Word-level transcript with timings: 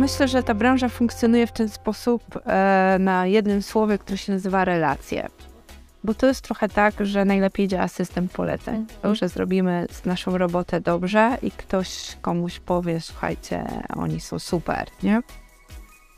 myślę, 0.00 0.28
że 0.28 0.42
ta 0.42 0.54
branża 0.54 0.88
funkcjonuje 0.88 1.46
w 1.46 1.52
ten 1.52 1.68
sposób 1.68 2.22
e, 2.46 2.96
na 3.00 3.26
jednym 3.26 3.62
słowie, 3.62 3.98
które 3.98 4.18
się 4.18 4.32
nazywa 4.32 4.64
relacje. 4.64 5.28
Bo 6.04 6.14
to 6.14 6.26
jest 6.26 6.40
trochę 6.40 6.68
tak, 6.68 6.94
że 7.00 7.24
najlepiej 7.24 7.68
działa 7.68 7.88
system 7.88 8.28
poleceń. 8.28 8.74
Mhm. 8.74 9.00
To, 9.02 9.14
że 9.14 9.28
zrobimy 9.28 9.86
naszą 10.04 10.38
robotę 10.38 10.80
dobrze 10.80 11.38
i 11.42 11.50
ktoś 11.50 12.16
komuś 12.20 12.60
powie, 12.60 13.00
słuchajcie, 13.00 13.64
oni 13.96 14.20
są 14.20 14.38
super, 14.38 14.86
nie? 15.02 15.22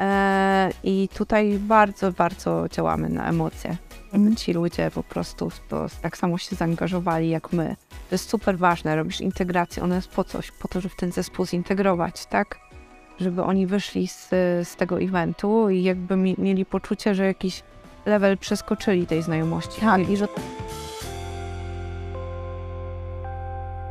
E, 0.01 0.71
I 0.85 1.09
tutaj 1.15 1.59
bardzo, 1.59 2.13
bardzo 2.13 2.69
działamy 2.69 3.09
na 3.09 3.29
emocje. 3.29 3.77
Żeby 4.13 4.37
ci 4.37 4.53
ludzie 4.53 4.91
po 4.91 5.03
prostu 5.03 5.51
to 5.69 5.87
tak 6.03 6.17
samo 6.17 6.39
się 6.39 6.57
zaangażowali 6.57 7.31
jak 7.31 7.53
my. 7.53 7.77
To 7.91 8.15
jest 8.15 8.31
super 8.31 8.59
ważne, 8.59 8.97
robisz 8.97 9.21
integrację, 9.21 9.83
ona 9.83 9.97
jest 9.97 10.09
po 10.09 10.25
coś, 10.25 10.51
po 10.51 10.69
to, 10.69 10.81
żeby 10.81 10.95
ten 10.95 11.13
zespół 11.13 11.47
zintegrować, 11.47 12.27
tak? 12.27 12.72
Żeby 13.21 13.43
oni 13.43 13.67
wyszli 13.67 14.09
z, 14.09 14.29
z 14.69 14.77
tego 14.77 15.01
eventu 15.01 15.71
i 15.71 15.83
jakby 15.83 16.17
mi, 16.17 16.35
mieli 16.39 16.67
poczucie, 16.67 17.15
że 17.15 17.27
jakiś 17.27 17.63
level 18.07 18.39
przeskoczyli 18.39 19.07
tej 19.07 19.23
znajomości. 19.23 19.81
Tak, 19.81 20.11
i 20.11 20.17
że... 20.17 20.29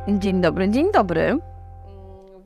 Dzień 0.08 0.40
dobry, 0.40 0.68
dzień 0.68 0.92
dobry. 0.92 1.38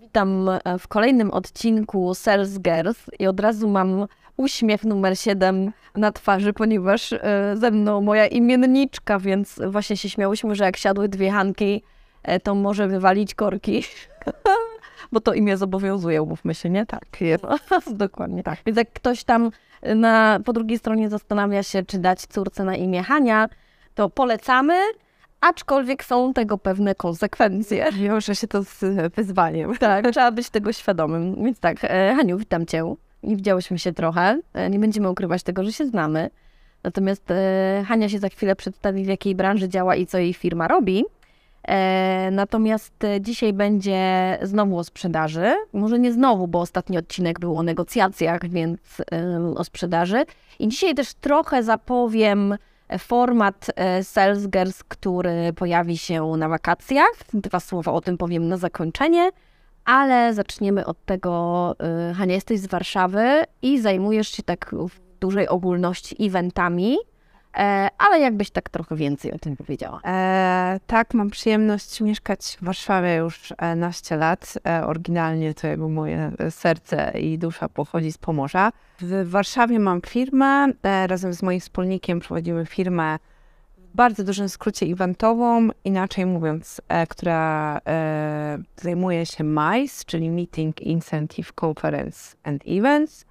Witam 0.00 0.48
e, 0.48 0.78
w 0.78 0.88
kolejnym 0.88 1.30
odcinku 1.30 2.14
Sales 2.14 2.58
Girls 2.58 2.98
i 3.18 3.26
od 3.26 3.40
razu 3.40 3.68
mam 3.68 4.06
uśmiech 4.36 4.84
numer 4.84 5.18
7 5.18 5.72
na 5.96 6.12
twarzy, 6.12 6.52
ponieważ 6.52 7.12
e, 7.12 7.18
ze 7.54 7.70
mną 7.70 8.00
moja 8.00 8.26
imienniczka, 8.26 9.18
więc 9.18 9.60
właśnie 9.66 9.96
się 9.96 10.08
śmiałyśmy, 10.08 10.54
że 10.54 10.64
jak 10.64 10.76
siadły 10.76 11.08
dwie 11.08 11.30
Hanki, 11.30 11.82
e, 12.22 12.40
to 12.40 12.54
może 12.54 12.88
wywalić 12.88 13.34
korki. 13.34 13.82
Bo 15.12 15.20
to 15.20 15.34
imię 15.34 15.56
zobowiązuje, 15.56 16.22
umówmy 16.22 16.54
się, 16.54 16.70
nie? 16.70 16.86
Tak, 16.86 17.20
jest. 17.20 17.44
Dokładnie. 17.92 18.42
Tak. 18.42 18.58
Więc 18.66 18.78
jak 18.78 18.92
ktoś 18.92 19.24
tam 19.24 19.50
na, 19.96 20.40
po 20.44 20.52
drugiej 20.52 20.78
stronie 20.78 21.08
zastanawia 21.08 21.62
się, 21.62 21.82
czy 21.82 21.98
dać 21.98 22.20
córce 22.20 22.64
na 22.64 22.76
imię 22.76 23.02
Hania, 23.02 23.48
to 23.94 24.10
polecamy, 24.10 24.74
aczkolwiek 25.40 26.04
są 26.04 26.32
tego 26.32 26.58
pewne 26.58 26.94
konsekwencje. 26.94 27.92
Wiąże 27.92 28.34
się 28.36 28.48
to 28.48 28.62
z 28.62 29.14
wyzwaniem. 29.14 29.74
Tak, 29.80 30.10
trzeba 30.12 30.32
być 30.32 30.50
tego 30.50 30.72
świadomym. 30.72 31.44
Więc 31.44 31.60
tak, 31.60 31.76
e, 31.82 32.14
Haniu, 32.16 32.38
witam 32.38 32.66
Cię. 32.66 32.94
Nie 33.22 33.36
widziałyśmy 33.36 33.78
się 33.78 33.92
trochę. 33.92 34.40
E, 34.54 34.70
Nie 34.70 34.78
będziemy 34.78 35.10
ukrywać 35.10 35.42
tego, 35.42 35.64
że 35.64 35.72
się 35.72 35.86
znamy. 35.86 36.30
Natomiast 36.84 37.30
e, 37.30 37.84
Hania 37.88 38.08
się 38.08 38.18
za 38.18 38.28
chwilę 38.28 38.56
przedstawi, 38.56 39.04
w 39.04 39.08
jakiej 39.08 39.34
branży 39.34 39.68
działa 39.68 39.96
i 39.96 40.06
co 40.06 40.18
jej 40.18 40.34
firma 40.34 40.68
robi. 40.68 41.04
E, 41.66 42.28
natomiast 42.32 43.04
e, 43.04 43.20
dzisiaj 43.20 43.52
będzie 43.52 44.38
znowu 44.42 44.78
o 44.78 44.84
sprzedaży. 44.84 45.54
Może 45.72 45.98
nie 45.98 46.12
znowu, 46.12 46.48
bo 46.48 46.60
ostatni 46.60 46.98
odcinek 46.98 47.40
był 47.40 47.58
o 47.58 47.62
negocjacjach, 47.62 48.48
więc 48.48 48.80
o 49.56 49.64
sprzedaży. 49.64 50.24
I 50.58 50.68
dzisiaj 50.68 50.94
też 50.94 51.14
trochę 51.14 51.62
zapowiem 51.62 52.56
e, 52.88 52.98
format 52.98 53.70
Sales 54.02 54.48
Girls, 54.48 54.84
który 54.84 55.52
pojawi 55.52 55.98
się 55.98 56.26
na 56.26 56.48
wakacjach. 56.48 57.12
Dwa 57.34 57.60
słowa 57.60 57.92
o 57.92 58.00
tym 58.00 58.18
powiem 58.18 58.48
na 58.48 58.56
zakończenie. 58.56 59.30
Ale 59.84 60.34
zaczniemy 60.34 60.86
od 60.86 61.04
tego, 61.04 61.74
Hania, 62.14 62.34
jesteś 62.34 62.60
z 62.60 62.66
Warszawy 62.66 63.44
i 63.62 63.80
zajmujesz 63.80 64.28
się 64.28 64.42
tak 64.42 64.74
w 64.88 65.18
dużej 65.20 65.48
ogólności 65.48 66.26
eventami, 66.26 66.96
ale 67.98 68.20
jakbyś 68.20 68.50
tak 68.50 68.68
trochę 68.68 68.96
więcej 68.96 69.32
o 69.32 69.38
tym 69.38 69.56
powiedziała. 69.56 70.00
E, 70.04 70.80
tak, 70.86 71.14
mam 71.14 71.30
przyjemność 71.30 72.00
mieszkać 72.00 72.56
w 72.60 72.64
Warszawie 72.64 73.14
już 73.14 73.52
e, 73.58 73.76
naście 73.76 74.16
lat. 74.16 74.54
E, 74.66 74.86
oryginalnie 74.86 75.54
to 75.54 75.66
jakby 75.66 75.88
moje 75.88 76.32
serce 76.50 77.12
i 77.20 77.38
dusza 77.38 77.68
pochodzi 77.68 78.12
z 78.12 78.18
Pomorza. 78.18 78.72
W 79.00 79.30
Warszawie 79.30 79.78
mam 79.78 80.00
firmę, 80.00 80.68
e, 80.82 81.06
razem 81.06 81.32
z 81.32 81.42
moim 81.42 81.60
wspólnikiem 81.60 82.20
prowadzimy 82.20 82.66
firmę 82.66 83.18
w 83.78 83.96
bardzo 83.96 84.24
dużym 84.24 84.48
skrócie 84.48 84.86
eventową, 84.86 85.68
inaczej 85.84 86.26
mówiąc, 86.26 86.80
e, 86.88 87.06
która 87.06 87.80
e, 87.86 88.58
zajmuje 88.76 89.26
się 89.26 89.44
MICE, 89.44 90.04
czyli 90.06 90.30
Meeting 90.30 90.80
Incentive 90.80 91.52
Conference 91.60 92.36
and 92.42 92.62
Events. 92.66 93.24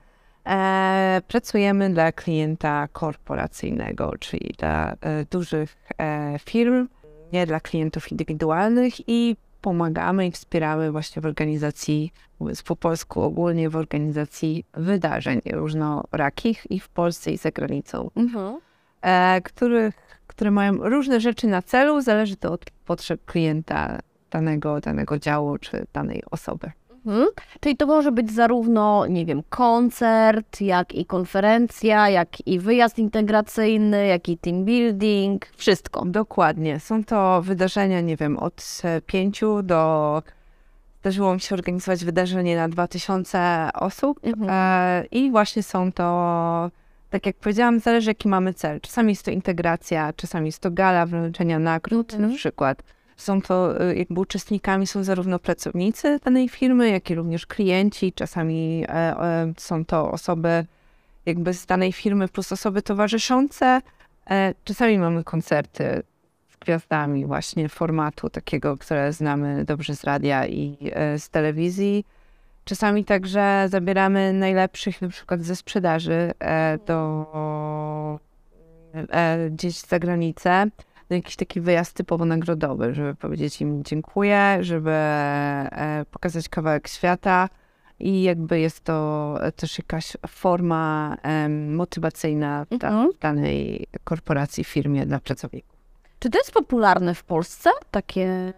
E, 0.48 1.22
pracujemy 1.28 1.90
dla 1.90 2.12
klienta 2.12 2.88
korporacyjnego, 2.88 4.14
czyli 4.20 4.56
dla 4.58 4.92
e, 4.92 5.26
dużych 5.32 5.78
e, 5.98 6.40
firm, 6.40 6.88
nie 7.34 7.46
dla 7.46 7.60
klientów 7.60 8.12
indywidualnych 8.12 9.10
i 9.10 9.36
pomagamy 9.62 10.28
i 10.28 10.32
wspieramy 10.32 10.92
właśnie 10.92 11.22
w 11.22 11.26
organizacji, 11.26 12.14
mówiąc 12.40 12.64
po 12.64 12.76
polsku 12.76 13.22
ogólnie, 13.22 13.70
w 13.70 13.76
organizacji 13.76 14.66
wydarzeń 14.74 15.42
różnorakich 15.52 16.72
i 16.72 16.80
w 16.80 16.90
Polsce 16.90 17.32
i 17.32 17.38
za 17.38 17.52
granicą, 17.52 18.10
e, 19.02 19.42
których, 19.42 20.20
które 20.28 20.52
mają 20.52 20.74
różne 20.90 21.20
rzeczy 21.20 21.48
na 21.48 21.62
celu, 21.62 22.02
zależy 22.02 22.36
to 22.36 22.52
od 22.52 22.66
potrzeb 22.86 23.26
klienta 23.26 24.00
danego, 24.32 24.82
danego 24.82 25.20
działu 25.20 25.58
czy 25.58 25.86
danej 25.94 26.24
osoby. 26.32 26.72
Mhm. 27.06 27.28
Czyli 27.60 27.78
to 27.78 27.86
może 27.86 28.12
być 28.12 28.32
zarówno, 28.32 29.08
nie 29.08 29.26
wiem, 29.26 29.44
koncert, 29.50 30.62
jak 30.62 30.96
i 30.96 31.06
konferencja, 31.06 32.10
jak 32.10 32.48
i 32.48 32.60
wyjazd 32.60 33.00
integracyjny, 33.00 34.08
jak 34.08 34.30
i 34.30 34.38
team 34.38 34.66
building, 34.66 35.46
wszystko. 35.58 36.06
Dokładnie. 36.06 36.80
Są 36.80 37.04
to 37.04 37.42
wydarzenia, 37.42 38.02
nie 38.02 38.18
wiem, 38.18 38.38
od 38.38 38.82
pięciu 39.06 39.64
do. 39.64 40.22
Zdarzyło 41.02 41.34
mi 41.34 41.40
się 41.40 41.56
organizować 41.56 42.06
wydarzenie 42.06 42.56
na 42.56 42.70
2000 42.70 43.70
osób 43.74 44.20
Mhm. 44.24 44.50
e, 44.52 45.06
i 45.12 45.32
właśnie 45.32 45.64
są 45.64 45.92
to, 45.92 46.72
tak 47.10 47.26
jak 47.26 47.36
powiedziałam, 47.36 47.80
zależy 47.80 48.10
jaki 48.10 48.28
mamy 48.28 48.54
cel. 48.54 48.82
Czasami 48.82 49.10
jest 49.10 49.26
to 49.26 49.32
integracja, 49.32 50.14
czasami 50.14 50.46
jest 50.46 50.60
to 50.60 50.72
gala 50.72 51.06
wręczenia 51.06 51.60
nagród 51.60 52.14
Mhm. 52.14 52.32
na 52.32 52.38
przykład. 52.38 52.84
Są 53.18 53.42
to, 53.42 53.82
e, 53.82 53.96
jakby 53.96 54.20
uczestnikami 54.20 54.88
są 54.88 55.04
zarówno 55.04 55.40
pracownicy 55.40 56.20
danej 56.20 56.50
firmy, 56.50 56.90
jak 56.90 57.10
i 57.10 57.16
również 57.16 57.46
klienci. 57.46 58.14
Czasami 58.14 58.86
e, 58.88 58.90
e, 58.90 59.54
są 59.58 59.86
to 59.86 60.12
osoby 60.12 60.66
jakby 61.26 61.54
z 61.54 61.66
danej 61.66 61.94
firmy 61.94 62.28
plus 62.28 62.52
osoby 62.52 62.82
towarzyszące. 62.82 63.82
E, 64.30 64.54
Czasami 64.64 64.98
mamy 65.00 65.24
koncerty 65.24 66.04
z 66.50 66.58
gwiazdami 66.58 67.26
właśnie 67.26 67.70
formatu 67.70 68.30
takiego, 68.30 68.78
które 68.78 69.14
znamy 69.14 69.66
dobrze 69.66 69.96
z 69.96 70.04
radia 70.04 70.48
i 70.48 70.78
z 71.18 71.30
telewizji. 71.30 72.06
Czasami 72.66 73.06
także 73.06 73.66
zabieramy 73.70 74.34
najlepszych 74.34 75.02
na 75.02 75.10
przykład 75.10 75.42
ze 75.42 75.56
sprzedaży 75.56 76.32
do 76.86 78.20
gdzieś 79.50 79.80
za 79.80 80.00
granicę. 80.00 80.68
Na 81.10 81.16
jakiś 81.16 81.36
taki 81.36 81.62
wyjazd 81.62 81.94
typowo 81.94 82.26
nagrodowy, 82.26 82.94
żeby 82.96 83.16
powiedzieć 83.16 83.62
im 83.62 83.84
dziękuję, 83.84 84.58
żeby 84.62 84.92
e, 84.92 86.06
pokazać 86.12 86.50
kawałek 86.50 86.88
świata. 86.88 87.50
I 88.00 88.24
jakby 88.24 88.60
jest 88.60 88.84
to 88.84 89.38
też 89.56 89.78
jakaś 89.78 90.18
forma 90.28 91.16
motywacyjna 91.70 92.66
w, 92.72 92.78
da, 92.78 92.88
Mhm. 92.88 93.10
danej 93.22 93.88
korporacji, 94.04 94.64
firmie 94.64 95.06
dla 95.06 95.20
pracowników. 95.20 95.76
Czy 96.20 96.30
to 96.30 96.38
jest 96.38 96.52
popularne 96.52 97.16
w 97.16 97.24
Polsce, 97.24 97.70
takie 97.92 98.54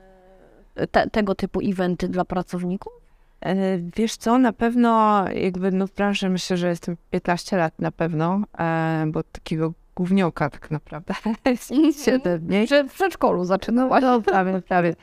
te, 0.92 1.10
tego 1.10 1.36
typu 1.36 1.60
eventy 1.64 2.08
dla 2.10 2.26
pracowników? 2.26 2.94
E, 3.42 3.56
Wiesz 3.96 4.16
co, 4.18 4.38
na 4.38 4.54
pewno 4.54 5.24
jakby 5.30 5.72
no 5.72 5.88
w 5.88 5.92
branży 5.94 6.30
myślę, 6.30 6.58
że 6.58 6.68
jestem 6.68 6.98
15 7.12 7.58
lat 7.58 7.80
na 7.80 7.92
pewno, 7.92 8.42
e, 8.60 9.06
bo 9.08 9.24
takiego 9.24 9.74
gównioka 9.98 10.50
tak 10.50 10.72
naprawdę 10.72 11.14
jest 11.46 11.74
7 12.06 12.40
dni. 12.40 12.68
Że 12.68 12.84
w 12.84 12.94
przedszkolu 12.94 13.46
zaczynałaś. 13.46 14.02
No, 14.02 14.22
prawie, 14.22 14.62
prawie. 14.62 14.96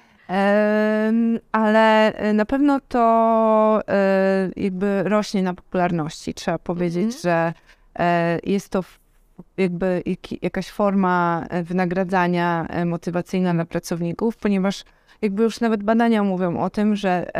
Ale 1.52 2.14
e, 2.14 2.32
na 2.32 2.44
pewno 2.44 2.80
to 2.88 3.80
e, 3.88 4.50
jakby 4.56 5.02
rośnie 5.02 5.42
na 5.42 5.54
popularności. 5.54 6.34
Trzeba 6.34 6.58
powiedzieć, 6.58 7.04
Mhm. 7.04 7.20
że 7.22 7.52
e, 7.98 8.38
jest 8.44 8.68
to 8.68 8.84
jakby 9.56 10.02
jakaś 10.42 10.70
forma 10.70 11.46
wynagradzania 11.62 12.68
motywacyjna 12.86 13.54
dla 13.54 13.64
pracowników, 13.64 14.36
ponieważ 14.36 14.84
jakby 15.22 15.42
już 15.42 15.60
nawet 15.60 15.82
badania 15.82 16.22
mówią 16.22 16.58
o 16.60 16.70
tym, 16.70 16.96
że 16.96 17.30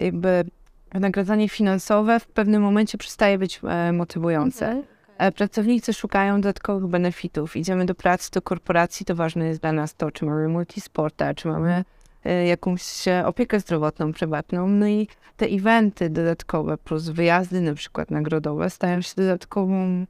jakby 0.00 0.44
wynagradzanie 0.92 1.48
finansowe 1.48 2.20
w 2.20 2.26
pewnym 2.26 2.62
momencie 2.62 2.98
przestaje 2.98 3.38
być 3.38 3.60
motywujące. 3.92 4.66
Mhm. 4.66 4.93
E, 5.18 5.32
Pracownicy 5.32 5.92
szukają 5.92 6.40
dodatkowych 6.40 6.90
benefitów. 6.90 7.56
Idziemy 7.56 7.86
do 7.86 7.94
pracy, 7.94 8.30
do 8.30 8.42
korporacji, 8.42 9.06
to 9.06 9.14
ważne 9.14 9.46
jest 9.46 9.60
dla 9.60 9.72
nas 9.72 9.94
to, 9.94 10.10
czy 10.10 10.24
mamy 10.24 10.48
multisporta, 10.48 11.34
czy 11.34 11.48
mamy 11.48 11.84
e, 12.24 12.46
jakąś 12.46 12.82
opiekę 13.24 13.60
zdrowotną, 13.60 14.12
prywatną. 14.12 14.68
No 14.68 14.88
i 14.88 15.08
te 15.36 15.46
eventy 15.46 16.10
dodatkowe 16.10 16.78
plus 16.78 17.08
wyjazdy 17.08 17.60
na 17.60 17.74
przykład 17.74 18.10
nagrodowe 18.10 18.70
stają 18.70 19.00
się 19.00 19.12
dodatkową 19.16 20.06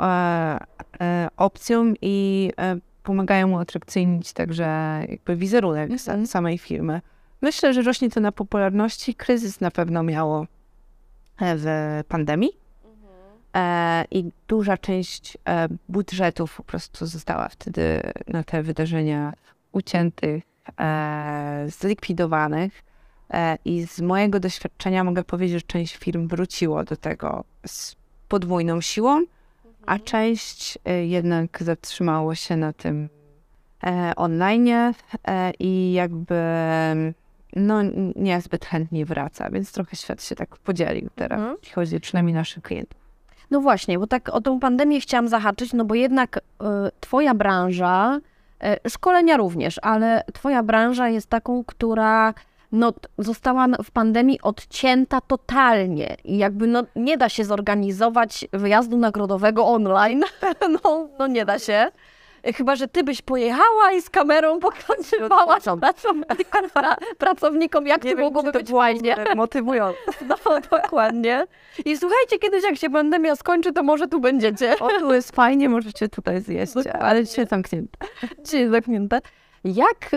e, 0.00 1.28
opcją 1.36 1.94
i 2.02 2.52
pomagają 3.02 3.50
uatrakcyjnić 3.50 4.32
także 4.32 4.64
jakby 5.08 5.36
wizerunek 5.36 5.90
Mhm. 5.90 6.26
samej 6.26 6.58
firmy. 6.58 7.00
Myślę, 7.42 7.74
że 7.74 7.82
rośnie 7.82 8.10
to 8.10 8.20
na 8.20 8.32
popularności. 8.32 9.14
Kryzys 9.14 9.60
na 9.60 9.70
pewno 9.70 10.02
miało 10.02 10.46
w 11.40 12.02
pandemii. 12.08 12.65
E, 13.56 14.04
I 14.10 14.30
duża 14.48 14.76
część 14.76 15.38
e, 15.48 15.68
budżetów 15.88 16.56
po 16.56 16.62
prostu 16.62 17.06
została 17.06 17.48
wtedy 17.48 18.00
na 18.26 18.44
te 18.44 18.62
wydarzenia 18.62 19.32
uciętych, 19.72 20.44
e, 20.80 21.66
zlikwidowanych. 21.68 22.82
I 23.64 23.86
z 23.86 24.00
mojego 24.00 24.40
doświadczenia 24.40 25.04
mogę 25.04 25.24
powiedzieć, 25.24 25.56
że 25.56 25.66
część 25.66 25.96
firm 25.96 26.28
wróciło 26.28 26.84
do 26.84 26.96
tego 26.96 27.44
z 27.66 27.96
podwójną 28.28 28.80
siłą, 28.80 29.22
a 29.86 29.98
część 29.98 30.78
e, 30.84 31.06
jednak 31.06 31.62
zatrzymało 31.62 32.34
się 32.34 32.56
na 32.56 32.72
tym 32.72 33.08
online 34.16 34.94
i 35.58 35.92
jakby 35.92 36.34
no 37.56 37.82
niezbyt 38.16 38.64
chętnie 38.64 39.06
wraca, 39.06 39.50
więc 39.50 39.72
trochę 39.72 39.96
świat 39.96 40.22
się 40.22 40.34
tak 40.34 40.56
podzielił 40.56 41.10
teraz, 41.14 41.38
Mhm. 41.38 41.56
jeśli 41.60 41.74
chodzi 41.74 42.00
przynajmniej 42.00 42.34
naszych 42.34 42.62
klientów. 42.62 43.05
No 43.50 43.60
właśnie, 43.60 43.98
bo 43.98 44.06
tak 44.06 44.28
o 44.28 44.40
tą 44.40 44.60
pandemię 44.60 45.00
chciałam 45.00 45.28
zahaczyć, 45.28 45.72
no 45.72 45.84
bo 45.84 45.94
jednak 45.94 46.36
e, 46.36 46.40
twoja 47.00 47.34
branża, 47.34 48.20
e, 48.62 48.90
szkolenia 48.90 49.36
również, 49.36 49.80
ale 49.82 50.24
twoja 50.32 50.62
branża 50.62 51.08
jest 51.08 51.26
taką, 51.26 51.64
która 51.64 52.34
no, 52.72 52.92
została 53.18 53.66
w 53.84 53.90
pandemii 53.90 54.40
odcięta 54.42 55.20
totalnie 55.20 56.16
i 56.24 56.38
jakby 56.38 56.66
no, 56.66 56.82
nie 56.96 57.16
da 57.16 57.28
się 57.28 57.44
zorganizować 57.44 58.44
wyjazdu 58.52 58.96
nagrodowego 58.96 59.66
online, 59.66 60.24
no, 60.84 61.08
no 61.18 61.26
nie 61.26 61.44
da 61.44 61.58
się. 61.58 61.90
Chyba, 62.54 62.76
że 62.76 62.88
ty 62.88 63.04
byś 63.04 63.22
pojechała 63.22 63.92
i 63.96 64.02
z 64.02 64.10
kamerą 64.10 64.60
pracownikom, 65.80 66.70
pra, 66.74 66.96
pracownikom 67.18 67.86
jak 67.86 68.02
to 68.02 68.16
mogłoby 68.16 68.52
być 68.52 68.70
fajnie. 68.70 69.16
motywujące. 69.36 69.98
No, 70.28 70.36
dokładnie. 70.70 71.46
I 71.84 71.96
słuchajcie, 71.96 72.38
kiedyś 72.38 72.64
jak 72.64 72.76
się 72.76 72.90
pandemia 72.90 73.36
skończy, 73.36 73.72
to 73.72 73.82
może 73.82 74.08
tu 74.08 74.20
będziecie. 74.20 74.78
O, 74.78 74.88
tu 74.88 75.14
jest 75.14 75.36
fajnie, 75.36 75.68
możecie 75.68 76.08
tutaj 76.08 76.40
zjeść, 76.40 76.72
ale 77.00 77.24
dzisiaj 77.24 77.46
zamknięte. 77.46 77.98
Dzisiaj 78.44 78.68
zamknięte. 78.68 79.20
Jak, 79.64 80.10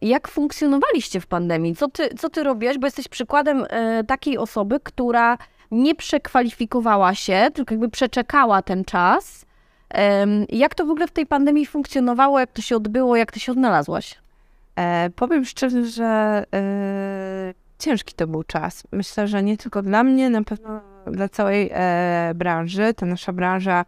jak 0.00 0.28
funkcjonowaliście 0.28 1.20
w 1.20 1.26
pandemii? 1.26 1.76
Co 1.76 1.88
ty, 1.88 2.08
co 2.18 2.28
ty 2.28 2.42
robiłaś? 2.42 2.78
Bo 2.78 2.86
jesteś 2.86 3.08
przykładem 3.08 3.66
e, 3.70 4.04
takiej 4.04 4.38
osoby, 4.38 4.80
która 4.80 5.38
nie 5.70 5.94
przekwalifikowała 5.94 7.14
się, 7.14 7.48
tylko 7.54 7.74
jakby 7.74 7.88
przeczekała 7.88 8.62
ten 8.62 8.84
czas. 8.84 9.45
Jak 10.48 10.74
to 10.74 10.86
w 10.86 10.90
ogóle 10.90 11.06
w 11.06 11.10
tej 11.10 11.26
pandemii 11.26 11.66
funkcjonowało? 11.66 12.40
Jak 12.40 12.52
to 12.52 12.62
się 12.62 12.76
odbyło? 12.76 13.16
Jak 13.16 13.32
ty 13.32 13.40
się 13.40 13.52
odnalazłaś? 13.52 14.18
E, 14.76 15.10
powiem 15.10 15.44
szczerze, 15.44 15.84
że 15.84 16.44
e, 16.54 17.54
ciężki 17.78 18.14
to 18.14 18.26
był 18.26 18.42
czas. 18.44 18.82
Myślę, 18.92 19.28
że 19.28 19.42
nie 19.42 19.56
tylko 19.56 19.82
dla 19.82 20.02
mnie, 20.02 20.30
na 20.30 20.44
pewno 20.44 20.80
dla 21.06 21.28
całej 21.28 21.70
e, 21.72 22.32
branży. 22.34 22.94
Ta 22.94 23.06
nasza 23.06 23.32
branża 23.32 23.84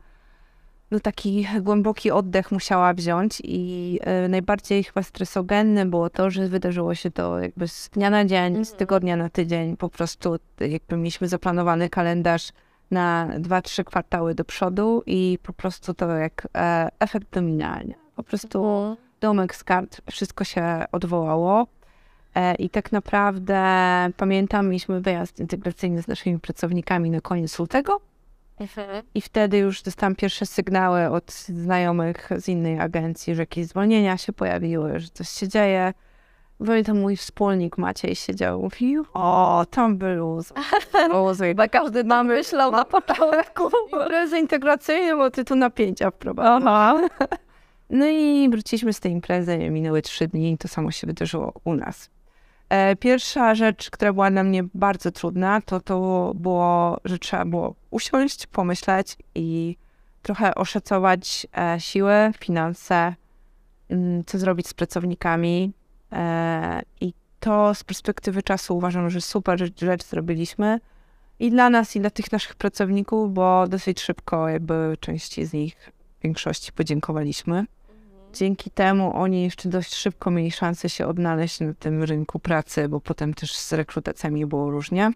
no 0.90 1.00
taki 1.00 1.46
głęboki 1.60 2.11
oddech 2.11 2.52
musiała 2.52 2.94
wziąć 2.94 3.43
i 3.44 3.99
e, 4.02 4.28
najbardziej 4.28 4.84
chyba 4.84 5.02
stresogenny 5.02 5.87
było 5.87 6.11
to, 6.11 6.31
że 6.31 6.49
wydarzyło 6.49 6.94
się 6.94 7.11
to 7.11 7.38
jakby 7.38 7.69
z 7.69 7.88
dnia 7.88 8.11
na 8.11 8.25
dzień, 8.25 8.54
z 8.54 8.58
Mhm. 8.58 8.78
tygodnia 8.78 9.16
na 9.16 9.28
tydzień. 9.28 9.76
Po 9.76 9.88
prostu 9.88 10.37
jakby 10.61 10.96
mieliśmy 10.96 11.28
zaplanowany 11.28 11.88
kalendarz 11.88 12.52
na 12.90 13.29
dwa, 13.38 13.62
trzy 13.62 13.85
kwartały 13.85 14.35
do 14.35 14.44
przodu 14.44 15.02
i 15.06 15.38
po 15.43 15.52
prostu 15.52 15.94
to 15.94 16.11
jak 16.11 16.49
e, 16.55 16.88
efekt 16.99 17.26
dominalny. 17.32 17.94
Po 18.17 18.23
prostu 18.23 18.96
domek 19.20 19.55
z 19.55 19.64
kart, 19.64 20.00
wszystko 20.11 20.44
się 20.44 20.85
odwołało. 20.93 21.67
E, 22.35 22.55
I 22.55 22.70
tak 22.70 22.93
naprawdę 22.93 23.62
pamiętam, 24.17 24.67
mieliśmy 24.67 25.00
wyjazd 25.00 25.40
integracyjny 25.40 26.02
z 26.02 26.08
naszymi 26.08 26.38
pracownikami 26.38 27.11
na 27.11 27.20
koniec 27.20 27.58
lutego 27.58 28.00
i 29.14 29.20
wtedy 29.20 29.58
już 29.58 29.82
dostałam 29.82 30.14
pierwsze 30.14 30.46
sygnały 30.46 31.08
od 31.08 31.32
znajomych 31.32 32.31
z 32.38 32.49
innej 32.49 32.81
agencji, 32.81 33.35
że 33.35 33.43
jakieś 33.43 33.67
zwolnienia 33.67 34.17
się 34.17 34.32
pojawiły, 34.32 35.00
że 35.00 35.08
coś 35.08 35.29
się 35.29 35.49
dzieje. 35.49 35.93
Pamiętam 36.66 37.00
mój 37.00 37.16
wspólnik 37.16 37.78
Maciej 37.78 38.14
siedział 38.14 38.60
i 38.60 38.62
mówił, 38.62 39.05
o, 39.14 39.66
tam 39.70 39.96
był 39.96 40.16
luz. 40.16 40.52
Chyba 41.38 41.69
każdy 41.69 42.05
nam 42.05 42.26
myślał 42.26 42.70
na 42.70 42.84
początku. 42.84 43.70
Imprezę 43.93 44.38
integracyjną, 44.38 45.16
bo 45.16 45.31
ty 45.31 45.44
tu 45.44 45.56
napięcia 45.56 46.10
wprowadzasz. 46.10 47.10
No 47.90 48.06
i 48.06 48.49
wróciliśmy 48.50 48.93
z 48.93 49.00
tej 49.00 49.12
imprezy, 49.12 49.58
minęły 49.70 50.02
trzy 50.02 50.28
dni 50.28 50.52
i 50.52 50.58
to 50.58 50.69
samo 50.69 50.90
się 50.90 51.06
wydarzyło 51.06 51.52
u 51.64 51.75
nas. 51.75 52.10
E, 52.69 52.96
Pierwsza 52.96 53.54
rzecz, 53.54 53.90
która 53.90 54.12
była 54.12 54.31
dla 54.31 54.43
mnie 54.43 54.64
bardzo 54.75 55.11
trudna, 55.11 55.61
to 55.61 55.81
to 55.81 56.32
było, 56.34 57.00
że 57.04 57.19
trzeba 57.19 57.44
było 57.44 57.75
usiąść, 57.90 58.46
pomyśleć 58.46 59.16
i 59.34 59.76
trochę 60.22 60.54
oszacować 60.54 61.46
e, 61.56 61.81
siły, 61.81 62.32
finanse, 62.38 63.14
mm, 63.88 64.25
co 64.25 64.38
zrobić 64.38 64.69
z 64.69 64.75
pracownikami. 64.75 65.72
E, 66.12 66.82
I 67.00 67.12
to 67.40 67.75
z 67.75 67.84
perspektywy 67.84 68.43
czasu 68.43 68.76
uważam, 68.76 69.10
że 69.10 69.20
super 69.20 69.58
rzecz, 69.76 70.05
zrobiliśmy. 70.05 70.81
I 71.38 71.50
dla 71.50 71.70
nas, 71.70 71.96
i 71.96 72.00
dla 72.00 72.10
tych 72.10 72.32
naszych 72.32 72.55
pracowników, 72.55 73.34
bo 73.34 73.69
dosyć 73.69 74.00
szybko 74.00 74.49
jakby 74.49 74.96
części 75.00 75.44
z 75.44 75.52
nich, 75.52 75.93
większości 76.22 76.72
podziękowaliśmy. 76.72 77.66
Dzięki 78.32 78.70
temu 78.70 79.16
oni 79.16 79.43
jeszcze 79.43 79.69
dość 79.69 79.94
szybko 79.94 80.31
mieli 80.31 80.50
szansę 80.50 80.88
się 80.88 81.06
odnaleźć 81.06 81.60
na 81.60 81.75
tym 81.75 82.02
rynku 82.02 82.38
pracy, 82.38 82.88
bo 82.88 83.00
potem 83.00 83.34
też 83.34 83.56
z 83.56 83.72
rekrutacjami 83.72 84.46
było 84.46 84.70
różnie. 84.70 85.12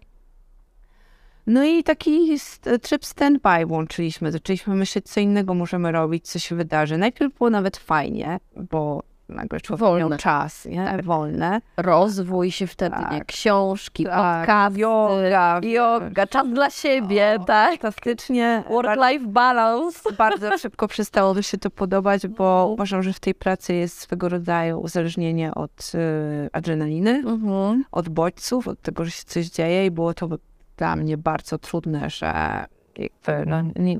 No 1.47 1.63
i 1.63 1.83
taki 1.83 2.37
tryb 2.81 3.01
stand-by 3.01 3.65
włączyliśmy. 3.65 4.31
Zaczęliśmy 4.31 4.75
myśleć, 4.75 5.09
co 5.09 5.19
innego 5.19 5.53
możemy 5.53 5.91
robić, 5.91 6.27
co 6.27 6.39
się 6.39 6.55
wydarzy. 6.55 6.97
Najpierw 6.97 7.37
było 7.37 7.49
nawet 7.49 7.77
fajnie, 7.77 8.39
bo 8.55 9.03
nagle 9.29 9.59
człowiek 9.61 9.79
Wolne. 9.79 10.09
miał 10.09 10.17
czas, 10.19 10.65
nie? 10.65 10.97
wolne. 11.03 11.61
Rozwój 11.77 12.51
się 12.51 12.67
wtedy, 12.67 12.95
nie? 13.11 13.17
Tak. 13.19 13.25
Książki, 13.25 14.03
Tak, 14.05 14.39
podcasty, 14.41 14.79
yoga, 14.79 15.59
yoga, 15.63 16.27
czas 16.27 16.47
dla 16.49 16.69
siebie, 16.69 17.37
tak? 17.47 17.81
Fantastycznie. 17.81 18.63
Work-life 18.69 19.25
balance. 19.27 19.99
bardzo 20.17 20.57
szybko 20.57 20.87
przestało 20.87 21.33
mi 21.33 21.43
się 21.43 21.57
to 21.57 21.69
podobać, 21.69 22.27
bo 22.27 22.67
uważam, 22.73 23.03
że 23.03 23.13
w 23.13 23.19
tej 23.19 23.35
pracy 23.35 23.73
jest 23.73 23.99
swego 23.99 24.29
rodzaju 24.29 24.79
uzależnienie 24.79 25.55
od 25.55 25.91
y, 25.95 26.49
adrenaliny, 26.53 27.23
Mhm. 27.25 27.83
od 27.91 28.09
bodźców, 28.09 28.67
od 28.67 28.81
tego, 28.81 29.05
że 29.05 29.11
się 29.11 29.23
coś 29.25 29.45
dzieje 29.45 29.85
i 29.85 29.91
było 29.91 30.13
to 30.13 30.29
dla 30.77 30.95
mnie 30.95 31.17
bardzo 31.17 31.57
trudne, 31.57 32.09
że 32.09 32.65
jakby, 32.97 33.49
no, 33.49 33.61
nie, 33.75 33.99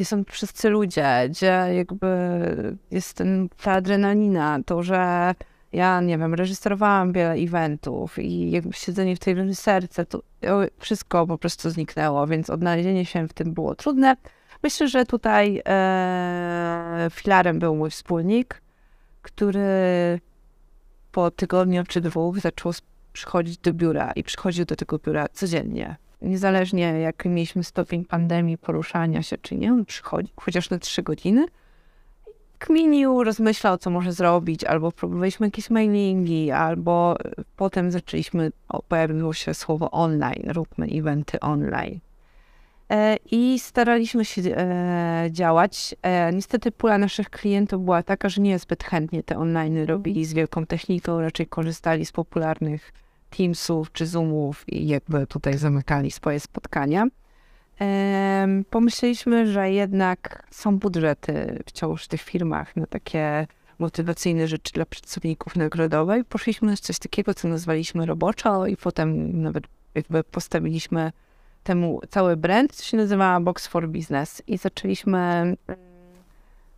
gdzie 0.00 0.04
są 0.04 0.24
wszyscy 0.24 0.68
ludzie, 0.68 1.28
gdzie 1.28 1.66
jakby 1.74 2.06
jest 2.90 3.14
ten, 3.14 3.48
ta 3.62 3.72
adrenalina, 3.72 4.58
to, 4.66 4.82
że 4.82 5.34
ja, 5.72 6.00
nie 6.00 6.18
wiem, 6.18 6.34
reżyserowałam 6.34 7.12
wiele 7.12 7.34
eventów 7.34 8.18
i 8.18 8.50
jakby 8.50 8.72
siedzenie 8.72 9.16
w 9.16 9.18
tej 9.18 9.34
reżyserce, 9.34 10.06
to 10.06 10.22
wszystko 10.78 11.26
po 11.26 11.38
prostu 11.38 11.70
zniknęło, 11.70 12.26
więc 12.26 12.50
odnalezienie 12.50 13.06
się 13.06 13.28
w 13.28 13.32
tym 13.32 13.54
było 13.54 13.74
trudne. 13.74 14.16
Myślę, 14.62 14.88
że 14.88 15.06
tutaj 15.06 15.62
e, 15.66 17.08
filarem 17.10 17.58
był 17.58 17.76
mój 17.76 17.90
wspólnik, 17.90 18.62
który 19.22 20.20
po 21.12 21.30
tygodniu 21.30 21.84
czy 21.84 22.00
dwóch 22.00 22.38
zaczął 22.38 22.72
przychodzić 23.12 23.58
do 23.58 23.72
biura 23.72 24.12
i 24.12 24.24
przychodził 24.24 24.64
do 24.64 24.76
tego 24.76 24.98
biura 24.98 25.26
codziennie. 25.32 25.96
Niezależnie 26.22 26.82
jaki 26.82 27.28
mieliśmy 27.28 27.64
stopień 27.64 28.04
pandemii, 28.04 28.58
poruszania 28.58 29.22
się 29.22 29.38
czy 29.38 29.56
nie, 29.56 29.72
on 29.72 29.84
przychodził 29.84 30.34
chociaż 30.36 30.70
na 30.70 30.78
trzy 30.78 31.02
godziny. 31.02 31.46
Kminił, 32.58 33.24
rozmyślał, 33.24 33.78
co 33.78 33.90
może 33.90 34.12
zrobić, 34.12 34.64
albo 34.64 34.92
próbowaliśmy 34.92 35.46
jakieś 35.46 35.70
mailingi, 35.70 36.50
albo 36.50 37.16
e, 37.24 37.30
potem 37.56 37.90
zaczęliśmy, 37.90 38.52
pojawiło 38.88 39.32
się 39.32 39.54
słowo 39.54 39.90
online, 39.90 40.42
róbmy 40.46 40.86
eventy 40.86 41.40
online. 41.40 42.00
E, 42.90 43.16
I 43.30 43.58
staraliśmy 43.58 44.24
się 44.24 44.42
e, 44.42 45.28
działać. 45.30 45.94
Niestety 46.32 46.72
pula 46.72 46.98
naszych 46.98 47.30
klientów 47.30 47.84
była 47.84 48.02
taka, 48.02 48.28
że 48.28 48.42
nie 48.42 48.58
zbyt 48.58 48.84
chętnie 48.84 49.22
te 49.22 49.38
online 49.38 49.84
robili 49.84 50.24
z 50.24 50.32
wielką 50.32 50.66
techniką, 50.66 51.20
raczej 51.20 51.46
korzystali 51.46 52.06
z 52.06 52.12
popularnych 52.12 52.92
Teamsów 53.36 53.92
czy 53.92 54.06
Zoomów 54.06 54.64
i 54.68 54.88
jakby 54.88 55.26
tutaj 55.26 55.58
zamykali 55.58 56.10
swoje 56.10 56.40
spotkania. 56.40 57.06
Pomyśleliśmy, 58.70 59.46
że 59.52 59.70
jednak 59.70 60.46
są 60.50 60.78
budżety 60.78 61.62
wciąż 61.66 62.04
w 62.04 62.08
tych 62.08 62.22
firmach 62.22 62.76
na 62.76 62.86
takie 62.86 63.46
motywacyjne 63.78 64.48
rzeczy 64.48 64.72
dla 64.72 64.86
pracowników 64.86 65.56
nagrodowe 65.56 66.18
i 66.18 66.24
poszliśmy 66.24 66.70
na 66.70 66.76
coś 66.76 66.98
takiego, 66.98 67.34
co 67.34 67.48
nazwaliśmy 67.48 68.06
roboczo 68.06 68.66
i 68.66 68.76
potem 68.76 69.42
nawet 69.42 69.64
jakby 69.94 70.24
postawiliśmy 70.24 71.12
temu 71.62 72.00
cały 72.08 72.36
brand, 72.36 72.76
to 72.76 72.82
się 72.82 72.96
nazywała 72.96 73.40
Box 73.40 73.66
for 73.66 73.88
Business 73.88 74.42
i 74.46 74.58
zaczęliśmy 74.58 75.56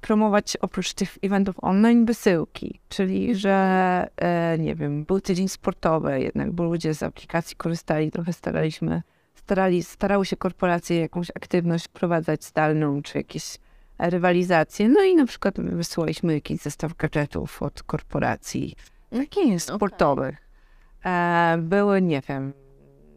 promować 0.02 0.56
oprócz 0.56 0.94
tych 0.94 1.18
eventów 1.22 1.56
online 1.62 2.04
wysyłki, 2.04 2.80
czyli 2.88 3.34
że 3.34 4.08
e, 4.16 4.58
nie 4.58 4.74
wiem, 4.74 5.04
był 5.04 5.20
tydzień 5.20 5.48
sportowy 5.48 6.20
jednak, 6.20 6.52
bo 6.52 6.64
ludzie 6.64 6.94
z 6.94 7.02
aplikacji 7.02 7.56
korzystali, 7.56 8.10
trochę 8.10 8.32
staraliśmy 8.32 9.02
starali, 9.34 9.82
starały 9.82 10.26
się 10.26 10.36
korporacje 10.36 11.00
jakąś 11.00 11.30
aktywność 11.30 11.84
wprowadzać 11.84 12.44
zdalną, 12.44 13.02
czy 13.02 13.18
jakieś 13.18 13.58
rywalizacje. 13.98 14.88
No 14.88 15.02
i 15.02 15.16
na 15.16 15.26
przykład 15.26 15.60
wysyłaliśmy 15.60 16.34
jakiś 16.34 16.60
zestaw 16.60 16.96
gadżetów 16.96 17.62
od 17.62 17.82
korporacji, 17.82 18.76
takich 19.10 19.62
sportowych. 19.62 20.48
E, 21.04 21.56
były, 21.58 22.02
nie 22.02 22.22
wiem, 22.28 22.52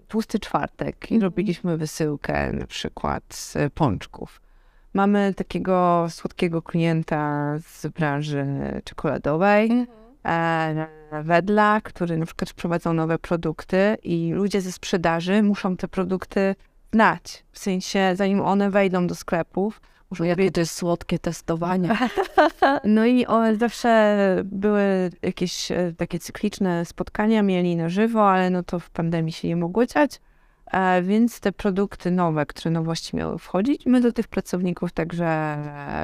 tłusty 0.08 0.40
czwartek 0.40 1.12
i 1.12 1.16
Mhm. 1.16 1.22
robiliśmy 1.22 1.78
wysyłkę 1.78 2.54
na 2.54 2.68
przykład 2.68 3.24
z 3.30 3.58
pączków. 3.74 4.45
Mamy 4.96 5.34
takiego 5.34 6.08
słodkiego 6.10 6.62
klienta 6.62 7.54
z 7.60 7.88
branży 7.88 8.46
czekoladowej, 8.84 9.86
e, 10.26 10.88
Wedla, 11.24 11.82
który 11.84 12.18
na 12.18 12.26
przykład 12.26 12.50
wprowadzał 12.50 12.94
nowe 12.94 13.20
produkty 13.20 13.98
i 14.04 14.32
ludzie 14.34 14.62
ze 14.62 14.72
sprzedaży 14.72 15.44
muszą 15.44 15.78
te 15.78 15.88
produkty 15.88 16.56
znać. 16.94 17.46
W 17.52 17.60
sensie, 17.60 18.12
zanim 18.16 18.42
one 18.42 18.70
wejdą 18.70 19.08
do 19.08 19.16
sklepów, 19.16 19.82
muszą 20.10 20.24
Jakie 20.24 20.52
to 20.52 20.60
jest 20.60 20.76
słodkie 20.76 21.20
testowanie. 21.20 21.98
no 22.84 23.06
i 23.06 23.26
o, 23.26 23.56
zawsze 23.56 24.16
były 24.46 25.10
jakieś 25.22 25.72
e, 25.72 25.94
takie 25.98 26.20
cykliczne 26.20 26.86
spotkania, 26.86 27.44
mieli 27.44 27.76
na 27.76 27.90
żywo, 27.90 28.30
ale 28.30 28.50
no 28.50 28.64
to 28.64 28.80
w 28.80 28.90
pandemii 28.90 29.34
się 29.34 29.48
nie 29.48 29.56
mogło 29.56 29.86
dziać. 29.86 30.20
E, 30.72 31.02
więc 31.02 31.40
te 31.40 31.52
produkty 31.52 32.12
nowe, 32.12 32.46
które 32.46 32.72
nowości 32.72 33.16
miały 33.16 33.38
wchodzić, 33.40 33.86
my 33.86 34.02
do 34.02 34.12
tych 34.12 34.28
pracowników 34.28 34.92
także 34.92 35.58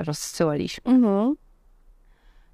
rozsyłaliśmy. 0.05 0.93
Mhm. 0.93 1.35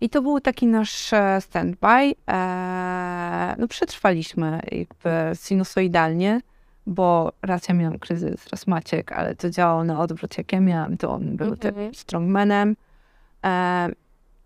I 0.01 0.09
to 0.09 0.21
był 0.21 0.39
taki 0.39 0.67
nasz 0.67 1.13
e, 1.13 1.41
standby. 1.41 2.13
E, 2.29 3.55
no 3.57 3.67
przetrwaliśmy 3.67 4.59
jakby 4.71 5.09
sinusoidalnie, 5.33 6.41
bo 6.87 7.31
raz 7.41 7.67
ja 7.67 7.75
miałam 7.75 7.99
kryzys, 7.99 8.47
raz 8.47 8.67
Maciek, 8.67 9.11
ale 9.11 9.35
to 9.35 9.49
działało 9.49 9.83
na 9.83 9.99
odwrót. 9.99 10.37
Jak 10.37 10.51
ja 10.51 10.59
miałam, 10.59 10.97
to 10.97 11.11
on 11.11 11.35
był 11.35 11.55
tym 11.55 11.69
Mhm. 11.75 11.93
strongmanem. 11.93 12.75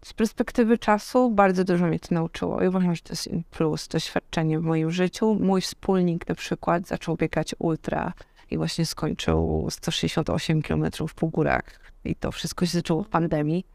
Z 0.05 0.13
perspektywy 0.13 0.77
czasu 0.77 1.31
bardzo 1.31 1.63
dużo 1.63 1.85
mnie 1.85 1.99
to 1.99 2.15
nauczyło 2.15 2.63
i 2.63 2.67
uważam, 2.67 2.95
że 2.95 3.01
to 3.01 3.13
jest 3.13 3.29
plus, 3.51 3.87
doświadczenie 3.87 4.59
w 4.59 4.63
moim 4.63 4.91
życiu. 4.91 5.37
Mój 5.39 5.61
wspólnik 5.61 6.29
na 6.29 6.35
przykład 6.35 6.87
zaczął 6.87 7.15
biegać 7.15 7.55
ultra 7.59 8.13
i 8.51 8.57
właśnie 8.57 8.85
skończył 8.85 9.67
168 9.69 10.61
km 10.61 10.85
po 11.15 11.27
górach 11.27 11.63
i 12.05 12.15
to 12.15 12.31
wszystko 12.31 12.65
się 12.65 12.71
zaczęło 12.71 13.03
w 13.03 13.09
pandemii. 13.09 13.65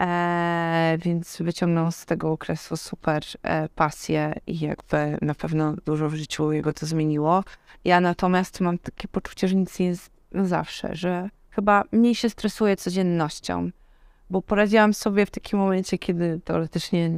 E, 0.00 0.98
więc 1.00 1.42
wyciągnął 1.42 1.92
z 1.92 2.06
tego 2.06 2.32
okresu 2.32 2.76
super 2.76 3.22
e, 3.42 3.68
pasję 3.68 4.34
i 4.46 4.60
jakby 4.60 5.18
na 5.22 5.34
pewno 5.34 5.74
dużo 5.84 6.08
w 6.08 6.14
życiu 6.14 6.52
jego 6.52 6.72
to 6.72 6.86
zmieniło. 6.86 7.44
Ja 7.84 8.00
natomiast 8.00 8.60
mam 8.60 8.78
takie 8.78 9.08
poczucie, 9.08 9.48
że 9.48 9.54
nic 9.54 9.78
nie 9.78 9.86
jest 9.86 10.10
na 10.32 10.44
zawsze, 10.44 10.94
że 10.94 11.30
chyba 11.50 11.84
mniej 11.92 12.14
się 12.14 12.30
stresuję 12.30 12.76
codziennością, 12.76 13.70
bo 14.30 14.42
poradziłam 14.42 14.94
sobie 14.94 15.26
w 15.26 15.30
takim 15.30 15.58
momencie, 15.58 15.98
kiedy 15.98 16.40
teoretycznie 16.44 17.10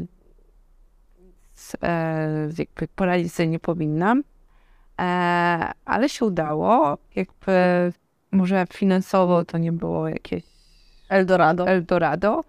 e, 1.83 2.49
jakby 2.59 2.89
poradzić 2.89 3.33
sobie 3.33 3.49
nie 3.49 3.59
powinnam, 3.59 4.25
e, 5.01 5.03
ale 5.85 6.09
się 6.09 6.25
udało. 6.25 6.99
Jakby 7.17 7.53
może 8.33 8.67
finansowo 8.73 9.45
to 9.45 9.59
nie 9.59 9.73
było 9.73 10.09
jakieś 10.09 10.45
Eldorado. 11.09 11.69
Eldorado, 11.69 12.45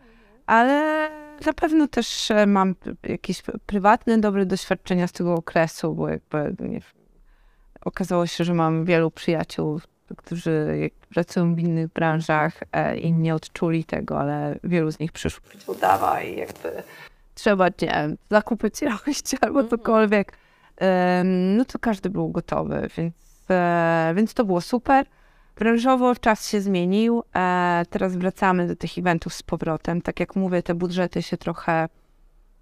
ale 0.46 1.10
na 1.46 1.54
pewno 1.54 1.88
też 1.88 2.32
e, 2.32 2.46
mam 2.46 2.76
jakieś 3.04 3.42
prywatne, 3.66 4.18
dobre 4.18 4.46
doświadczenia 4.46 5.08
z 5.08 5.12
tego 5.12 5.34
okresu, 5.34 5.96
bo 5.96 6.10
jakby 6.10 6.56
nie, 6.60 6.82
okazało 7.82 8.28
się, 8.28 8.44
że 8.44 8.54
mam 8.54 8.86
wielu 8.86 9.12
przyjaciół, 9.12 9.80
którzy 10.18 10.90
pracują 11.14 11.56
w 11.56 11.60
innych 11.60 11.88
branżach 11.88 12.54
e, 12.72 12.98
i 12.98 13.14
nie 13.14 13.36
odczuli 13.36 13.84
tego, 13.84 14.20
ale 14.20 14.60
wielu 14.64 14.92
z 14.92 15.00
nich 15.00 15.12
przyszło 15.12 15.76
dawaj, 15.82 16.36
jakby 16.38 16.84
trzeba, 17.36 17.68
nie 17.68 17.88
wiem, 17.88 18.18
zakupy 18.30 18.72
ci 18.72 18.86
albo 19.42 19.64
cokolwiek. 19.64 20.38
Em, 20.78 21.58
No 21.58 21.66
to 21.66 21.80
każdy 21.80 22.10
był 22.10 22.30
gotowy, 22.30 22.90
więc, 22.98 23.14
e, 23.50 24.14
więc 24.16 24.34
to 24.34 24.46
było 24.46 24.62
super. 24.62 25.06
Branżowo 25.56 26.16
czas 26.16 26.50
się 26.50 26.62
zmienił. 26.62 27.24
E, 27.36 27.84
teraz 27.90 28.16
wracamy 28.16 28.68
do 28.68 28.76
tych 28.76 28.98
eventów 28.98 29.34
z 29.34 29.44
powrotem. 29.44 30.02
Tak 30.02 30.20
jak 30.20 30.36
mówię, 30.36 30.64
te 30.64 30.76
budżety 30.76 31.22
się 31.22 31.38
trochę 31.38 31.90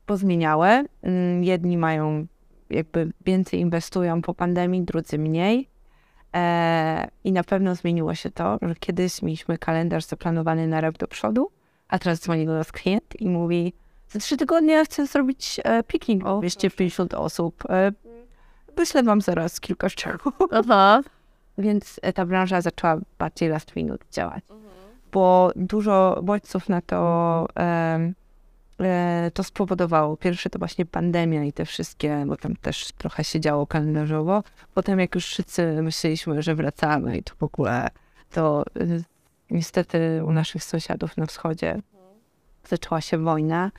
pozmieniały. 0.05 0.67
Mm, 1.01 1.43
Jedni 1.43 1.77
mają 1.77 2.27
jakby 2.69 3.12
więcej 3.25 3.60
inwestują 3.60 4.21
po 4.21 4.33
pandemii, 4.33 4.81
drudzy 4.81 5.17
mniej. 5.17 5.70
E, 6.35 7.07
I 7.23 7.31
na 7.31 7.43
pewno 7.43 7.75
zmieniło 7.75 8.15
się 8.15 8.31
to, 8.31 8.57
że 8.61 8.75
kiedyś 8.75 9.21
mieliśmy 9.21 9.57
kalendarz 9.57 10.05
zaplanowany 10.05 10.67
na 10.67 10.81
rok 10.81 10.97
do 10.97 11.07
przodu, 11.07 11.51
a 11.88 12.00
teraz 12.00 12.19
dzwoni 12.19 12.45
do 12.45 12.53
nas 12.53 12.71
klient 12.71 13.21
i 13.21 13.29
mówi 13.29 13.73
za 14.11 14.19
trzy 14.19 14.38
tygodnie 14.38 14.85
chcę 14.85 15.07
zrobić 15.07 15.59
e, 15.63 15.83
piknik 15.83 16.25
o 16.25 16.39
250 16.39 17.13
osób. 17.13 17.63
E, 17.69 17.91
wyślę 18.77 19.03
wam 19.03 19.21
zaraz 19.21 19.59
kilka 19.59 19.89
szczegółów. 19.89 20.50
Aha. 20.59 21.01
Więc 21.57 22.00
e, 22.01 22.13
ta 22.13 22.25
branża 22.25 22.61
zaczęła 22.61 22.97
bardziej 23.19 23.50
last 23.50 23.75
minute 23.75 24.05
działać. 24.11 24.43
Bo 25.11 25.51
dużo 25.55 26.19
bodźców 26.23 26.69
na 26.69 26.81
to, 26.81 27.47
e, 27.59 28.13
to 29.33 29.43
spowodowało. 29.43 30.17
Pierwsze 30.17 30.50
to 30.50 30.59
właśnie 30.59 30.85
pandemia 30.85 31.43
i 31.43 31.53
te 31.53 31.65
wszystkie, 31.65 32.23
bo 32.27 32.38
tam 32.38 32.55
też 32.55 32.91
trochę 32.97 33.23
się 33.23 33.39
działo 33.39 33.67
kalendarzowo. 33.67 34.43
Potem 34.73 35.00
jak 35.00 35.15
już 35.15 35.25
wszyscy 35.25 35.81
myśleliśmy, 35.81 36.41
że 36.41 36.55
wracamy 36.55 37.17
i 37.17 37.23
to 37.23 37.33
w 37.39 37.43
ogóle, 37.43 37.88
to 38.31 38.63
e, 38.79 38.85
niestety 39.50 40.21
u 40.25 40.31
naszych 40.31 40.63
sąsiadów 40.63 41.17
na 41.17 41.25
wschodzie 41.25 41.81
zaczęła 42.67 43.01
się 43.01 43.17
wojna. 43.17 43.71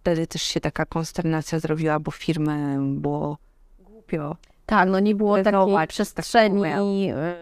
Wtedy 0.00 0.26
też 0.26 0.42
się 0.42 0.60
taka 0.60 0.86
konsternacja 0.86 1.58
zrobiła, 1.58 2.00
bo 2.00 2.10
firmy 2.10 2.76
było 2.80 3.38
głupio 3.78 4.36
Tak, 4.66 4.88
no 4.88 5.00
nie 5.00 5.14
było 5.14 5.36
takiej 5.36 5.52
Zobacz, 5.52 5.90
przestrzeni 5.90 7.10
e, 7.10 7.36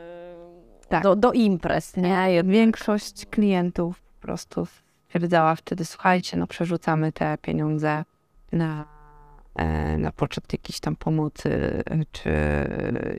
Tak. 0.89 1.03
do, 1.03 1.17
do 1.17 1.33
imprez? 1.33 1.97
Nie, 1.97 2.43
większość 2.45 3.27
klientów 3.27 4.01
po 4.01 4.27
prostu 4.27 4.67
stwierdzała 5.13 5.55
wtedy, 5.55 5.85
słuchajcie, 5.85 6.37
no 6.37 6.47
przerzucamy 6.47 7.13
te 7.13 7.39
pieniądze 7.39 8.05
na, 8.53 8.85
e, 9.57 9.99
na 9.99 10.13
poczet 10.13 10.53
jakiejś 10.53 10.81
tam 10.81 10.97
pomocy, 10.97 11.83
e, 11.91 12.05
czy 12.13 12.31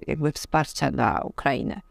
jakby 0.08 0.32
wsparcia 0.32 0.92
dla 0.92 1.22
Ukrainy. 1.24 1.82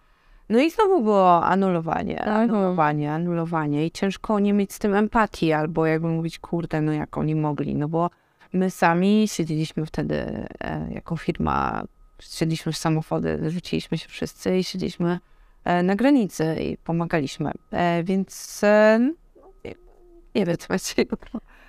No 0.48 0.60
i 0.60 0.70
znowu 0.70 1.02
było 1.02 1.44
anulowanie, 1.44 2.16
Tak. 2.16 2.28
anulowanie, 2.28 3.12
anulowanie 3.12 3.86
i 3.86 3.90
ciężko 3.90 4.38
nie 4.38 4.52
mieć 4.52 4.72
z 4.72 4.78
tym 4.78 4.94
empatii, 4.94 5.52
albo 5.52 5.86
jakby 5.86 6.08
mówić, 6.08 6.38
kurde, 6.38 6.80
no 6.80 6.92
jak 6.92 7.18
oni 7.18 7.34
mogli, 7.34 7.74
no 7.74 7.88
bo 7.88 8.10
my 8.52 8.70
sami 8.70 9.28
siedzieliśmy 9.28 9.86
wtedy 9.86 10.46
e, 10.60 10.88
jako 10.94 11.16
firma, 11.16 11.84
siedliśmy 12.20 12.72
w 12.72 12.76
samochody, 12.76 13.50
rzuciliśmy 13.50 13.98
się 13.98 14.08
wszyscy 14.08 14.58
i 14.58 14.64
siedzieliśmy 14.64 15.18
na 15.82 15.96
granicy 15.96 16.56
i 16.60 16.76
pomagaliśmy. 16.76 17.52
Więc 18.04 18.62
no, 19.00 19.21
nie 20.34 20.46
wiem, 20.46 20.56
co 20.56 20.66
macie. 20.70 21.04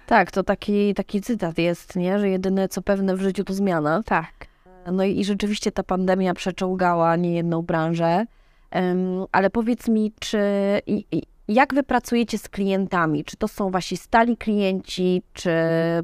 Tak, 0.06 0.32
to 0.32 0.44
taki, 0.44 0.94
taki 0.94 1.22
cytat 1.22 1.58
jest, 1.58 1.96
nie? 1.96 2.20
Że 2.20 2.30
jedyne 2.30 2.68
co 2.68 2.82
pewne 2.82 3.16
w 3.16 3.22
życiu 3.22 3.44
to 3.44 3.54
zmiana. 3.54 4.04
Tak. 4.06 4.48
No 4.92 5.04
i, 5.04 5.20
i 5.20 5.26
rzeczywiście 5.26 5.72
ta 5.72 5.84
pandemia 5.84 6.34
przeczołgała 6.34 7.16
niejedną 7.16 7.62
branżę. 7.62 8.26
Em, 8.72 9.26
ale 9.32 9.50
powiedz 9.50 9.88
mi, 9.88 10.14
czy 10.20 10.40
i, 10.88 11.06
i, 11.12 11.24
jak 11.48 11.74
wy 11.74 11.84
pracujecie 11.84 12.38
z 12.38 12.50
klientami? 12.50 13.24
Czy 13.24 13.38
to 13.38 13.48
są 13.48 13.72
wasi 13.72 13.98
stali 13.98 14.38
klienci, 14.38 15.22
czy 15.34 15.52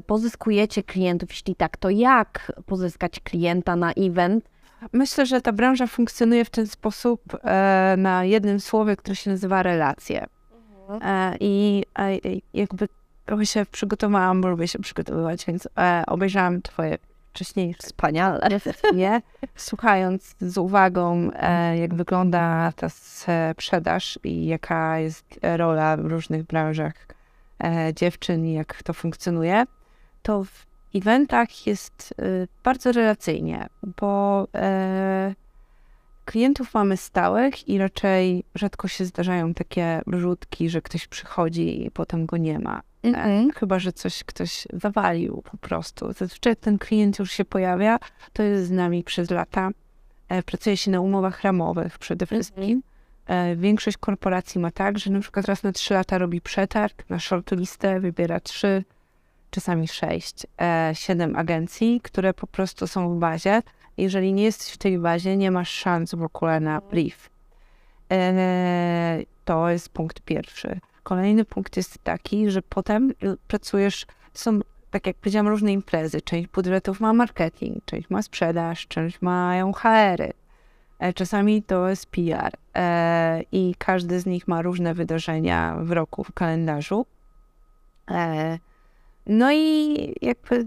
pozyskujecie 0.06 0.82
klientów? 0.82 1.30
Jeśli 1.30 1.54
tak, 1.54 1.76
to 1.76 1.90
jak 1.90 2.52
pozyskać 2.66 3.20
klienta 3.20 3.76
na 3.76 3.92
event? 3.92 4.50
Myślę, 4.92 5.26
że 5.26 5.40
ta 5.40 5.52
branża 5.52 5.86
funkcjonuje 5.86 6.44
w 6.44 6.50
ten 6.50 6.66
sposób 6.66 7.20
e, 7.44 7.94
na 7.98 8.24
jednym 8.24 8.60
słowie, 8.60 8.96
które 8.96 9.16
się 9.16 9.30
nazywa 9.30 9.62
relacje. 9.62 10.26
I 11.40 11.84
e, 11.98 12.16
i 12.16 12.42
jakby 12.54 12.88
trochę 13.26 13.46
się 13.46 13.66
przygotowałam, 13.66 14.40
bo 14.40 14.48
lubię 14.48 14.68
się 14.68 14.78
przygotowywać, 14.78 15.44
więc 15.44 15.68
e, 15.78 16.04
obejrzałam 16.06 16.62
twoje 16.62 16.98
wcześniejsze 17.32 17.82
Wspaniale. 17.82 18.48
nie? 18.94 19.22
słuchając 19.56 20.34
z 20.40 20.58
uwagą, 20.58 21.30
e, 21.34 21.78
jak 21.78 21.94
wygląda 21.94 22.72
ta 22.76 22.88
sprzedaż 22.88 24.18
i 24.24 24.46
jaka 24.46 24.98
jest 24.98 25.40
rola 25.42 25.96
w 25.96 26.06
różnych 26.06 26.42
branżach 26.42 26.94
dziewczyn 27.94 28.46
i 28.46 28.52
jak 28.52 28.82
to 28.82 28.92
funkcjonuje, 28.92 29.64
to 30.22 30.44
w 30.44 30.66
eventach 30.94 31.66
jest 31.66 32.14
e, 32.18 32.24
bardzo 32.64 32.92
relacyjnie, 32.92 33.66
bo 33.98 34.46
klientów 36.30 36.74
mamy 36.74 36.96
stałych 36.96 37.68
i 37.68 37.78
raczej 37.78 38.44
rzadko 38.54 38.88
się 38.88 39.04
zdarzają 39.04 39.54
takie 39.54 40.02
wrzutki, 40.06 40.70
że 40.70 40.82
ktoś 40.82 41.06
przychodzi 41.06 41.86
i 41.86 41.90
potem 41.90 42.26
go 42.26 42.36
nie 42.36 42.58
ma. 42.58 42.82
E, 43.04 43.46
Chyba, 43.54 43.78
że 43.78 43.92
coś 43.92 44.24
ktoś 44.24 44.66
zawalił 44.72 45.42
po 45.50 45.56
prostu. 45.56 46.12
Zazwyczaj 46.12 46.56
ten 46.56 46.78
klient 46.78 47.18
już 47.18 47.32
się 47.32 47.44
pojawia, 47.44 47.98
to 48.32 48.42
jest 48.42 48.66
z 48.66 48.70
nami 48.70 49.04
przez 49.04 49.30
lata 49.30 49.70
e, 50.28 50.42
pracuje 50.42 50.76
się 50.76 50.90
na 50.90 51.00
umowach 51.00 51.42
ramowych 51.42 51.98
przede 51.98 52.26
wszystkim. 52.26 52.82
E, 53.26 53.56
Większość 53.56 53.96
korporacji 53.96 54.60
ma 54.60 54.70
tak, 54.70 54.98
że 54.98 55.10
na 55.10 55.20
przykład 55.20 55.46
raz 55.46 55.62
na 55.62 55.72
trzy 55.72 55.94
lata 55.94 56.18
robi 56.18 56.40
przetarg 56.40 57.10
na 57.10 57.18
shortlistę, 57.18 58.00
wybiera 58.00 58.40
trzy, 58.40 58.84
czasami 59.50 59.88
sześć, 59.88 60.46
e, 60.60 60.90
siedem 60.94 61.36
agencji, 61.36 62.00
które 62.02 62.34
po 62.34 62.46
prostu 62.46 62.86
są 62.86 63.14
w 63.14 63.18
bazie. 63.18 63.62
Jeżeli 63.96 64.32
nie 64.32 64.42
jesteś 64.44 64.72
w 64.74 64.78
tej 64.78 64.98
bazie, 64.98 65.36
nie 65.36 65.50
masz 65.50 65.70
szans 65.70 66.14
w 66.14 66.22
ogóle 66.22 66.60
na 66.60 66.80
brief. 66.80 67.30
E, 68.12 69.22
To 69.44 69.68
jest 69.70 69.88
punkt 69.88 70.20
pierwszy. 70.20 70.80
Kolejny 71.02 71.44
punkt 71.44 71.76
jest 71.76 71.98
taki, 72.04 72.50
że 72.50 72.62
potem 72.62 73.10
y, 73.10 73.14
pracujesz, 73.48 74.06
są, 74.34 74.60
tak 74.90 75.06
jak 75.06 75.16
powiedziałam, 75.16 75.48
różne 75.48 75.72
imprezy. 75.72 76.20
Część 76.20 76.48
budżetów 76.48 77.00
ma 77.00 77.12
marketing, 77.12 77.84
część 77.84 78.10
ma 78.10 78.22
sprzedaż, 78.22 78.86
część 78.86 79.22
mają 79.22 79.72
HR-y. 79.72 80.32
E, 80.98 81.12
Czasami 81.12 81.62
to 81.62 81.88
jest 81.88 82.06
PR 82.06 82.52
e, 82.76 83.42
i 83.52 83.74
każdy 83.78 84.20
z 84.20 84.26
nich 84.26 84.48
ma 84.48 84.62
różne 84.62 84.94
wydarzenia 84.94 85.76
w 85.80 85.90
roku, 85.90 86.24
w 86.24 86.32
kalendarzu. 86.32 87.06
No 89.26 89.52
i 89.52 90.14
jakby 90.22 90.66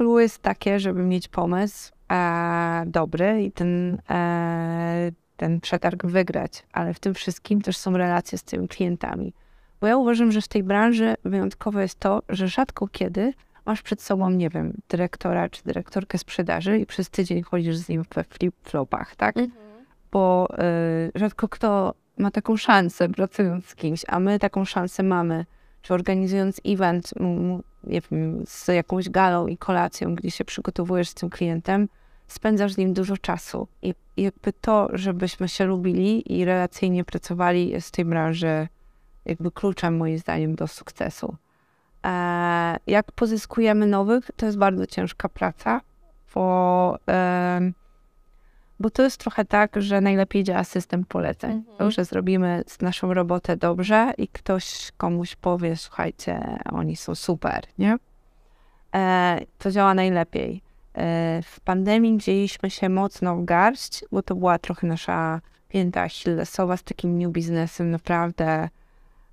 clue 0.00 0.20
jest 0.20 0.38
takie, 0.42 0.80
żeby 0.80 1.02
mieć 1.02 1.28
pomysł 1.28 1.92
e, 2.12 2.82
dobry 2.86 3.42
i 3.42 3.52
ten, 3.52 3.98
e, 4.10 5.12
ten 5.36 5.60
przetarg 5.60 6.06
wygrać, 6.06 6.66
ale 6.72 6.94
w 6.94 7.00
tym 7.00 7.14
wszystkim 7.14 7.60
też 7.60 7.76
są 7.76 7.96
relacje 7.96 8.38
z 8.38 8.42
tymi 8.42 8.68
klientami. 8.68 9.32
Bo 9.80 9.86
ja 9.86 9.96
uważam, 9.96 10.32
że 10.32 10.40
w 10.40 10.48
tej 10.48 10.62
branży 10.62 11.14
wyjątkowe 11.24 11.82
jest 11.82 11.98
to, 11.98 12.22
że 12.28 12.48
rzadko 12.48 12.88
kiedy 12.88 13.32
masz 13.66 13.82
przed 13.82 14.02
sobą, 14.02 14.30
nie 14.30 14.48
wiem, 14.50 14.72
dyrektora 14.88 15.48
czy 15.48 15.62
dyrektorkę 15.64 16.18
sprzedaży 16.18 16.78
i 16.78 16.86
przez 16.86 17.10
tydzień 17.10 17.42
chodzisz 17.42 17.76
z 17.76 17.88
nim 17.88 18.04
we 18.14 18.24
flip-flopach, 18.24 19.16
tak? 19.16 19.34
Bo 20.12 20.48
y, 20.52 21.18
rzadko 21.18 21.48
kto 21.48 21.94
ma 22.18 22.30
taką 22.30 22.56
szansę 22.56 23.08
pracując 23.08 23.66
z 23.66 23.74
kimś, 23.74 24.02
a 24.08 24.20
my 24.20 24.38
taką 24.38 24.64
szansę 24.64 25.02
mamy, 25.02 25.46
czy 25.82 25.94
organizując 25.94 26.60
event, 26.66 27.14
nie 27.84 28.00
wiem, 28.00 28.42
z 28.46 28.68
jakąś 28.68 29.08
galą 29.08 29.46
i 29.46 29.56
kolacją, 29.56 30.14
gdzie 30.14 30.30
się 30.30 30.44
przygotowujesz 30.44 31.08
z 31.08 31.14
tym 31.14 31.30
klientem, 31.30 31.88
spędzasz 32.28 32.72
z 32.72 32.76
nim 32.76 32.92
dużo 32.92 33.16
czasu. 33.16 33.68
I, 33.82 33.94
jakby 34.16 34.52
to, 34.52 34.88
żebyśmy 34.92 35.48
się 35.48 35.64
lubili 35.64 36.38
i 36.38 36.44
relacyjnie 36.44 37.04
pracowali, 37.04 37.68
jest 37.68 37.88
w 37.88 37.90
tej 37.90 38.04
branży 38.04 38.68
jakby 39.24 39.50
kluczem 39.50 39.96
moim 39.96 40.18
zdaniem 40.18 40.54
do 40.54 40.66
sukcesu. 40.66 41.36
E, 42.06 42.76
jak 42.86 43.12
pozyskujemy 43.12 43.86
nowych, 43.86 44.30
to 44.36 44.46
jest 44.46 44.58
bardzo 44.58 44.86
ciężka 44.86 45.28
praca, 45.28 45.80
bo, 46.34 46.98
bo 48.80 48.90
to 48.90 49.02
jest 49.02 49.16
trochę 49.16 49.44
tak, 49.44 49.82
że 49.82 50.00
najlepiej 50.00 50.44
działa 50.44 50.64
system 50.64 51.04
poleceń. 51.04 51.50
Mhm. 51.50 51.76
To, 51.78 51.90
że 51.90 52.04
zrobimy 52.04 52.64
naszą 52.80 53.14
robotę 53.14 53.56
dobrze 53.56 54.12
i 54.18 54.28
ktoś 54.28 54.92
komuś 54.96 55.36
powie, 55.36 55.76
słuchajcie, 55.76 56.58
oni 56.72 56.96
są 56.96 57.14
super, 57.14 57.64
nie? 57.78 57.96
E, 58.94 59.40
to 59.58 59.70
działa 59.70 59.94
najlepiej. 59.94 60.62
E, 60.94 61.40
w 61.42 61.60
pandemii 61.60 62.16
wzięliśmy 62.16 62.70
się 62.70 62.88
mocno 62.88 63.36
w 63.36 63.44
garść, 63.44 64.04
bo 64.12 64.22
to 64.22 64.34
była 64.34 64.58
trochę 64.58 64.86
nasza 64.86 65.40
pięta 65.68 66.02
achillesowa 66.02 66.76
z 66.76 66.82
takim 66.82 67.18
new 67.18 67.32
biznesem, 67.32 67.90
naprawdę 67.90 68.68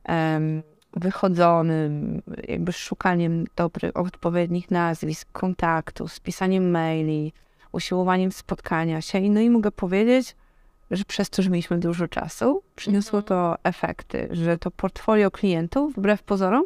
em, 0.04 0.64
wychodzonym, 0.94 2.22
jakby 2.48 2.72
szukaniem 2.74 3.46
dobrych, 3.56 3.98
odpowiednich 3.98 4.72
nazwisk, 4.72 5.32
kontaktów, 5.32 6.14
z 6.14 6.20
pisaniem 6.20 6.72
maili, 6.72 7.34
usiłowaniem 7.72 8.32
spotkania 8.32 9.02
się. 9.02 9.20
I 9.20 9.30
No 9.30 9.40
i 9.40 9.50
mogę 9.50 9.72
powiedzieć, 9.72 10.36
że 10.92 11.04
przez 11.04 11.30
to, 11.30 11.42
że 11.42 11.50
mieliśmy 11.50 11.78
dużo 11.78 12.08
czasu, 12.08 12.64
przyniosło 12.76 13.22
to 13.22 13.56
efekty, 13.64 14.28
że 14.32 14.58
to 14.58 14.72
portfolio 14.72 15.32
klientów, 15.32 15.94
wbrew 15.96 16.24
pozorom, 16.24 16.64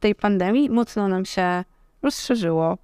tej 0.00 0.14
pandemii 0.14 0.70
mocno 0.70 1.08
nam 1.08 1.24
się 1.24 1.64
rozszerzyło. 2.02 2.78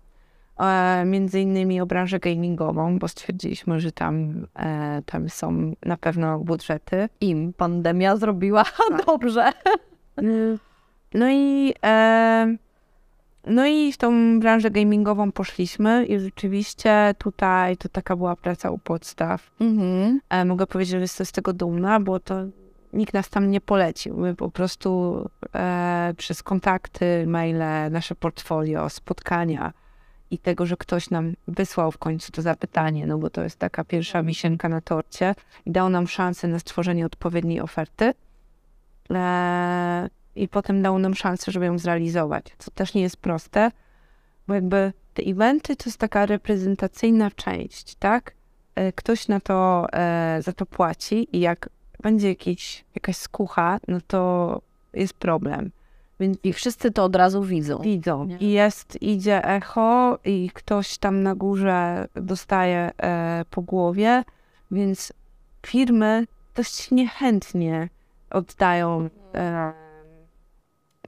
E, 0.58 1.04
między 1.04 1.40
innymi 1.40 1.80
o 1.80 1.86
branżę 1.86 2.18
gamingową, 2.18 2.98
bo 2.98 3.08
stwierdziliśmy, 3.08 3.80
że 3.80 3.92
tam, 3.92 4.46
e, 4.56 5.02
tam 5.06 5.28
są 5.28 5.72
na 5.82 5.96
pewno 5.96 6.38
budżety. 6.38 7.08
Im 7.20 7.52
pandemia 7.52 8.16
zrobiła 8.16 8.64
dobrze. 9.06 9.52
No 11.14 11.30
i, 11.30 11.74
e, 11.84 12.56
no 13.46 13.66
i 13.66 13.92
w 13.92 13.96
tą 13.96 14.40
branżę 14.40 14.70
gamingową 14.70 15.32
poszliśmy 15.32 16.06
i 16.06 16.18
rzeczywiście 16.20 17.14
tutaj 17.18 17.76
to 17.76 17.88
taka 17.88 18.16
była 18.16 18.36
praca 18.36 18.70
u 18.70 18.78
podstaw. 18.78 19.50
Mhm. 19.60 20.20
E, 20.28 20.44
mogę 20.44 20.66
powiedzieć, 20.66 20.90
że 20.90 21.00
jestem 21.00 21.26
z 21.26 21.32
tego 21.32 21.52
dumna, 21.52 22.00
bo 22.00 22.20
to 22.20 22.34
nikt 22.92 23.14
nas 23.14 23.30
tam 23.30 23.50
nie 23.50 23.60
polecił. 23.60 24.16
My 24.16 24.34
po 24.34 24.50
prostu 24.50 25.20
e, 25.54 26.14
przez 26.16 26.42
kontakty, 26.42 27.26
maile, 27.26 27.90
nasze 27.90 28.14
portfolio, 28.14 28.88
spotkania 28.88 29.72
i 30.30 30.38
tego, 30.38 30.66
że 30.66 30.76
ktoś 30.76 31.10
nam 31.10 31.34
wysłał 31.48 31.92
w 31.92 31.98
końcu 31.98 32.32
to 32.32 32.42
zapytanie, 32.42 33.06
no 33.06 33.18
bo 33.18 33.30
to 33.30 33.42
jest 33.42 33.58
taka 33.58 33.84
pierwsza 33.84 34.22
wisienka 34.22 34.68
na 34.68 34.80
torcie 34.80 35.34
i 35.66 35.70
dał 35.70 35.88
nam 35.88 36.08
szansę 36.08 36.48
na 36.48 36.58
stworzenie 36.58 37.06
odpowiedniej 37.06 37.60
oferty. 37.60 38.14
E, 39.10 40.08
I 40.42 40.48
potem 40.48 40.82
dał 40.82 40.98
nam 40.98 41.14
szansę, 41.14 41.52
żeby 41.52 41.66
ją 41.66 41.78
zrealizować, 41.78 42.44
co 42.58 42.70
też 42.70 42.94
nie 42.94 43.02
jest 43.02 43.16
proste, 43.16 43.70
bo 44.48 44.54
jakby 44.54 44.92
te 45.14 45.22
eventy 45.22 45.76
to 45.76 45.84
jest 45.86 45.98
taka 45.98 46.26
reprezentacyjna 46.26 47.30
część, 47.30 47.94
tak? 47.94 48.34
E, 48.74 48.92
Ktoś 48.92 49.28
na 49.28 49.40
to, 49.40 49.86
e, 49.92 50.38
za 50.42 50.52
to 50.52 50.66
płaci 50.66 51.36
i 51.36 51.40
jak 51.40 51.68
będzie 52.02 52.28
jakiś, 52.28 52.84
jakaś 52.94 53.16
skucha, 53.16 53.78
no 53.88 53.98
to 54.06 54.60
jest 54.94 55.14
problem. 55.14 55.70
Więc 56.20 56.38
I 56.42 56.52
wszyscy 56.52 56.90
to 56.90 57.04
od 57.04 57.16
razu 57.16 57.42
widzą. 57.42 57.78
widzą. 57.78 58.24
Nie? 58.24 58.36
I 58.36 58.50
jest, 58.50 59.02
idzie 59.02 59.44
echo 59.44 60.18
i 60.24 60.50
ktoś 60.54 60.98
tam 60.98 61.22
na 61.22 61.34
górze 61.34 62.08
dostaje 62.14 62.90
e, 63.02 63.44
po 63.50 63.62
głowie, 63.62 64.24
więc 64.70 65.12
firmy 65.66 66.26
dość 66.54 66.90
niechętnie 66.90 67.88
oddają 68.30 69.08
e, 69.34 69.87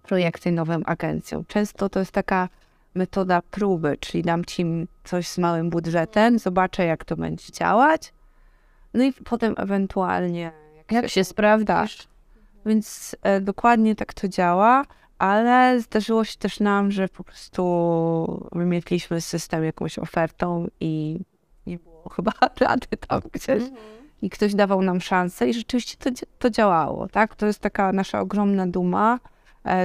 projekty 0.02 0.52
nowym 0.52 0.82
agencjom. 0.86 1.44
Często 1.44 1.88
to 1.88 1.98
jest 1.98 2.12
taka 2.12 2.48
metoda 2.94 3.42
próby, 3.42 3.96
czyli 4.00 4.22
dam 4.22 4.44
ci 4.44 4.64
coś 5.04 5.28
z 5.28 5.38
małym 5.38 5.70
budżetem, 5.70 6.38
zobaczę 6.38 6.84
jak 6.84 7.04
to 7.04 7.16
będzie 7.16 7.52
działać, 7.52 8.12
no 8.94 9.04
i 9.04 9.12
potem 9.12 9.54
ewentualnie 9.58 10.52
Jak 10.90 11.08
się 11.08 11.24
sprawdzasz? 11.24 12.10
więc 12.66 13.16
e, 13.22 13.40
dokładnie 13.40 13.94
tak 13.96 14.14
to 14.14 14.28
działa, 14.28 14.84
ale 15.18 15.80
zdarzyło 15.80 16.24
się 16.24 16.38
też 16.38 16.60
nam, 16.60 16.90
że 16.90 17.08
po 17.08 17.24
prostu 17.24 18.48
wymietliśmy 18.52 19.20
system 19.20 19.64
jakąś 19.64 19.98
ofertą 19.98 20.66
i 20.80 21.20
nie 21.66 21.78
było 21.78 22.08
chyba 22.16 22.32
rady 22.60 22.86
tam 23.08 23.20
gdzieś. 23.32 23.62
I 24.22 24.30
ktoś 24.30 24.54
dawał 24.54 24.82
nam 24.82 25.00
szansę 25.00 25.48
i 25.48 25.54
rzeczywiście 25.54 25.96
to, 25.96 26.10
to 26.38 26.50
działało, 26.50 27.08
tak? 27.08 27.36
To 27.36 27.46
jest 27.46 27.58
taka 27.58 27.92
nasza 27.92 28.20
ogromna 28.20 28.66
duma 28.66 29.18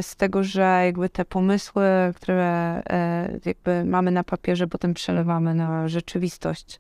z 0.01 0.15
tego, 0.15 0.43
że 0.43 0.81
jakby 0.85 1.09
te 1.09 1.25
pomysły, 1.25 1.85
które 2.15 2.45
e, 2.89 3.39
jakby 3.45 3.85
mamy 3.85 4.11
na 4.11 4.23
papierze, 4.23 4.67
potem 4.67 4.93
przelewamy 4.93 5.55
na 5.55 5.88
rzeczywistość. 5.88 6.79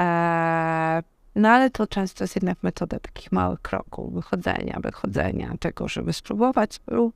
E, 0.00 1.02
no 1.34 1.48
ale 1.48 1.70
to 1.70 1.86
często 1.86 2.24
jest 2.24 2.36
jednak 2.36 2.62
metoda 2.62 2.98
takich 2.98 3.32
małych 3.32 3.60
kroków, 3.60 4.14
wychodzenia, 4.14 4.78
wychodzenia, 4.82 5.54
tego, 5.60 5.88
żeby 5.88 6.12
spróbować 6.12 6.80
lub 6.86 7.14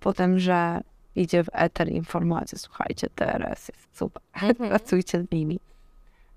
potem, 0.00 0.38
że 0.38 0.80
idzie 1.16 1.44
w 1.44 1.48
eter 1.52 1.88
informacja, 1.88 2.58
słuchajcie, 2.58 3.06
teraz 3.14 3.68
jest 3.68 3.98
super, 3.98 4.22
Mhm. 4.42 4.70
pracujcie 4.70 5.22
z 5.22 5.30
nimi. 5.32 5.60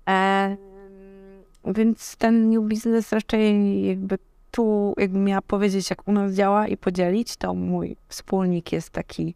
E, 0.08 0.56
więc 1.64 2.16
ten 2.16 2.50
new 2.50 2.62
business 2.62 3.12
raczej 3.12 3.82
jakby 3.86 4.18
tu, 4.50 4.94
jakbym 4.96 5.24
miała 5.24 5.42
powiedzieć, 5.42 5.90
jak 5.90 6.08
u 6.08 6.12
nas 6.12 6.32
działa 6.32 6.66
i 6.66 6.76
podzielić, 6.76 7.36
to 7.36 7.54
mój 7.54 7.96
wspólnik 8.08 8.72
jest 8.72 8.90
taki 8.90 9.34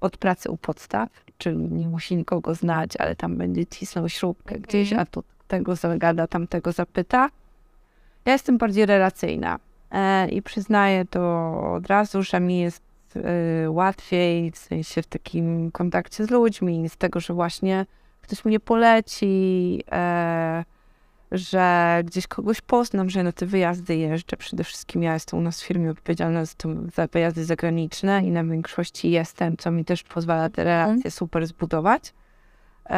od 0.00 0.16
pracy 0.16 0.50
u 0.50 0.56
podstaw, 0.56 1.08
czyli 1.38 1.56
nie 1.56 1.88
musi 1.88 2.16
nikogo 2.16 2.54
znać, 2.54 2.96
ale 2.96 3.16
tam 3.16 3.36
będzie 3.36 3.66
cisnął 3.66 4.08
śrubkę 4.08 4.58
gdzieś, 4.58 4.92
a 4.92 5.06
tu 5.06 5.24
tego 5.48 5.76
zagada, 5.76 6.26
tamtego 6.26 6.72
zapyta. 6.72 7.30
Ja 8.24 8.32
jestem 8.32 8.58
bardziej 8.58 8.86
relacyjna 8.86 9.58
e, 9.90 10.28
i 10.28 10.42
przyznaję 10.42 11.04
to 11.04 11.52
od 11.74 11.86
razu, 11.86 12.22
że 12.22 12.40
mi 12.40 12.58
jest 12.58 12.82
e, 13.16 13.70
łatwiej, 13.70 14.50
w 14.50 14.58
sensie 14.58 15.02
w 15.02 15.06
takim 15.06 15.70
kontakcie 15.70 16.24
z 16.24 16.30
ludźmi, 16.30 16.88
z 16.88 16.96
tego, 16.96 17.20
że 17.20 17.34
właśnie 17.34 17.86
ktoś 18.22 18.44
mnie 18.44 18.60
poleci, 18.60 19.84
e, 19.92 20.64
że 21.32 22.00
gdzieś 22.04 22.26
kogoś 22.26 22.60
poznam, 22.60 23.10
że 23.10 23.22
na 23.22 23.32
te 23.32 23.46
wyjazdy 23.46 23.96
jeżdżę. 23.96 24.36
Przede 24.36 24.64
wszystkim 24.64 25.02
ja 25.02 25.14
jestem 25.14 25.38
u 25.38 25.42
nas 25.42 25.62
w 25.62 25.66
firmie 25.66 25.90
odpowiedzialna 25.90 26.44
za, 26.44 26.54
to, 26.56 26.68
za 26.94 27.06
wyjazdy 27.06 27.44
zagraniczne 27.44 28.22
i 28.24 28.30
na 28.30 28.44
większości 28.44 29.10
jestem, 29.10 29.56
co 29.56 29.70
mi 29.70 29.84
też 29.84 30.02
pozwala 30.02 30.50
te 30.50 30.64
relacje 30.64 31.10
super 31.10 31.46
zbudować. 31.46 32.14
E, 32.86 32.96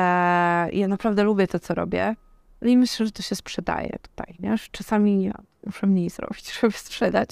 ja 0.73 0.89
naprawdę 0.89 1.23
lubię 1.23 1.47
to, 1.47 1.59
co 1.59 1.75
robię. 1.75 2.17
I 2.63 2.77
myślę, 2.77 3.07
że 3.07 3.13
to 3.13 3.23
się 3.23 3.35
sprzedaje 3.35 3.99
tutaj, 4.03 4.37
nie? 4.39 4.57
Czasami 4.71 5.25
ja 5.25 5.35
muszę 5.67 5.87
mniej 5.87 6.11
zrobić, 6.11 6.53
żeby 6.61 6.73
sprzedać, 6.73 7.31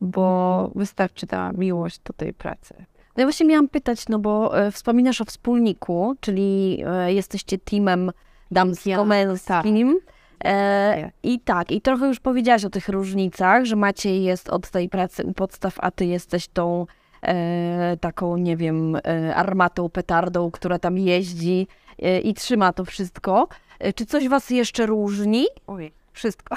bo 0.00 0.70
wystarczy 0.74 1.26
ta 1.26 1.52
miłość 1.52 2.00
do 2.04 2.12
tej 2.12 2.34
pracy. 2.34 2.74
No 3.16 3.20
ja 3.20 3.26
właśnie 3.26 3.46
miałam 3.46 3.68
pytać, 3.68 4.08
no 4.08 4.18
bo 4.18 4.58
e, 4.58 4.70
wspominasz 4.72 5.20
o 5.20 5.24
wspólniku, 5.24 6.16
czyli 6.20 6.82
e, 6.86 7.12
jesteście 7.12 7.58
teamem 7.58 8.12
damsko-męskim. 8.50 10.00
E, 10.44 11.10
I 11.22 11.40
tak, 11.40 11.72
i 11.72 11.80
trochę 11.80 12.06
już 12.06 12.20
powiedziałaś 12.20 12.64
o 12.64 12.70
tych 12.70 12.88
różnicach, 12.88 13.64
że 13.64 13.76
Maciej 13.76 14.22
jest 14.24 14.48
od 14.48 14.70
tej 14.70 14.88
pracy 14.88 15.24
u 15.24 15.32
podstaw, 15.32 15.74
a 15.78 15.90
ty 15.90 16.06
jesteś 16.06 16.48
tą 16.48 16.86
e, 17.22 17.96
taką, 18.00 18.36
nie 18.36 18.56
wiem, 18.56 18.96
e, 18.96 19.34
armatą, 19.34 19.88
petardą, 19.88 20.50
która 20.50 20.78
tam 20.78 20.98
jeździ 20.98 21.66
e, 22.02 22.20
i 22.20 22.34
trzyma 22.34 22.72
to 22.72 22.84
wszystko. 22.84 23.48
E, 23.78 23.92
czy 23.92 24.06
coś 24.06 24.28
was 24.28 24.50
jeszcze 24.50 24.86
różni? 24.86 25.46
Oj, 25.66 25.92
wszystko. 26.12 26.56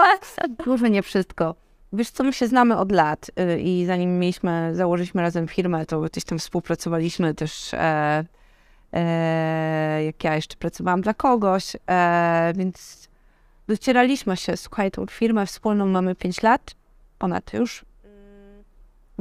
Może 0.66 0.90
nie 0.90 1.02
wszystko. 1.02 1.54
Wiesz 1.92 2.10
co, 2.10 2.24
my 2.24 2.32
się 2.32 2.46
znamy 2.46 2.76
od 2.76 2.92
lat 2.92 3.30
y, 3.40 3.60
i 3.60 3.86
zanim 3.86 4.18
mieliśmy, 4.18 4.70
założyliśmy 4.74 5.22
razem 5.22 5.48
firmę, 5.48 5.86
to 5.86 6.00
gdzieś 6.00 6.24
tam 6.24 6.38
współpracowaliśmy 6.38 7.34
też, 7.34 7.74
e, 7.74 7.78
e, 7.78 8.24
jak 10.06 10.24
ja 10.24 10.34
jeszcze 10.34 10.56
pracowałam 10.56 11.00
dla 11.00 11.14
kogoś, 11.14 11.76
e, 11.90 12.52
więc 12.56 13.08
docieraliśmy 13.68 14.36
się, 14.36 14.56
słuchaj, 14.56 14.90
tą 14.90 15.06
firmę 15.06 15.46
wspólną 15.46 15.86
mamy 15.86 16.14
5 16.14 16.42
lat, 16.42 16.74
ponad 17.18 17.52
już. 17.52 17.84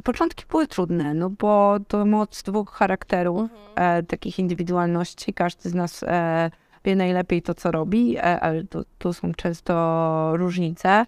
Początki 0.03 0.45
były 0.49 0.67
trudne, 0.67 1.13
no 1.13 1.29
bo 1.29 1.77
to 1.87 2.05
moc 2.05 2.43
dwóch 2.43 2.71
charakterów, 2.71 3.49
e, 3.75 4.03
takich 4.03 4.39
indywidualności, 4.39 5.33
każdy 5.33 5.69
z 5.69 5.73
nas 5.73 6.03
e, 6.03 6.51
wie 6.85 6.95
najlepiej 6.95 7.41
to, 7.41 7.53
co 7.53 7.71
robi, 7.71 8.17
e, 8.17 8.39
ale 8.39 8.63
to, 8.63 8.83
to 8.97 9.13
są 9.13 9.33
często 9.33 10.33
różnice. 10.37 11.05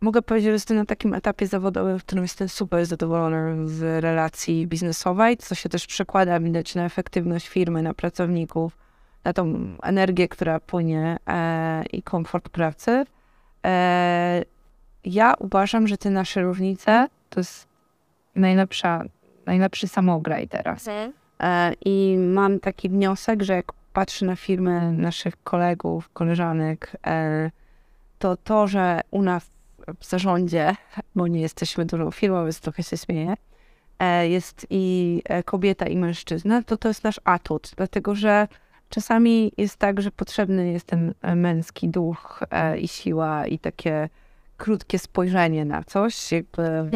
Mogę 0.00 0.22
powiedzieć, 0.22 0.46
że 0.46 0.52
jestem 0.52 0.76
na 0.76 0.84
takim 0.84 1.14
etapie 1.14 1.46
zawodowym, 1.46 1.98
w 1.98 2.04
którym 2.04 2.24
jestem 2.24 2.48
super 2.48 2.86
zadowolona 2.86 3.66
z 3.66 4.04
relacji 4.04 4.66
biznesowej, 4.66 5.36
co 5.36 5.54
się 5.54 5.68
też 5.68 5.86
przekłada 5.86 6.40
widać 6.40 6.74
na 6.74 6.84
efektywność 6.84 7.48
firmy, 7.48 7.82
na 7.82 7.94
pracowników, 7.94 8.76
na 9.24 9.32
tą 9.32 9.54
energię, 9.82 10.28
która 10.28 10.60
płynie 10.60 11.16
e, 11.26 11.84
i 11.92 12.02
komfort 12.02 12.48
pracy. 12.48 13.04
E, 13.66 14.42
ja 15.04 15.34
uważam, 15.38 15.88
że 15.88 15.98
te 15.98 16.10
nasze 16.10 16.42
różnice 16.42 17.08
to 17.30 17.40
jest 17.40 17.68
najlepsza, 18.34 19.04
najlepszy 19.46 19.88
samograj 19.88 20.48
teraz. 20.48 20.84
E, 21.40 21.72
I 21.84 22.16
mam 22.18 22.60
taki 22.60 22.88
wniosek, 22.88 23.42
że 23.42 23.52
jak 23.52 23.72
patrzę 23.92 24.26
na 24.26 24.36
firmy 24.36 24.92
naszych 24.92 25.42
kolegów, 25.42 26.08
koleżanek, 26.08 26.96
e, 27.06 27.50
to 28.18 28.36
to, 28.36 28.66
że 28.66 29.00
u 29.10 29.22
nas 29.22 29.50
w 30.00 30.06
zarządzie, 30.06 30.76
bo 31.14 31.26
nie 31.26 31.40
jesteśmy 31.40 31.84
dużą 31.86 32.10
firmą, 32.10 32.42
więc 32.42 32.60
trochę 32.60 32.82
się 32.82 32.96
śmieję, 32.96 33.34
e, 33.98 34.28
jest 34.28 34.66
i 34.70 35.22
e, 35.24 35.42
kobieta, 35.42 35.86
i 35.86 35.96
mężczyzna, 35.96 36.62
to 36.62 36.76
to 36.76 36.88
jest 36.88 37.04
nasz 37.04 37.20
atut, 37.24 37.72
dlatego 37.76 38.14
że 38.14 38.48
czasami 38.88 39.52
jest 39.56 39.76
tak, 39.76 40.00
że 40.00 40.10
potrzebny 40.10 40.72
jest 40.72 40.86
ten 40.86 41.14
e, 41.22 41.36
męski 41.36 41.88
duch 41.88 42.40
i 42.80 42.88
siła 42.88 43.46
i 43.46 43.58
takie 43.58 44.08
krótkie 44.56 44.98
spojrzenie 44.98 45.64
na 45.64 45.84
coś, 45.84 46.32
jakby 46.32 46.88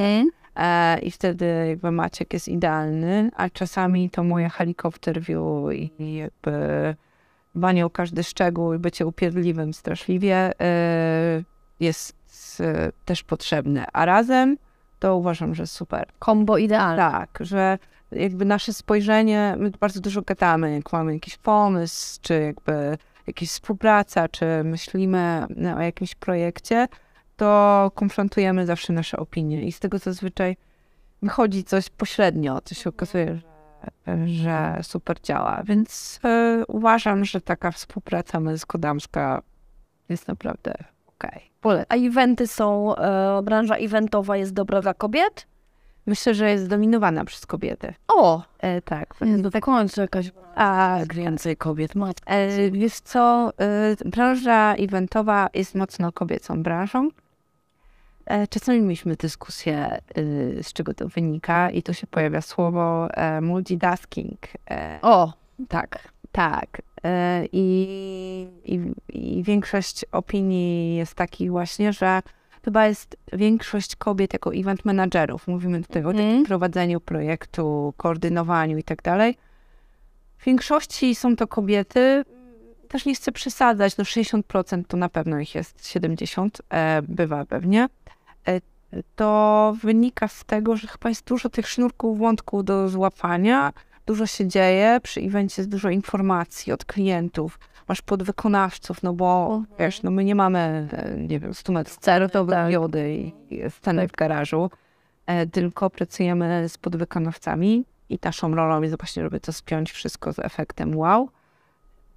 E, 0.57 0.99
I 0.99 1.11
wtedy 1.11 1.67
jakby 1.69 1.91
Maciek 1.91 2.33
jest 2.33 2.49
idealny, 2.49 3.31
a 3.37 3.51
czasami 3.51 4.11
to 4.11 4.25
moje 4.25 4.49
helikopter 4.49 5.21
view 5.21 5.73
i 5.73 6.15
jakby 6.15 6.95
dbanie 7.55 7.87
o 7.87 7.91
każdy 7.91 8.25
szczegół 8.25 8.75
i 8.75 8.79
bycie 8.79 9.07
upierdliwym 9.07 9.75
straszliwie 9.75 10.53
jest 11.81 12.17
też 13.05 13.23
potrzebne. 13.23 13.87
A 13.93 14.05
razem 14.05 14.57
to 14.99 15.17
uważam, 15.17 15.55
że 15.55 15.67
super. 15.67 16.07
Kombo 16.19 16.59
idealne. 16.59 16.97
Tak, 16.97 17.39
że 17.41 17.79
jakby 18.13 18.45
nasze 18.45 18.73
spojrzenie, 18.73 19.55
my 19.59 19.71
bardzo 19.71 20.01
dużo 20.01 20.23
gadamy, 20.23 20.75
jak 20.75 20.93
mamy 20.93 21.15
jakiś 21.15 21.37
pomysł, 21.37 22.19
czy 22.23 22.41
jakby 22.41 22.99
jakaś 23.27 23.49
współpraca, 23.49 24.29
czy 24.29 24.47
myślimy 24.65 25.47
o 25.77 25.81
jakimś 25.81 26.15
projekcie, 26.15 26.89
to 27.37 27.91
konfrontujemy 27.95 28.67
zawsze 28.67 28.93
nasze 28.93 29.17
opinie 29.17 29.63
i 29.63 29.73
z 29.73 29.81
tego 29.81 29.99
zazwyczaj 29.99 30.57
wychodzi 31.23 31.65
coś 31.65 31.91
pośrednio, 31.91 32.61
co 32.65 32.75
się 32.75 32.91
okazuje, 32.91 33.39
że, 34.07 34.29
że 34.29 34.79
super 34.83 35.21
działa. 35.21 35.63
Więc 35.65 36.21
e, 36.25 36.63
uważam, 36.69 37.25
że 37.25 37.41
taka 37.41 37.71
współpraca 37.71 38.41
męsko-damska 38.41 39.43
jest 40.09 40.29
naprawdę 40.29 40.75
okej. 41.07 41.31
Okay. 41.31 41.52
A 41.89 41.95
eventy 41.97 42.47
są, 42.47 42.97
e, 42.97 43.43
branża 43.43 43.77
eventowa 43.77 44.37
jest 44.37 44.53
dobra 44.53 44.81
dla 44.81 44.95
kobiet? 44.95 45.47
Myślę, 46.07 46.35
że 46.35 46.51
jest 46.51 46.65
zdominowana 46.65 47.25
przez 47.25 47.47
kobiety. 47.47 47.95
O! 48.09 48.43
E, 48.59 48.83
tak. 48.83 49.15
Jest 49.21 49.43
w 49.57 49.61
końcu 49.61 50.01
jakaś 50.01 50.33
A, 50.55 50.99
więcej 51.15 51.57
kobiet. 51.57 51.93
E, 52.27 52.71
wiesz 52.71 53.01
co, 53.01 53.53
e, 53.59 53.97
branża 54.05 54.75
eventowa 54.75 55.49
jest 55.55 55.75
mocno 55.75 56.13
kobiecą 56.13 56.63
branżą. 56.63 57.09
E, 58.27 58.47
czasami 58.47 58.81
mieliśmy 58.81 59.17
dyskusję, 59.17 59.99
y, 60.19 60.59
z 60.63 60.73
czego 60.73 60.95
to 60.95 61.09
wynika, 61.09 61.71
i 61.71 61.83
tu 61.83 61.95
się 61.95 62.07
pojawia 62.07 62.41
słowo 62.41 63.09
e, 63.11 63.41
multitasking. 63.41 64.39
E, 64.71 64.99
O, 65.03 65.33
tak. 65.69 65.99
tak. 66.33 66.83
I, 67.53 68.49
i, 68.65 68.81
I 69.09 69.43
większość 69.43 70.05
opinii 70.13 70.97
jest 70.97 71.15
takich 71.15 71.51
właśnie, 71.51 71.93
że 71.93 72.23
chyba 72.65 72.87
jest 72.87 73.17
większość 73.33 73.97
kobiet 73.97 74.33
jako 74.33 74.55
event 74.55 74.85
managerów. 74.85 75.49
Mówimy 75.49 75.83
tutaj 75.83 76.05
o 76.05 76.07
takim 76.09 76.21
Mhm. 76.21 76.45
prowadzeniu 76.45 77.01
projektu, 77.01 77.95
koordynowaniu 77.97 78.79
i 78.79 78.83
tak 78.83 79.03
dalej. 79.03 79.37
W 80.39 80.45
większości 80.45 81.15
są 81.15 81.37
to 81.37 81.47
kobiety. 81.47 82.25
Też 82.89 83.07
nie 83.07 83.15
chcę 83.15 83.33
przesadzać, 83.33 83.97
no 83.97 84.05
60% 84.05 84.83
to 84.89 84.97
na 84.97 85.09
pewno 85.09 85.41
ich 85.41 85.55
jest, 85.55 85.81
70% 85.83 86.49
e, 86.71 87.03
bywa 87.03 87.45
pewnie. 87.45 87.89
E, 88.49 88.61
to 89.17 89.75
wynika 89.83 90.29
z 90.29 90.45
tego, 90.45 90.77
że 90.77 90.89
chyba 90.89 91.09
jest 91.09 91.27
dużo 91.27 91.49
tych 91.49 91.69
sznurków 91.69 92.19
wątków 92.19 92.65
do 92.65 92.89
złapania, 92.89 93.73
dużo 94.07 94.27
się 94.27 94.49
dzieje, 94.49 95.01
przy 95.03 95.21
evencie 95.21 95.63
jest 95.63 95.71
dużo 95.71 95.91
informacji 95.91 96.73
od 96.73 96.85
klientów, 96.85 97.59
masz 97.89 98.03
podwykonawców, 98.03 99.03
no 99.03 99.13
bo 99.13 99.63
wiesz, 99.79 100.03
no 100.03 100.11
my 100.11 100.25
nie 100.25 100.35
mamy, 100.35 100.89
e, 100.93 101.17
nie 101.17 101.41
wiem, 101.41 101.55
100 101.55 101.73
metrów 101.73 101.99
kwadratowych 101.99 102.55
tak. 102.55 102.73
jody 102.73 103.15
i 103.51 103.71
sceny 103.71 104.09
w 104.09 104.13
garażu, 104.13 104.71
e, 105.27 105.47
tylko 105.47 105.91
pracujemy 105.91 106.69
z 106.69 106.79
podwykonawcami 106.79 107.85
i 108.09 108.19
naszą 108.25 108.55
rolą 108.55 108.83
jest 108.83 108.99
właśnie, 108.99 109.23
żeby 109.23 109.41
to 109.41 109.53
spiąć 109.53 109.93
wszystko 109.93 110.33
z 110.33 110.39
efektem 110.39 110.97
wow. 110.97 111.29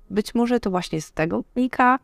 Być 0.09 0.35
może 0.35 0.59
to 0.59 0.69
właśnie 0.69 1.01
z 1.01 1.11
tego 1.11 1.43
wynika, 1.55 1.99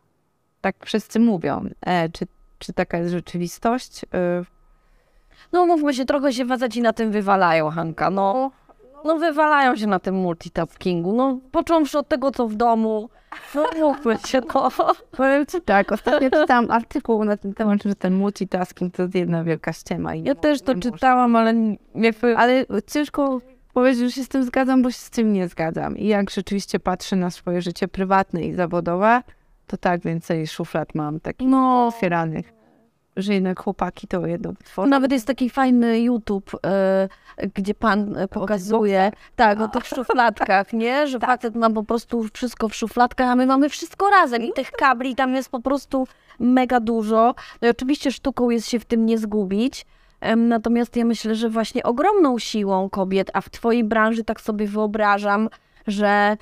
tak 0.60 0.76
wszyscy 0.84 1.20
mówią. 1.20 1.68
E, 1.80 2.08
czy, 2.08 2.26
czy 2.58 2.72
taka 2.72 2.98
jest 2.98 3.10
rzeczywistość? 3.10 4.04
E, 4.14 4.44
No 5.52 5.66
mówmy 5.66 5.94
się, 5.94 6.04
trochę 6.04 6.32
się 6.32 6.46
faceci 6.46 6.82
na 6.82 6.92
tym 6.92 7.10
wywalają, 7.10 7.70
Hanka. 7.70 8.10
No, 8.10 8.50
no 9.04 9.18
wywalają 9.18 9.76
się 9.76 9.86
na 9.86 9.98
tym 9.98 10.14
multitaskingu. 10.14 11.12
No, 11.12 11.38
począwszy 11.50 11.98
od 11.98 12.08
tego, 12.08 12.30
co 12.30 12.48
w 12.48 12.54
domu. 12.54 13.08
No 13.54 13.64
mówmy 13.80 14.16
się, 14.26 14.40
no. 14.54 14.70
Powiem 15.16 15.46
ci 15.46 15.60
tak, 15.60 15.92
ostatnio 15.92 16.30
czytałam 16.30 16.70
artykuł 16.70 17.24
na 17.24 17.36
ten 17.36 17.54
temat, 17.54 17.82
że 17.82 17.94
ten 17.94 18.14
multitasking 18.14 18.94
to 18.94 19.02
jest 19.02 19.14
jedna 19.14 19.44
wielka 19.44 19.72
ściema. 19.72 20.14
I 20.14 20.22
Ja 20.22 20.34
też 20.34 20.62
to 20.62 20.74
czytałam, 20.74 21.36
ale 21.36 21.54
nie... 21.94 22.12
Ale 22.36 22.66
ciężko 22.86 23.40
powiedzieć, 23.72 24.04
że 24.04 24.10
się 24.12 24.24
z 24.24 24.28
tym 24.28 24.44
zgadzam, 24.44 24.82
bo 24.82 24.90
się 24.90 24.98
z 24.98 25.10
tym 25.10 25.32
nie 25.32 25.48
zgadzam. 25.48 25.96
I 25.96 26.06
jak 26.06 26.30
rzeczywiście 26.30 26.80
patrzę 26.80 27.16
na 27.16 27.30
swoje 27.30 27.62
życie 27.62 27.88
prywatne 27.88 28.42
i 28.42 28.54
zawodowe, 28.54 29.22
to 29.66 29.76
tak 29.76 30.00
więcej 30.00 30.46
szuflad 30.46 30.94
mam 30.94 31.20
takich 31.20 31.48
No, 31.48 31.86
otwieranych, 31.86 32.52
że 33.16 33.34
jednak 33.34 33.62
chłopaki 33.62 34.06
to 34.06 34.26
jedno 34.26 34.52
wytworzą. 34.52 34.88
Nawet 34.88 35.12
jest 35.12 35.26
taki 35.26 35.50
fajny 35.50 36.00
YouTube, 36.00 36.50
e, 36.66 37.08
gdzie 37.54 37.74
pan 37.74 38.16
e, 38.16 38.28
pokazuje, 38.28 39.12
tak, 39.36 39.60
o 39.60 39.68
tych 39.68 39.86
szufladkach, 39.86 40.72
nie? 40.72 41.06
Że 41.08 41.20
facet 41.20 41.54
ma 41.54 41.70
po 41.70 41.82
prostu 41.82 42.24
wszystko 42.32 42.68
w 42.68 42.74
szufladkach, 42.74 43.28
a 43.28 43.36
my 43.36 43.46
mamy 43.46 43.68
wszystko 43.68 44.10
razem 44.10 44.42
i 44.42 44.52
tych 44.52 44.70
kabli 44.70 45.14
tam 45.14 45.34
jest 45.34 45.50
po 45.50 45.60
prostu 45.60 46.06
mega 46.40 46.80
dużo. 46.80 47.34
No 47.62 47.68
i 47.68 47.70
oczywiście 47.70 48.12
sztuką 48.12 48.50
jest 48.50 48.68
się 48.68 48.80
w 48.80 48.84
tym 48.84 49.06
nie 49.06 49.18
zgubić. 49.18 49.86
Natomiast 50.36 50.96
ja 50.96 51.04
myślę, 51.04 51.34
że 51.34 51.48
właśnie 51.48 51.82
ogromną 51.82 52.38
siłą 52.38 52.90
kobiet, 52.90 53.30
a 53.34 53.40
w 53.40 53.50
twojej 53.50 53.84
branży 53.84 54.24
tak 54.24 54.40
sobie 54.40 54.66
wyobrażam, 54.66 55.48
że 55.86 56.36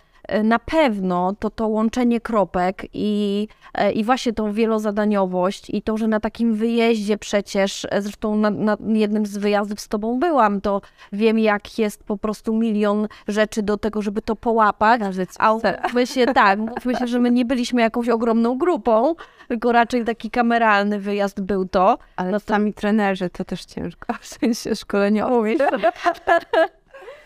na 0.45 0.59
pewno 0.59 1.35
to 1.39 1.51
to 1.51 1.69
łączenie 1.69 2.21
kropek 2.21 2.83
i, 2.93 3.49
e, 3.75 3.93
i 3.93 4.05
właśnie 4.05 4.33
tą 4.33 4.53
wielozadaniowość 4.53 5.71
i 5.71 5.83
to, 5.83 5.97
że 5.97 6.09
na 6.09 6.21
takim 6.21 6.55
wyjeździe 6.55 7.19
przecież, 7.19 7.87
e, 7.91 8.03
zresztą 8.03 8.37
na, 8.37 8.51
na 8.51 8.77
jednym 8.89 9.27
z 9.27 9.39
wyjazdów 9.39 9.81
z 9.81 9.89
tobą 9.89 10.19
byłam, 10.19 10.61
to 10.61 10.81
wiem 11.13 11.39
jak 11.39 11.79
jest 11.79 12.05
po 12.05 12.17
prostu 12.17 12.55
milion 12.55 13.09
rzeczy 13.29 13.63
do 13.63 13.77
tego, 13.77 14.03
żeby 14.03 14.23
to 14.23 14.37
połapać. 14.37 15.01
A 15.39 15.53
umówmy 15.53 16.07
się, 16.07 16.27
tak, 16.27 16.59
mówmy 16.59 16.97
się, 16.97 17.07
że 17.07 17.19
my 17.19 17.31
nie 17.31 17.45
byliśmy 17.45 17.81
jakąś 17.81 18.09
ogromną 18.09 18.59
grupą, 18.59 19.15
tylko 19.49 19.73
raczej 19.73 20.05
taki 20.05 20.31
kameralny 20.31 21.01
wyjazd 21.01 21.41
był 21.41 21.69
to. 21.69 21.99
Ale 22.17 22.31
no 22.31 22.41
sami 22.41 22.75
trenerzy 22.75 23.31
to 23.31 23.45
też 23.45 23.65
ciężko, 23.65 24.15
w 24.21 24.27
sensie 24.27 24.77
szkoleniowi. 24.77 25.59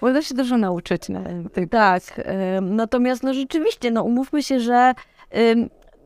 Można 0.05 0.23
się 0.23 0.35
dużo 0.35 0.57
nauczyć. 0.57 1.09
Na 1.09 1.21
tej 1.53 1.69
tak, 1.69 2.03
natomiast 2.63 3.23
no 3.23 3.35
rzeczywiście, 3.35 3.91
no 3.91 4.03
umówmy 4.03 4.43
się, 4.43 4.61
że 4.61 4.95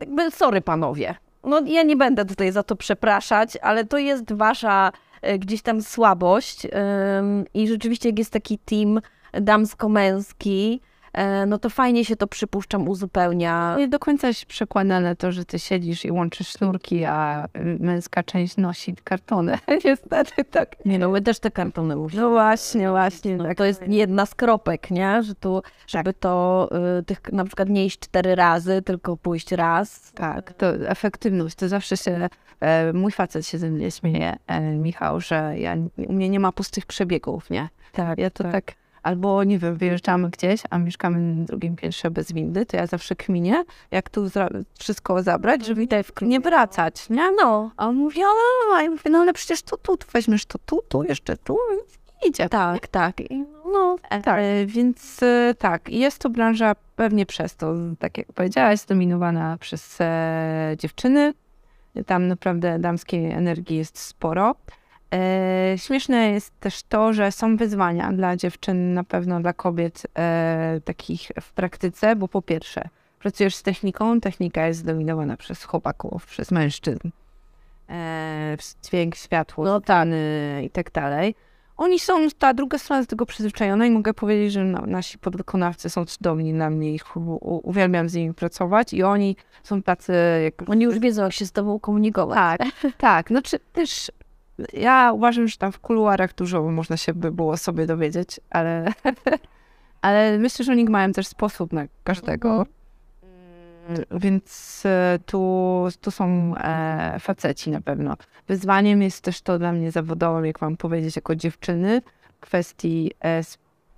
jakby 0.01 0.31
sorry 0.31 0.61
panowie, 0.61 1.15
no 1.45 1.61
ja 1.67 1.83
nie 1.83 1.97
będę 1.97 2.25
tutaj 2.25 2.53
za 2.53 2.63
to 2.63 2.77
przepraszać, 2.77 3.57
ale 3.63 3.85
to 3.85 3.99
jest 3.99 4.33
wasza 4.33 4.93
e, 5.23 5.39
gdzieś 5.39 5.63
tam 5.63 5.83
słabość 5.83 6.67
i 7.55 7.69
rzeczywiście 7.69 8.09
jak 8.09 8.19
jest 8.19 8.33
taki 8.33 8.59
team 8.59 9.01
damsko-męski, 9.33 10.81
no 11.47 11.59
to 11.59 11.71
fajnie 11.71 12.05
się 12.05 12.17
to 12.17 12.27
przypuszczam 12.27 12.89
uzupełnia. 12.89 13.77
Nie 13.79 13.89
do 13.89 13.99
końca 13.99 14.29
jest 14.29 14.47
przekładane 14.47 15.17
to, 15.17 15.33
że 15.33 15.45
ty 15.45 15.59
siedzisz 15.59 16.05
i 16.05 16.11
łączysz 16.11 16.49
sznurki, 16.49 17.05
a 17.05 17.47
męska 17.81 18.23
część 18.23 18.57
nosi 18.57 18.95
kartony. 19.05 19.59
Niestety 19.85 20.45
tak. 20.45 20.77
Nie 20.85 20.99
no, 20.99 21.09
my 21.09 21.21
też 21.21 21.39
te 21.39 21.51
kartony 21.51 21.97
musimy. 21.97 22.23
No 22.23 22.31
właśnie, 22.31 22.91
właśnie. 22.91 23.37
No, 23.37 23.45
tak. 23.45 23.59
To 23.59 23.65
jest 23.65 23.89
jedna 23.89 24.27
z 24.27 24.35
kropek, 24.35 24.91
nie? 24.91 25.23
Że 25.23 25.35
tu, 25.35 25.63
żeby 25.87 26.15
to 26.15 26.69
y, 26.99 27.03
tych 27.03 27.33
na 27.33 27.45
przykład 27.45 27.69
nie 27.69 27.87
iść 27.87 27.99
cztery 27.99 28.35
razy, 28.35 28.83
tylko 28.83 29.17
pójść 29.17 29.53
raz. 29.53 30.13
Tak, 30.13 30.53
to 30.53 30.75
efektywność, 30.75 31.57
to 31.57 31.69
zawsze 31.69 31.97
się, 31.97 32.29
e, 32.61 32.93
mój 32.93 33.13
facet 33.13 33.47
się 33.47 33.59
ze 33.59 33.71
mnie 33.71 33.91
śmieje, 33.91 34.37
e, 34.47 34.61
Michał, 34.61 35.21
że 35.21 35.55
ja, 35.59 35.77
u 36.09 36.13
mnie 36.13 36.29
nie 36.29 36.41
ma 36.41 36.53
pustych 36.53 36.87
przebiegów, 36.87 37.51
nie? 37.51 37.69
Tak, 37.93 38.19
ja 38.19 38.31
to 38.31 38.45
tak, 38.45 38.53
tak 38.53 38.75
albo 39.03 39.45
nie 39.45 39.59
wiem, 39.59 39.77
wyjeżdżamy 39.77 40.31
gdzieś, 40.31 40.63
a 40.71 40.79
mieszkamy 40.79 41.19
na 41.19 41.45
drugim 41.45 41.77
piętrze 41.77 42.11
bez 42.11 42.33
windy, 42.33 42.67
to 42.67 42.77
ja 42.77 42.87
zawsze 42.87 43.17
kminię, 43.17 43.65
jak 43.91 44.11
tu 44.11 44.31
wszystko 44.79 45.23
zabrać, 45.23 45.67
żeby 45.67 45.81
tutaj 45.83 46.05
nie 46.23 46.41
wracać, 46.41 47.11
nie? 47.11 47.31
No. 47.31 47.71
A 47.77 47.89
on 47.89 47.97
mówi, 47.97 48.23
ale, 48.23 48.83
ja 48.85 48.91
mówię, 48.91 49.11
no 49.11 49.19
ale 49.19 49.33
przecież 49.33 49.63
to 49.63 49.77
tu, 49.77 49.97
tu 49.97 50.07
weźmiesz 50.13 50.47
to 50.47 50.59
tu, 50.67 50.83
tu, 50.89 51.03
jeszcze 51.03 51.37
tu, 51.37 51.59
idzie. 52.27 52.49
Tak, 52.49 52.89
tak. 52.89 53.17
No, 53.73 53.97
e, 54.11 54.23
tak. 54.23 54.41
Więc 54.67 55.23
e, 55.23 55.55
tak, 55.59 55.89
jest 55.89 56.19
to 56.19 56.31
branża 56.31 56.73
pewnie 56.97 57.27
przez 57.27 57.57
to, 57.57 57.75
tak 57.99 58.19
jak 58.19 58.33
powiedziałaś, 58.33 58.79
zdominowana 58.79 59.57
przez 59.61 60.01
e, 60.01 60.75
dziewczyny. 60.79 61.35
Tam 62.07 62.29
naprawdę 62.29 62.79
damskiej 62.79 63.31
energii 63.31 63.77
jest 63.77 63.99
sporo. 63.99 64.55
E, 65.15 65.75
śmieszne 65.77 66.31
jest 66.31 66.61
też 66.61 66.83
to, 66.83 67.13
że 67.13 67.33
są 67.33 67.57
wyzwania 67.57 68.13
dla 68.13 68.37
dziewczyn, 68.37 68.95
na 68.95 69.05
pewno 69.05 69.41
dla 69.41 69.53
kobiet 69.53 70.07
e, 70.19 70.81
takich 70.85 71.21
w 71.41 71.53
praktyce, 71.53 72.17
bo 72.17 72.29
po 72.29 72.43
pierwsze, 72.43 72.89
pracujesz 73.19 73.55
z 73.55 73.63
techniką, 73.63 74.21
technika 74.21 74.67
jest 74.67 74.81
zdominowana 74.81 75.37
przez 75.37 75.65
chłopaków, 75.65 76.27
przez 76.27 76.51
mężczyzn. 76.51 77.09
E, 77.91 78.57
dźwięk, 78.83 79.15
światło, 79.15 79.65
no, 79.65 79.81
tany 79.81 80.63
i 80.65 80.71
tak 80.71 80.91
dalej. 80.93 81.35
Oni 81.77 81.99
są, 81.99 82.29
ta 82.39 82.55
druga 82.55 82.79
strona 82.79 82.99
jest 82.99 83.11
tego 83.11 83.27
przyzwyczajona 83.27 83.87
i 83.87 83.91
mogę 83.91 84.15
powiedzieć, 84.15 84.53
że 84.53 84.65
no, 84.65 84.87
nasi 84.87 85.19
podwykonawcy 85.19 85.91
są 85.91 86.05
cudowni 86.05 86.53
na 86.53 86.71
mnie, 86.71 86.95
ich 86.95 87.17
uwielbiam 87.41 88.09
z 88.09 88.15
nimi 88.15 88.35
pracować 88.35 88.93
i 88.93 89.03
oni 89.03 89.37
są 89.63 89.83
tacy... 89.83 90.13
Jak... 90.45 90.71
Oni 90.71 90.85
już 90.85 90.99
wiedzą, 90.99 91.23
jak 91.23 91.33
się 91.33 91.47
z 91.47 91.53
tobą 91.53 91.81
komunikować. 91.81 92.59
Tak, 92.59 92.93
tak. 92.99 93.29
Znaczy 93.29 93.59
też 93.73 94.11
ja 94.73 95.13
uważam, 95.13 95.49
że 95.49 95.57
tam 95.57 95.73
w 95.73 95.81
kuluarach 95.81 96.35
dużo 96.35 96.63
można 96.63 96.97
się 96.97 97.15
by 97.15 97.33
było 97.33 97.57
sobie 97.57 97.87
dowiedzieć, 97.87 98.41
ale, 98.51 98.93
ale 100.03 100.39
myślę, 100.39 100.65
że 100.65 100.73
oni 100.73 100.85
mają 100.85 101.13
też 101.13 101.27
sposób 101.27 101.73
na 101.73 101.87
każdego. 102.05 102.51
Mhm. 102.51 102.67
Mm, 103.89 104.05
więc 104.21 104.83
e, 104.87 105.19
tu, 105.27 105.87
tu 106.01 106.11
są 106.11 106.55
e, 106.57 107.17
faceci 107.21 107.71
na 107.71 107.81
pewno. 107.81 108.17
Wyzwaniem 108.49 109.03
jest 109.03 109.21
też 109.21 109.41
to 109.41 109.59
dla 109.59 109.73
mnie 109.73 109.91
zawodowym, 109.91 110.47
jak 110.47 110.61
mam 110.61 110.77
powiedzieć, 110.77 111.17
jako 111.17 111.37
dziewczyny, 111.37 112.03
kwestii 112.41 113.11
e, 113.25 113.43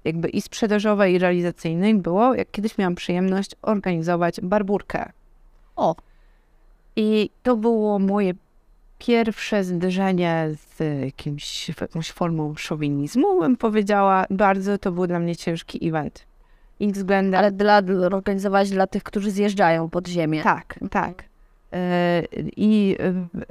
jakby 0.04 0.28
i 0.28 0.40
sprzedażowej, 0.40 1.14
i 1.14 1.18
realizacyjnej 1.18 1.94
było, 1.94 2.34
jak 2.34 2.50
kiedyś 2.50 2.78
miałam 2.78 2.94
przyjemność 2.94 3.50
organizować 3.62 4.40
barburkę. 4.40 5.12
O! 5.76 5.96
I 6.96 7.30
to 7.42 7.56
było 7.56 7.98
moje 7.98 8.34
pierwsze 9.00 9.64
zderzenie 9.64 10.48
z 10.54 11.02
jakimś, 11.04 11.68
jakąś 11.80 12.10
formą 12.10 12.54
szowinizmu, 12.56 13.40
bym 13.40 13.56
powiedziała. 13.56 14.24
Bardzo 14.30 14.78
to 14.78 14.92
był 14.92 15.06
dla 15.06 15.18
mnie 15.18 15.36
ciężki 15.36 15.88
event. 15.88 16.26
I 16.80 16.92
względem... 16.92 17.38
Ale 17.38 17.52
dla, 17.52 17.82
organizować 18.12 18.70
dla 18.70 18.86
tych, 18.86 19.02
którzy 19.02 19.30
zjeżdżają 19.30 19.90
pod 19.90 20.08
ziemię. 20.08 20.42
Tak, 20.42 20.78
tak. 20.90 21.24
E, 21.72 22.22
I, 22.56 22.96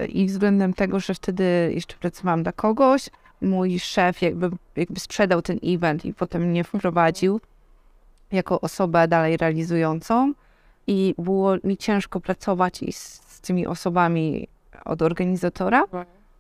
I 0.09 0.25
względem 0.25 0.73
tego, 0.73 0.99
że 0.99 1.13
wtedy 1.13 1.71
jeszcze 1.73 1.95
pracowałam 1.95 2.43
dla 2.43 2.51
kogoś, 2.51 3.09
mój 3.41 3.79
szef 3.79 4.21
jakby, 4.21 4.49
jakby 4.75 4.99
sprzedał 4.99 5.41
ten 5.41 5.59
event 5.63 6.05
i 6.05 6.13
potem 6.13 6.41
mnie 6.41 6.63
wprowadził 6.63 7.41
jako 8.31 8.62
osobę 8.62 9.07
dalej 9.07 9.38
realizującą 9.38 10.33
i 10.88 11.15
było 11.17 11.55
mi 11.63 11.77
ciężko 11.77 12.19
pracować 12.19 12.83
i 12.83 12.93
z, 12.93 13.21
z 13.27 13.41
tymi 13.41 13.67
osobami 13.67 14.47
od 14.85 15.01
organizatora, 15.01 15.83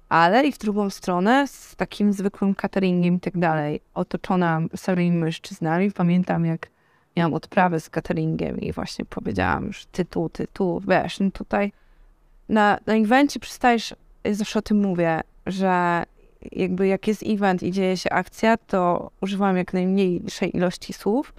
ale 0.09 0.47
i 0.47 0.51
w 0.51 0.57
drugą 0.57 0.89
stronę 0.89 1.47
z 1.47 1.75
takim 1.75 2.13
zwykłym 2.13 2.55
cateringiem 2.55 3.15
i 3.15 3.19
tak 3.19 3.37
dalej. 3.37 3.81
Otoczona 3.93 4.61
samymi 4.75 5.11
mężczyznami. 5.11 5.91
Pamiętam, 5.91 6.45
jak 6.45 6.67
miałam 7.17 7.33
odprawę 7.33 7.79
z 7.79 7.89
cateringiem 7.89 8.59
i 8.59 8.71
właśnie 8.73 9.05
powiedziałam, 9.05 9.73
że 9.73 9.85
ty 9.91 10.05
tu, 10.05 10.29
ty 10.29 10.47
tu, 10.53 10.81
wiesz, 10.87 11.19
no 11.19 11.31
tutaj 11.31 11.71
na, 12.49 12.79
na 12.85 12.93
evencie 12.93 13.39
przystajesz, 13.39 13.95
ja 14.23 14.33
zawsze 14.33 14.59
o 14.59 14.61
tym 14.61 14.77
mówię, 14.77 15.21
że 15.45 16.03
jakby 16.51 16.87
jak 16.87 17.07
jest 17.07 17.23
event 17.25 17.63
i 17.63 17.71
dzieje 17.71 17.97
się 17.97 18.09
akcja, 18.09 18.57
to 18.57 19.11
używam 19.21 19.57
jak 19.57 19.73
najmniejszej 19.73 20.57
ilości 20.57 20.93
słów. 20.93 21.33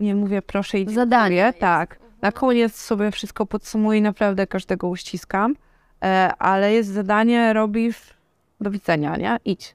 Nie 0.00 0.14
mówię 0.14 0.42
proszę 0.42 0.78
i 0.78 0.94
Zadanie. 0.94 1.52
Tak. 1.58 1.98
Na 2.22 2.32
koniec 2.32 2.76
sobie 2.76 3.10
wszystko 3.10 3.46
podsumuję, 3.46 4.00
naprawdę 4.00 4.46
każdego 4.46 4.88
uściskam. 4.88 5.56
E, 6.04 6.32
ale 6.38 6.72
jest 6.72 6.90
zadanie, 6.90 7.52
robisz, 7.52 8.14
do 8.60 8.70
widzenia, 8.70 9.16
nie? 9.16 9.36
Idź. 9.44 9.74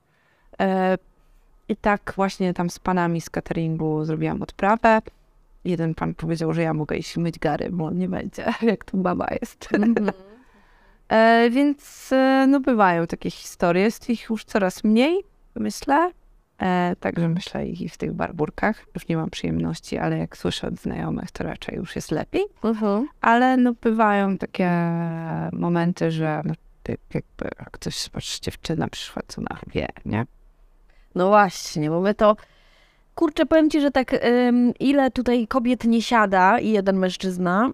E, 0.60 0.98
I 1.70 1.76
tak 1.76 2.14
właśnie 2.16 2.54
tam 2.54 2.70
z 2.70 2.80
panami 2.80 3.22
z 3.22 3.30
cateringu 3.30 4.06
zrobiłam 4.06 4.42
odprawę. 4.42 5.02
Jeden 5.66 5.96
pan 5.96 6.14
powiedział, 6.14 6.54
że 6.54 6.62
ja 6.62 6.74
mogę 6.74 6.98
iść 6.98 7.18
myć 7.18 7.40
gary, 7.40 7.70
bo 7.72 7.86
on 7.86 7.98
nie 7.98 8.10
będzie, 8.10 8.46
jak 8.62 8.86
tu 8.86 8.98
baba 8.98 9.28
jest. 9.42 9.68
Mm 9.74 9.94
-hmm. 9.96 10.12
Więc 11.52 12.10
no 12.48 12.60
bywają 12.60 13.08
takie 13.08 13.32
historie, 13.32 13.84
jest 13.84 14.10
ich 14.10 14.30
już 14.30 14.44
coraz 14.44 14.84
mniej, 14.84 15.24
myślę. 15.56 16.12
E, 16.62 16.96
także 17.00 17.30
myślę 17.30 17.68
i 17.68 17.90
w 17.90 17.98
tych 17.98 18.14
barburkach 18.14 18.86
już 18.96 19.08
nie 19.08 19.18
mam 19.18 19.30
przyjemności, 19.30 19.98
ale 19.98 20.18
jak 20.18 20.38
słyszę 20.38 20.68
od 20.68 20.76
znajomych, 20.76 21.32
to 21.32 21.44
raczej 21.44 21.76
już 21.76 21.96
jest 21.96 22.12
lepiej. 22.12 22.46
Uh-huh. 22.62 23.04
Ale 23.22 23.58
no 23.58 23.74
bywają 23.82 24.38
takie 24.38 24.72
momenty, 25.54 26.12
że 26.12 26.42
no, 26.46 26.54
jakby 26.88 27.50
jak 27.60 27.72
ktoś, 27.72 28.10
patrz, 28.10 28.40
dziewczyna 28.40 28.88
przyszła, 28.88 29.22
co 29.28 29.42
na 29.42 29.58
wie, 29.68 29.88
nie? 30.06 30.26
No 31.16 31.28
właśnie, 31.28 31.90
bo 31.90 32.02
my 32.02 32.14
to 32.14 32.36
kurczę, 33.16 33.46
powiem 33.46 33.70
ci, 33.70 33.82
że 33.82 33.92
tak 33.92 34.16
um, 34.24 34.74
ile 34.80 35.12
tutaj 35.12 35.48
kobiet 35.48 35.84
nie 35.84 36.02
siada 36.02 36.60
i 36.60 36.70
jeden 36.70 36.98
mężczyzna, 36.98 37.72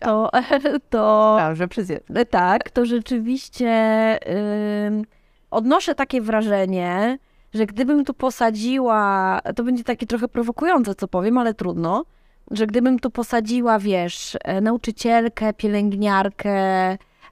to, 0.00 0.30
to 0.90 1.36
Dobrze, 1.40 1.68
przez 1.68 1.92
tak, 2.30 2.70
to 2.70 2.86
rzeczywiście 2.86 3.68
um, 4.84 5.04
odnoszę 5.50 5.94
takie 5.94 6.20
wrażenie, 6.20 7.18
że 7.54 7.66
gdybym 7.66 8.04
tu 8.04 8.14
posadziła, 8.14 9.40
to 9.56 9.64
będzie 9.64 9.84
takie 9.84 10.06
trochę 10.06 10.28
prowokujące, 10.28 10.94
co 10.94 11.08
powiem, 11.08 11.38
ale 11.38 11.54
trudno, 11.54 12.04
że 12.50 12.66
gdybym 12.66 12.98
tu 12.98 13.10
posadziła, 13.10 13.78
wiesz, 13.78 14.36
e, 14.44 14.60
nauczycielkę, 14.60 15.52
pielęgniarkę, 15.52 16.50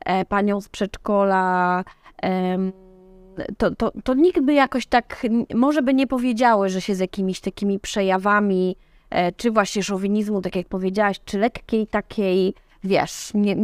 e, 0.05 0.25
panią 0.29 0.61
z 0.61 0.69
przedszkola, 0.69 1.85
to, 3.59 3.75
to, 3.75 3.93
to 4.05 4.15
nikt 4.15 4.41
by 4.41 4.55
jakoś 4.55 4.87
tak, 4.87 5.27
może 5.55 5.83
by 5.83 5.95
nie 5.95 6.07
powiedziały, 6.07 6.69
że 6.69 6.81
się 6.81 6.95
z 6.95 6.99
jakimiś 6.99 7.41
takimi 7.41 7.79
przejawami, 7.79 8.77
e, 9.11 9.33
czy 9.33 9.51
właśnie 9.51 9.83
szowinizmu, 9.83 10.43
tak 10.43 10.57
jak 10.57 10.69
powiedziałaś, 10.69 11.21
czy 11.25 11.39
lekkiej 11.39 11.87
takiej, 11.87 12.55
wiesz, 12.85 13.31
nie, 13.35 13.57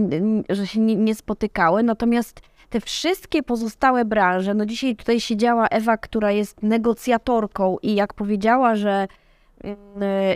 że 0.48 0.66
się 0.66 0.80
nie, 0.80 0.96
nie 0.96 1.14
spotykały, 1.14 1.82
natomiast 1.82 2.40
te 2.68 2.80
wszystkie 2.80 3.42
pozostałe 3.42 4.04
branże, 4.04 4.54
no 4.54 4.66
dzisiaj 4.66 4.96
tutaj 4.96 5.20
siedziała 5.20 5.68
Ewa, 5.68 5.96
która 5.96 6.32
jest 6.32 6.62
negocjatorką 6.62 7.76
i 7.82 7.94
jak 7.94 8.14
powiedziała, 8.14 8.74
że 8.74 9.08
y, 9.64 9.68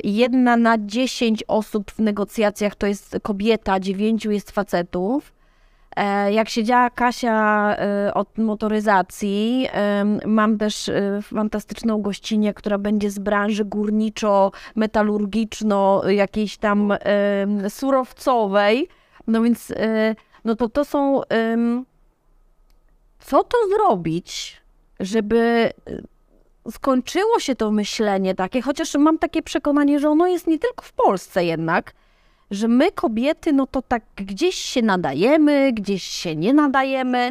jedna 0.05 0.57
na 0.57 0.79
dziesięć 0.79 1.45
osób 1.49 1.91
w 1.91 1.99
negocjacjach 1.99 2.75
to 2.75 2.87
jest 2.87 3.17
kobieta, 3.23 3.81
dziewięciu 3.81 4.31
jest 4.31 4.51
facetów. 4.51 5.38
E, 5.99 6.33
Jak 6.33 6.49
siedziała 6.49 6.91
Kasia 6.91 7.77
e, 7.77 8.14
od 8.14 8.38
motoryzacji, 8.38 9.69
mam 10.27 10.59
też 10.59 10.88
e, 10.88 11.21
fantastyczną 11.23 12.03
gościnię, 12.03 12.55
która 12.55 12.79
będzie 12.79 13.11
z 13.11 13.19
branży 13.19 13.64
górniczo-metalurgiczno, 13.64 16.09
jakiejś 16.09 16.57
tam 16.57 16.93
surowcowej. 17.69 18.88
No 19.27 19.43
więc, 19.43 19.73
no 20.45 20.57
to 20.57 20.69
to 20.69 20.85
są. 20.85 21.21
Co 23.29 23.45
to 23.45 23.59
zrobić, 23.69 24.61
żeby 25.01 25.38
e, 26.67 26.71
skończyło 26.71 27.41
się 27.41 27.55
to 27.55 27.71
myślenie 27.71 28.35
takie, 28.35 28.62
chociaż 28.62 28.95
mam 28.95 29.19
takie 29.19 29.43
przekonanie, 29.43 30.01
że 30.01 30.11
ono 30.11 30.27
jest 30.27 30.47
nie 30.47 30.59
tylko 30.59 30.85
w 30.85 30.93
Polsce 30.93 31.45
jednak, 31.45 31.93
że 32.51 32.69
my 32.69 32.93
kobiety, 32.93 33.53
no 33.53 33.67
to 33.67 33.83
tak 33.83 34.03
gdzieś 34.17 34.55
się 34.55 34.83
nadajemy, 34.83 35.73
gdzieś 35.73 36.03
się 36.03 36.37
nie 36.37 36.55
nadajemy. 36.55 37.31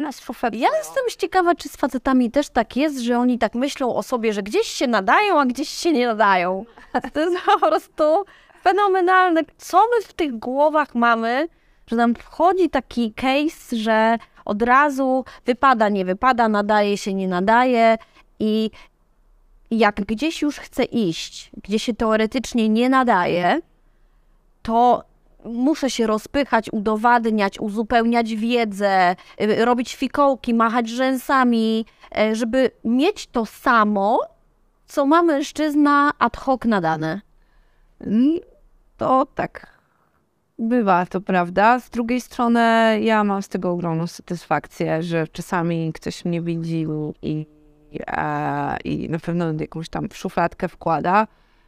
Ja 0.52 0.68
jestem 0.78 1.04
ciekawa, 1.18 1.54
czy 1.54 1.68
z 1.68 1.76
facetami 1.76 2.30
też 2.30 2.48
tak 2.48 2.76
jest, 2.76 2.98
że 2.98 3.18
oni 3.18 3.38
tak 3.38 3.54
myślą 3.54 3.94
o 3.94 4.02
sobie, 4.02 4.32
że 4.32 4.42
gdzieś 4.42 4.66
się 4.66 4.86
nadają, 4.86 5.40
a 5.40 5.46
gdzieś 5.46 5.68
się 5.68 5.92
nie 5.92 6.06
nadają. 6.06 6.64
To 7.12 7.20
jest 7.20 7.36
po 7.46 7.58
prostu 7.58 8.24
fenomenalne. 8.62 9.40
Co 9.56 9.78
my 9.78 10.02
w 10.02 10.12
tych 10.12 10.38
głowach 10.38 10.94
mamy, 10.94 11.48
że 11.86 11.96
nam 11.96 12.14
wchodzi 12.14 12.70
taki 12.70 13.12
case, 13.12 13.76
że 13.76 14.18
od 14.48 14.62
razu 14.62 15.24
wypada, 15.46 15.88
nie 15.88 16.04
wypada, 16.04 16.48
nadaje 16.48 16.96
się, 16.96 17.14
nie 17.14 17.28
nadaje 17.28 17.98
i 18.38 18.70
jak 19.70 19.94
gdzieś 19.94 20.42
już 20.42 20.58
chce 20.58 20.84
iść, 20.84 21.50
gdzie 21.62 21.78
się 21.78 21.94
teoretycznie 21.94 22.68
nie 22.68 22.88
nadaje, 22.88 23.60
to 24.62 25.04
muszę 25.44 25.90
się 25.90 26.06
rozpychać, 26.06 26.72
udowadniać, 26.72 27.60
uzupełniać 27.60 28.34
wiedzę, 28.34 29.16
y, 29.40 29.64
robić 29.64 29.94
fikołki, 29.94 30.54
machać 30.54 30.88
rzęsami, 30.88 31.86
e, 32.18 32.34
żeby 32.34 32.70
mieć 32.84 33.26
to 33.26 33.46
samo, 33.46 34.20
co 34.86 35.06
ma 35.06 35.22
mężczyzna 35.22 36.10
ad 36.18 36.36
hoc 36.36 36.64
nadane. 36.64 37.20
To 38.96 39.26
tak 39.34 39.77
bywa, 40.58 41.06
to 41.06 41.20
prawda. 41.20 41.80
Z 41.80 41.90
drugiej 41.90 42.20
strony 42.20 42.60
ja 43.02 43.24
mam 43.24 43.42
z 43.42 43.48
tego 43.48 43.70
ogromną 43.70 44.06
satysfakcję, 44.06 45.02
że 45.02 45.28
czasami 45.28 45.92
ktoś 45.92 46.24
mnie 46.24 46.42
widzi 46.42 46.86
i, 47.22 47.46
e, 48.06 48.76
i 48.84 49.08
na 49.08 49.18
pewno 49.18 49.52
jakąś 49.60 49.88
tam 49.88 50.08
szufladkę 50.12 50.68
wkłada 50.68 51.26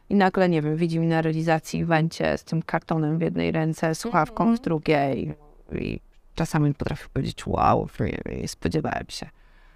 i 0.09 0.15
nagle, 0.15 0.49
nie 0.49 0.61
wiem, 0.61 0.75
widzi 0.75 0.99
mnie 0.99 1.09
na 1.09 1.21
realizacji 1.21 1.81
evencie 1.81 2.37
z 2.37 2.43
tym 2.43 2.61
kartonem 2.61 3.17
w 3.17 3.21
jednej 3.21 3.51
ręce, 3.51 3.95
słuchawką 3.95 4.55
w 4.55 4.59
drugiej 4.59 5.33
i 5.79 5.99
czasami 6.35 6.73
potrafię 6.73 7.07
powiedzieć 7.13 7.47
wow, 7.47 7.87
spodziewałem 8.45 9.05
się. 9.09 9.29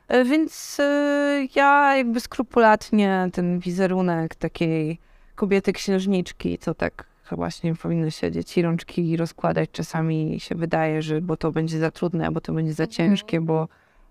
E, 0.07 0.23
Więc 0.23 0.77
e, 0.79 1.47
ja 1.55 1.97
jakby 1.97 2.19
skrupulatnie 2.19 3.29
ten 3.33 3.59
wizerunek 3.59 4.35
takiej 4.35 4.99
kobiety 5.35 5.73
księżniczki, 5.73 6.57
co 6.57 6.73
tak 6.73 7.14
właśnie 7.31 7.75
powinno 7.75 8.09
siedzieć 8.09 8.57
i 8.57 8.61
rączki 8.61 9.17
rozkładać. 9.17 9.69
Czasami 9.71 10.39
się 10.39 10.55
wydaje, 10.55 11.01
że 11.01 11.21
bo 11.21 11.37
to 11.37 11.51
będzie 11.51 11.79
za 11.79 11.91
trudne, 11.91 12.31
bo 12.31 12.41
to 12.41 12.53
będzie 12.53 12.73
za 12.73 12.87
ciężkie, 12.87 13.41
bo 13.41 13.67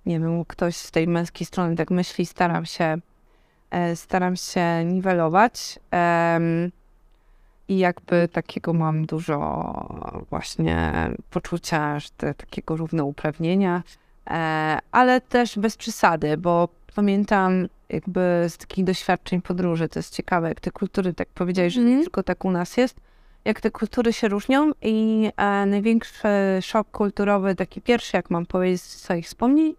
nie 0.06 0.20
wiem, 0.20 0.44
ktoś 0.44 0.76
z 0.76 0.90
tej 0.90 1.08
męskiej 1.08 1.46
strony 1.46 1.76
tak 1.76 1.90
myśli, 1.90 2.26
staram 2.26 2.66
się, 2.66 2.96
e, 3.70 3.96
staram 3.96 4.36
się 4.36 4.84
niwelować. 4.84 5.78
I 7.68 7.78
jakby 7.78 8.28
takiego 8.28 8.72
mam 8.72 9.06
dużo 9.06 10.26
właśnie 10.30 10.92
poczucia 11.30 12.00
że 12.00 12.08
te, 12.16 12.34
takiego 12.34 12.76
równouprawnienia, 12.76 13.82
e, 14.30 14.78
ale 14.92 15.20
też 15.20 15.58
bez 15.58 15.76
przesady, 15.76 16.36
bo 16.36 16.68
pamiętam 16.94 17.68
jakby 17.88 18.46
z 18.48 18.56
takich 18.56 18.84
doświadczeń 18.84 19.42
podróży, 19.42 19.88
to 19.88 19.98
jest 19.98 20.14
ciekawe, 20.14 20.48
jak 20.48 20.60
te 20.60 20.70
kultury, 20.70 21.14
tak 21.14 21.28
powiedziałeś, 21.28 21.72
że 21.72 21.80
nie 21.80 21.86
Mhm. 21.86 22.02
tylko 22.04 22.22
tak 22.22 22.44
u 22.44 22.50
nas 22.50 22.76
jest, 22.76 22.96
jak 23.44 23.60
te 23.60 23.70
kultury 23.70 24.12
się 24.12 24.28
różnią 24.28 24.72
i 24.82 25.30
e, 25.36 25.66
największy 25.66 26.28
szok 26.60 26.90
kulturowy, 26.90 27.54
taki 27.54 27.80
pierwszy, 27.80 28.16
jak 28.16 28.30
mam 28.30 28.46
powiedzieć 28.46 28.82
z 28.82 29.00
swoich 29.02 29.26
wspomnień, 29.26 29.74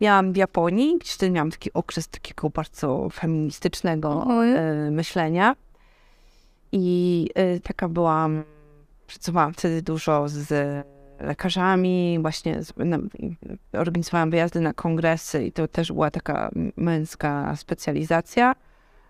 miałam 0.00 0.32
w 0.32 0.36
Japonii, 0.36 0.98
gdzie 0.98 1.12
wtedy 1.12 1.32
miałam 1.32 1.50
taki 1.50 1.72
okres 1.72 2.08
takiego 2.08 2.50
bardzo 2.50 3.08
feministycznego 3.12 4.26
e, 4.44 4.90
myślenia 4.90 5.56
i 6.72 7.28
e, 7.34 7.60
taka 7.60 7.88
byłam, 7.88 8.42
pracowałam 9.06 9.52
wtedy 9.52 9.82
dużo 9.82 10.28
z 10.28 10.48
lekarzami, 11.20 12.18
właśnie 12.20 12.62
z, 12.62 12.72
na, 12.76 12.98
organizowałam 13.72 14.30
wyjazdy 14.30 14.60
na 14.60 14.72
kongresy 14.72 15.44
i 15.44 15.52
to 15.52 15.68
też 15.68 15.92
była 15.92 16.10
taka 16.10 16.50
męska 16.76 17.56
specjalizacja. 17.56 18.54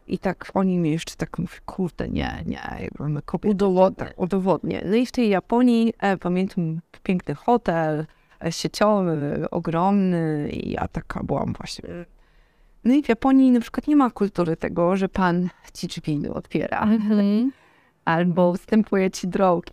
I 0.06 0.18
tak 0.18 0.50
oni 0.54 0.78
mi 0.78 0.90
jeszcze 0.90 1.16
tak 1.16 1.38
mówią, 1.38 1.58
kurde, 1.66 2.08
nie, 2.08 2.44
nie, 2.46 2.60
jakby 2.80 3.22
kobiety. 3.22 3.50
Udowodnię. 3.50 4.06
Tak, 4.06 4.20
udowodnię. 4.20 4.82
No 4.86 4.96
i 4.96 5.06
w 5.06 5.12
tej 5.12 5.28
Japonii 5.28 5.94
e, 5.98 6.16
pamiętam 6.16 6.80
piękny 7.02 7.34
hotel, 7.34 8.06
e, 8.44 8.52
sieciowy, 8.52 9.46
ogromny 9.50 10.48
i 10.52 10.70
ja 10.70 10.88
taka 10.88 11.22
byłam 11.22 11.52
właśnie. 11.52 11.88
No 12.84 12.94
i 12.94 13.02
w 13.02 13.08
Japonii 13.08 13.50
na 13.50 13.60
przykład 13.60 13.86
nie 13.86 13.96
ma 13.96 14.10
kultury 14.10 14.56
tego, 14.56 14.96
że 14.96 15.08
pan 15.08 15.48
ci 15.74 15.86
drzwi 15.86 16.28
otwiera 16.28 16.88
albo 18.04 18.54
wstępuje 18.54 19.10
ci 19.10 19.28
drogi. 19.28 19.72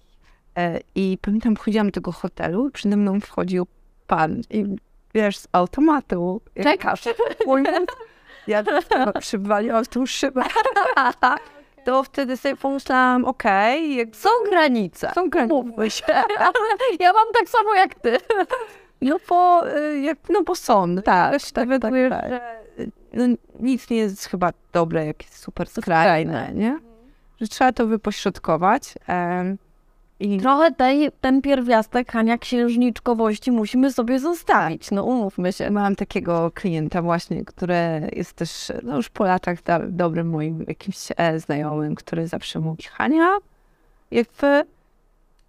E, 0.57 0.79
I 0.95 1.17
pamiętam, 1.21 1.55
wchodziłam 1.55 1.87
do 1.87 1.91
tego 1.91 2.11
hotelu 2.11 2.67
i 2.67 2.71
przede 2.71 2.97
mną 2.97 3.19
wchodził 3.21 3.67
pan 4.07 4.41
i 4.49 4.65
wiesz, 5.13 5.37
z 5.37 5.47
automatu. 5.51 6.41
Czekasz. 6.63 7.03
Ja 8.47 8.63
przywaliłam 9.19 9.85
w 9.85 9.87
tą 9.87 10.05
szybę. 10.05 10.43
To 11.85 12.03
wtedy 12.03 12.37
sobie 12.37 12.55
pomyślałam, 12.55 13.25
okej, 13.25 13.95
jak 13.95 14.15
Są 14.15 14.29
granice. 14.49 15.11
są 15.15 15.29
granice. 15.29 15.53
Mówmy 15.55 15.89
się. 15.89 16.03
Ja 16.99 17.13
mam 17.13 17.25
tak 17.33 17.49
samo 17.49 17.73
jak 17.73 17.95
ty. 17.95 18.17
No 19.01 19.17
bo, 19.29 19.69
y, 19.77 19.99
jak, 19.99 20.17
no 20.29 20.43
bo 20.43 20.55
są. 20.55 20.95
Tak, 20.95 21.03
tak, 21.53 21.69
tak, 21.69 21.81
tak, 21.81 21.93
że 21.95 22.09
tak. 22.09 22.25
y, 22.79 22.91
no, 23.13 23.25
nic 23.59 23.89
nie 23.89 23.97
jest 23.97 24.25
chyba 24.25 24.49
dobre, 24.73 25.05
jak 25.05 25.23
jest 25.23 25.37
super 25.43 25.67
skrajne, 25.69 26.51
nie? 26.53 26.79
Że 27.41 27.47
trzeba 27.47 27.71
to 27.71 27.87
wypośrodkować. 27.87 28.93
em, 29.07 29.57
I 30.19 30.37
Trochę 30.37 30.71
tej, 30.71 31.11
ten 31.21 31.41
pierwiastek 31.41 32.11
Hania 32.11 32.37
księżniczkowości 32.37 33.51
musimy 33.51 33.91
sobie 33.91 34.19
zostawić. 34.19 34.91
No 34.91 35.03
umówmy 35.03 35.53
się. 35.53 35.71
Mam 35.71 35.95
takiego 35.95 36.51
klienta 36.51 37.01
właśnie, 37.01 37.45
który 37.45 38.09
jest 38.13 38.33
też 38.33 38.71
no 38.83 38.95
już 38.95 39.09
po 39.09 39.23
latach 39.23 39.57
dobrym 39.89 40.29
moim 40.29 40.65
jakimś 40.67 40.97
e, 41.17 41.39
znajomym, 41.39 41.95
który 41.95 42.27
zawsze 42.27 42.59
mówi, 42.59 42.83
Hania, 42.83 43.37
jakby 44.11 44.63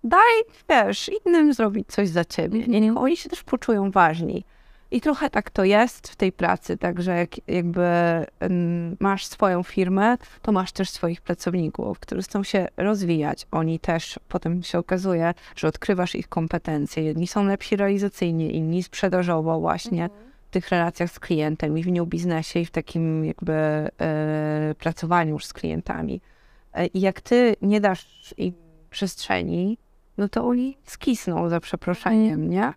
daj, 0.04 0.44
wiesz, 0.68 1.11
innym 1.24 1.54
zrobić 1.54 1.88
coś 1.88 2.09
za 2.09 2.24
ciebie. 2.24 2.66
Nie, 2.66 2.94
oni 2.94 3.16
się 3.16 3.28
też 3.28 3.42
poczują 3.42 3.90
ważni. 3.90 4.44
I 4.90 5.01
trochę 5.01 5.31
tak 5.31 5.51
to 5.51 5.64
jest 5.64 6.09
w 6.09 6.16
tej 6.16 6.33
pracy, 6.33 6.77
także 6.77 7.16
jak 7.16 7.48
jakby 7.48 7.87
masz 9.01 9.27
swoją 9.27 9.62
firmę, 9.62 10.16
to 10.42 10.53
masz 10.53 10.72
też 10.72 10.90
swoich 10.90 11.20
pracowników, 11.20 11.98
którzy 11.98 12.22
chcą 12.22 12.42
się 12.42 12.68
rozwijać. 12.77 13.46
Oni 13.51 13.79
też, 13.79 14.18
potem 14.29 14.62
się 14.62 14.79
okazuje, 14.79 15.35
że 15.57 15.68
odkrywasz 15.68 16.14
ich 16.14 16.29
kompetencje. 16.29 17.03
Jedni 17.03 17.27
są 17.27 17.44
lepsi 17.44 17.77
realizacyjnie, 17.77 18.51
inni 18.51 18.83
sprzedażowo 18.83 19.61
właśnie 19.61 20.11
w 20.48 20.51
tych 20.51 20.68
relacjach 20.68 21.11
z 21.11 21.20
klientem 21.20 21.79
i 21.79 21.83
w 21.83 21.92
new 21.92 22.09
biznesie 22.09 22.61
i 22.61 22.64
w 22.64 22.70
takim 22.70 23.24
jakby 23.24 23.53
e, 23.53 24.74
pracowaniu 24.79 25.33
już 25.33 25.46
z 25.46 25.53
klientami. 25.53 26.20
E, 26.72 26.87
I 26.87 27.01
jak 27.01 27.20
ty 27.20 27.57
nie 27.62 27.81
dasz 27.81 28.35
im 28.37 28.53
przestrzeni, 28.90 29.79
no 30.18 30.29
to 30.29 30.46
oni 30.46 30.77
skisną 30.85 31.48
za 31.48 31.61
przeproszeniem, 31.61 32.51
nie? 32.51 32.72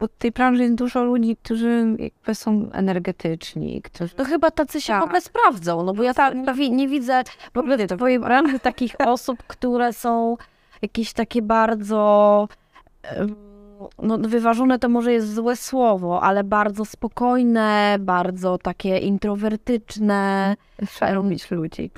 Bo 0.00 0.06
w 0.06 0.16
tej 0.18 0.30
branży 0.32 0.62
jest 0.62 0.74
dużo 0.74 1.04
ludzi, 1.04 1.36
którzy 1.36 1.96
jakby 1.98 2.34
są 2.34 2.70
energetyczni, 2.72 3.82
którzy 3.82 4.14
To 4.14 4.24
chyba 4.24 4.50
tacy 4.50 4.80
się 4.80 4.92
Tak. 4.92 5.00
w 5.02 5.04
ogóle 5.04 5.20
sprawdzą, 5.20 5.82
no 5.82 5.94
bo 5.94 6.02
ja 6.02 6.14
tak, 6.14 6.34
nie, 6.34 6.54
wi- 6.54 6.72
nie 6.72 6.88
widzę 6.88 7.22
w 7.54 7.58
ogóle 7.58 7.78
w 7.78 7.86
twojej 7.96 8.18
branży 8.18 8.58
takich 8.58 8.94
osób, 9.06 9.42
które 9.46 9.92
są 9.92 10.36
jakieś 10.82 11.12
takie 11.12 11.42
bardzo 11.42 12.48
no 14.02 14.18
wyważone 14.18 14.78
to 14.78 14.88
może 14.88 15.12
jest 15.12 15.34
złe 15.34 15.56
słowo, 15.56 16.22
ale 16.22 16.44
bardzo 16.44 16.84
spokojne, 16.84 17.96
bardzo 18.00 18.58
takie 18.58 18.98
introwertyczne. 18.98 20.56
trzeba 20.86 21.12
lubić 21.12 21.50
ludzi. 21.50 21.90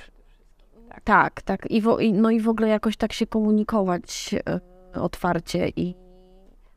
Tak, 1.05 1.43
tak. 1.43 1.71
I, 1.71 1.81
wo, 1.81 1.99
i, 1.99 2.13
no 2.13 2.31
i 2.31 2.41
w 2.41 2.49
ogóle 2.49 2.69
jakoś 2.69 2.97
tak 2.97 3.13
się 3.13 3.27
komunikować 3.27 4.35
e, 4.35 4.61
otwarcie 5.01 5.69
i 5.77 5.95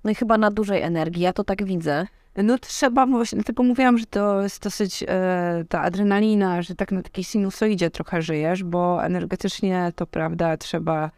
no 0.04 0.12
i 0.12 0.16
chyba 0.16 0.38
na 0.38 0.52
dużej 0.52 0.82
energii, 0.82 1.22
ja 1.22 1.34
to 1.34 1.44
tak 1.44 1.64
widzę. 1.64 2.08
No 2.38 2.58
trzeba 2.58 3.06
właśnie, 3.06 3.36
dlatego 3.36 3.64
mówiłam, 3.64 3.98
że 3.98 4.06
to 4.06 4.42
jest 4.42 4.64
dosyć 4.64 5.04
e, 5.08 5.66
ta 5.70 5.82
adrenalina, 5.82 6.62
że 6.62 6.76
tak 6.76 6.92
na 6.92 7.02
takiej 7.02 7.24
sinusoidzie 7.24 7.90
trochę 7.90 8.22
żyjesz, 8.22 8.64
bo 8.64 9.06
energetycznie 9.06 9.92
to 9.96 10.08
prawda, 10.08 10.58
trzeba 10.58 11.12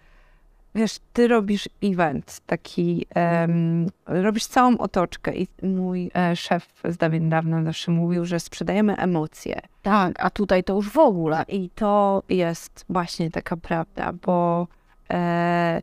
wiesz, 0.76 0.98
ty 1.14 1.28
robisz 1.28 1.70
event 1.84 2.40
taki, 2.46 3.06
em, 3.16 3.88
robisz 4.06 4.46
całą 4.46 4.78
otoczkę 4.78 5.36
i 5.36 5.48
mój 5.64 6.12
e, 6.16 6.36
szef 6.36 6.82
z 6.90 6.98
dawien 6.98 7.30
dawna 7.30 7.64
zawsze 7.64 7.92
mówił, 7.92 8.26
że 8.26 8.40
sprzedajemy 8.40 8.96
emocje. 8.98 9.62
Tak, 9.82 10.16
a 10.20 10.30
tutaj 10.30 10.64
to 10.64 10.76
już 10.76 10.90
w 10.90 10.98
ogóle. 10.98 11.46
I 11.48 11.70
to 11.70 12.24
jest 12.30 12.86
właśnie 12.90 13.32
taka 13.32 13.58
prawda, 13.58 14.14
bo 14.26 14.68
e, 15.10 15.82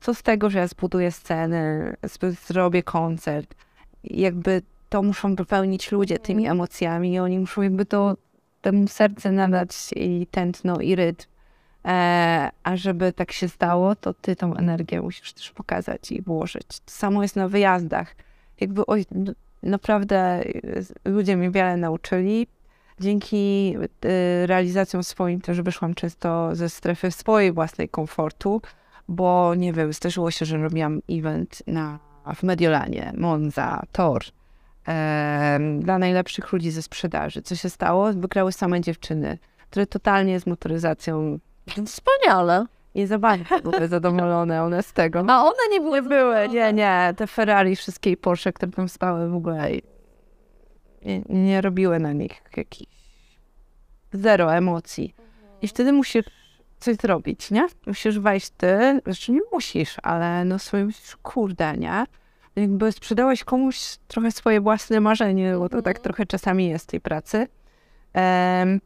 co 0.00 0.14
z 0.14 0.22
tego, 0.22 0.50
że 0.50 0.58
ja 0.58 0.66
zbuduję 0.66 1.12
scenę, 1.12 1.94
zrobię 2.46 2.82
koncert, 2.82 3.54
jakby 4.04 4.62
to 4.88 5.02
muszą 5.02 5.34
wypełnić 5.34 5.92
ludzie 5.92 6.18
tymi 6.18 6.46
emocjami 6.46 7.12
i 7.12 7.18
oni 7.18 7.38
muszą 7.38 7.62
jakby 7.62 7.86
to 7.86 8.16
temu 8.60 8.88
serce 8.88 9.32
nadać 9.32 9.70
i 9.96 10.26
tętno 10.30 10.80
i 10.80 10.96
rytm. 10.96 11.26
E, 11.84 12.50
a 12.62 12.76
żeby 12.76 13.12
tak 13.12 13.32
się 13.32 13.48
stało, 13.48 13.96
to 13.96 14.14
ty 14.14 14.36
tą 14.36 14.54
energię 14.54 15.00
musisz 15.00 15.32
też 15.32 15.50
pokazać 15.50 16.12
i 16.12 16.22
włożyć. 16.22 16.66
To 16.66 16.90
samo 16.90 17.22
jest 17.22 17.36
na 17.36 17.48
wyjazdach. 17.48 18.16
Jakby 18.60 18.86
oj, 18.86 19.04
naprawdę 19.62 20.44
y, 20.46 20.84
ludzie 21.04 21.36
mnie 21.36 21.50
wiele 21.50 21.76
nauczyli. 21.76 22.46
Dzięki 23.00 23.74
y, 24.04 24.46
realizacjom 24.46 25.04
swoim 25.04 25.40
też 25.40 25.62
wyszłam 25.62 25.94
często 25.94 26.56
ze 26.56 26.68
strefy 26.68 27.10
swojej 27.10 27.52
własnej 27.52 27.88
komfortu, 27.88 28.62
bo 29.08 29.54
nie 29.54 29.72
wiem, 29.72 29.92
zdarzyło 29.92 30.30
się, 30.30 30.44
że 30.46 30.58
robiłam 30.58 31.00
event 31.10 31.62
na, 31.66 31.98
w 32.34 32.42
Mediolanie, 32.42 33.12
Monza, 33.16 33.82
Tor 33.92 34.24
em, 34.86 35.80
dla 35.80 35.98
najlepszych 35.98 36.52
ludzi 36.52 36.70
ze 36.70 36.82
sprzedaży. 36.82 37.42
Co 37.42 37.56
się 37.56 37.70
stało? 37.70 38.12
Wygrały 38.12 38.52
same 38.52 38.80
dziewczyny, 38.80 39.38
które 39.70 39.86
totalnie 39.86 40.40
z 40.40 40.46
motoryzacją 40.46 41.38
Wspaniale. 41.86 42.66
nie 42.94 43.06
za 43.06 43.18
bardzo 43.18 43.60
były 43.62 43.88
zadowolone 43.88 44.62
one 44.62 44.82
z 44.82 44.92
tego. 44.92 45.24
A 45.28 45.42
one 45.42 45.68
nie 45.70 45.80
były. 45.80 46.02
Nie 46.02 46.08
były, 46.08 46.48
nie, 46.48 46.72
nie. 46.72 47.14
Te 47.16 47.26
Ferrari, 47.26 47.76
wszystkie 47.76 48.10
i 48.10 48.16
Porsche, 48.16 48.52
które 48.52 48.72
tam 48.72 48.88
stały 48.88 49.28
w 49.28 49.34
ogóle 49.34 49.70
nie, 51.04 51.22
nie 51.28 51.60
robiły 51.60 51.98
na 51.98 52.12
nich 52.12 52.42
jakichś 52.56 52.92
zero 54.12 54.54
emocji. 54.54 55.14
I 55.62 55.68
wtedy 55.68 55.92
musisz 55.92 56.24
coś 56.80 56.96
zrobić, 56.96 57.50
nie? 57.50 57.66
Musisz 57.86 58.18
wejść 58.18 58.50
ty, 58.50 59.00
znaczy 59.04 59.32
nie 59.32 59.40
musisz, 59.52 59.96
ale 60.02 60.44
no 60.44 60.58
sobie 60.58 60.84
myślisz, 60.84 61.16
kurde, 61.16 61.76
nie? 61.76 62.04
Jakby 62.56 62.92
sprzedałeś 62.92 63.44
komuś 63.44 63.96
trochę 64.08 64.32
swoje 64.32 64.60
własne 64.60 65.00
marzenie, 65.00 65.54
bo 65.58 65.68
to 65.68 65.82
tak 65.82 65.98
trochę 65.98 66.26
czasami 66.26 66.68
jest 66.68 66.84
w 66.84 66.90
tej 66.90 67.00
pracy. 67.00 67.46
Em, 68.12 68.80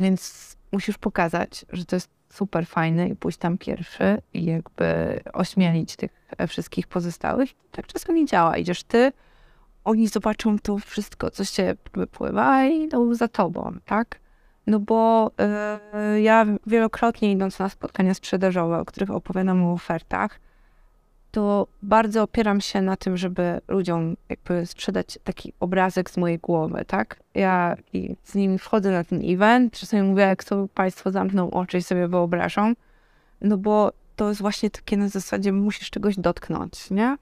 więc 0.00 0.56
musisz 0.72 0.98
pokazać, 0.98 1.64
że 1.72 1.84
to 1.84 1.96
jest 1.96 2.10
super 2.32 2.66
fajne 2.66 3.08
i 3.08 3.16
pójść 3.16 3.38
tam 3.38 3.58
pierwszy 3.58 4.22
i 4.34 4.44
jakby 4.44 5.20
ośmielić 5.32 5.96
tych 5.96 6.10
e, 6.38 6.46
wszystkich 6.46 6.86
pozostałych. 6.86 7.50
Tak 7.70 7.86
czasami 7.86 8.26
działa. 8.26 8.56
Idziesz 8.56 8.84
ty, 8.84 9.12
oni 9.84 10.08
zobaczą 10.08 10.58
to 10.58 10.78
wszystko, 10.78 11.30
co 11.30 11.44
się 11.44 11.74
wypływa 11.94 12.64
i 12.64 12.82
idą 12.82 13.14
za 13.14 13.28
tobą, 13.28 13.74
tak? 13.84 14.20
No 14.68 14.80
bo 14.80 15.30
e, 15.38 16.20
ja 16.20 16.46
wielokrotnie 16.66 17.32
idąc 17.32 17.58
na 17.58 17.68
spotkania 17.68 18.14
sprzedażowe, 18.14 18.78
o 18.78 18.84
których 18.84 19.10
opowiadam 19.10 19.64
o 19.64 19.72
ofertach, 19.72 20.40
to 21.30 21.66
bardzo 21.82 22.22
opieram 22.22 22.60
się 22.60 22.82
na 22.82 22.96
tym, 22.96 23.16
żeby 23.16 23.60
ludziom 23.68 24.16
jakby 24.28 24.66
sprzedać 24.66 25.18
taki 25.24 25.52
obrazek 25.60 26.10
z 26.10 26.16
mojej 26.16 26.38
głowy, 26.38 26.84
tak? 26.86 27.20
Ja 27.34 27.76
z 28.24 28.34
nimi 28.34 28.58
wchodzę 28.58 28.90
na 28.90 29.04
ten 29.04 29.20
event, 29.24 29.72
czasami 29.78 30.02
mówię, 30.02 30.22
jak 30.22 30.44
to 30.44 30.68
Państwo 30.74 31.10
zamkną 31.10 31.50
oczy 31.50 31.78
i 31.78 31.82
sobie 31.82 32.08
wyobrażą, 32.08 32.72
no 33.40 33.58
bo 33.58 33.92
to 34.16 34.28
jest 34.28 34.40
właśnie 34.40 34.70
takie 34.70 34.96
na 34.96 35.08
zasadzie, 35.08 35.52
musisz 35.52 35.90
czegoś 35.90 36.18
dotknąć, 36.18 36.90
nie? 36.90 37.16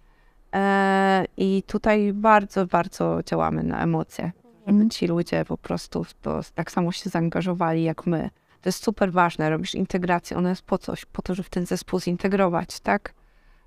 E, 0.55 1.25
I 1.37 1.63
tutaj 1.67 2.13
bardzo, 2.13 2.67
bardzo 2.67 3.19
działamy 3.27 3.63
na 3.63 3.83
emocje, 3.83 4.33
żeby 4.67 4.89
ci 4.89 5.07
ludzie 5.07 5.45
po 5.45 5.59
prostu 5.59 6.05
w 6.05 6.15
to 6.15 6.41
tak 6.55 6.71
samo 6.71 6.93
się 6.93 7.11
zaangażowali 7.11 7.83
jak 7.83 8.07
my. 8.07 8.31
To 8.61 8.69
jest 8.69 8.85
super 8.85 9.13
ważne, 9.13 9.51
robisz 9.51 9.75
integrację, 9.75 10.37
ona 10.37 10.49
jest 10.49 10.63
po 10.63 10.79
coś, 10.79 11.05
po 11.05 11.23
to, 11.23 11.35
żeby 11.35 11.47
w 11.47 11.51
ten 11.51 11.67
zespół 11.67 12.01
zintegrować, 12.01 12.81
tak? 12.81 13.15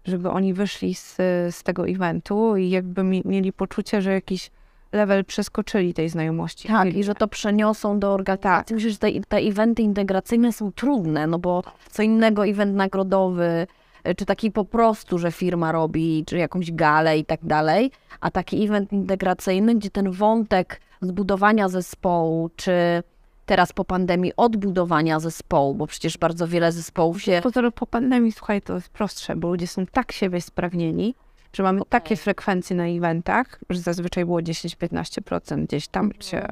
Żeby 0.05 0.29
oni 0.29 0.53
wyszli 0.53 0.95
z, 0.95 1.15
z 1.55 1.63
tego 1.63 1.87
eventu 1.87 2.57
i 2.57 2.69
jakby 2.69 3.03
mi, 3.03 3.21
mieli 3.25 3.53
poczucie, 3.53 4.01
że 4.01 4.13
jakiś 4.13 4.51
level 4.91 5.25
przeskoczyli 5.25 5.93
tej 5.93 6.09
znajomości. 6.09 6.67
Tak, 6.67 6.93
i 6.93 7.03
że 7.03 7.15
to 7.15 7.27
przeniosą 7.27 7.99
do 7.99 8.13
organizacji. 8.13 8.75
Myślę, 8.75 8.89
że 8.89 8.97
te, 8.97 9.07
te 9.27 9.37
eventy 9.37 9.81
integracyjne 9.81 10.53
są 10.53 10.71
trudne, 10.71 11.27
no 11.27 11.39
bo 11.39 11.63
co 11.89 12.03
innego 12.03 12.47
event 12.47 12.75
nagrodowy, 12.75 13.67
y, 14.07 14.15
czy 14.15 14.25
taki 14.25 14.51
po 14.51 14.65
prostu, 14.65 15.17
że 15.17 15.31
firma 15.31 15.71
robi, 15.71 16.23
czy 16.27 16.37
jakąś 16.37 16.71
galę 16.71 17.17
i 17.17 17.25
tak 17.25 17.39
dalej, 17.43 17.91
a 18.19 18.31
taki 18.31 18.65
event 18.65 18.93
integracyjny, 18.93 19.75
gdzie 19.75 19.89
ten 19.89 20.11
wątek 20.11 20.81
zbudowania 21.01 21.69
zespołu, 21.69 22.49
czy 22.55 23.03
teraz 23.45 23.73
po 23.73 23.85
pandemii 23.85 24.33
odbudowania 24.37 25.19
zespołu, 25.19 25.75
bo 25.75 25.87
przecież 25.87 26.17
bardzo 26.17 26.47
wiele 26.47 26.71
zespołów 26.71 27.21
się... 27.21 27.39
Pozory 27.43 27.71
po 27.71 27.87
pandemii, 27.87 28.31
słuchaj, 28.31 28.61
to 28.61 28.75
jest 28.75 28.89
prostsze, 28.89 29.35
bo 29.35 29.47
ludzie 29.47 29.67
są 29.67 29.85
tak 29.85 30.11
siebie 30.11 30.41
spragnieni, 30.41 31.15
że 31.53 31.63
mamy 31.63 31.81
takie 31.89 32.15
frekwencje 32.15 32.75
na 32.75 32.87
eventach, 32.87 33.59
że 33.69 33.79
zazwyczaj 33.79 34.25
było 34.25 34.39
10-15% 34.39 35.65
gdzieś 35.65 35.87
tam, 35.87 36.11
się, 36.19 36.47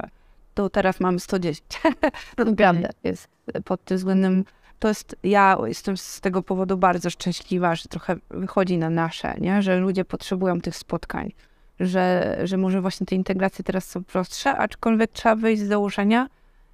to 0.53 0.69
teraz 0.69 0.99
mamy 0.99 1.19
110. 1.19 1.61
to 2.37 2.45
naprawdę 2.45 2.89
jest 3.03 3.27
pod 3.65 3.83
tym 3.83 3.97
względem, 3.97 4.45
to 4.79 4.87
jest, 4.87 5.15
ja 5.23 5.57
jestem 5.65 5.97
z 5.97 6.21
tego 6.21 6.43
powodu 6.43 6.77
bardzo 6.77 7.09
szczęśliwa, 7.09 7.75
że 7.75 7.83
trochę 7.89 8.15
wychodzi 8.29 8.77
na 8.77 8.89
nasze, 8.89 9.35
nie? 9.39 9.61
że 9.61 9.79
ludzie 9.79 10.05
potrzebują 10.05 10.61
tych 10.61 10.75
spotkań, 10.75 11.31
że, 11.79 12.37
że 12.43 12.57
może 12.57 12.81
właśnie 12.81 13.05
te 13.05 13.15
integracje 13.15 13.63
teraz 13.63 13.89
są 13.89 14.03
prostsze, 14.03 14.57
aczkolwiek 14.57 15.11
trzeba 15.11 15.35
wyjść 15.35 15.61
z 15.61 15.67
założenia 15.67 16.27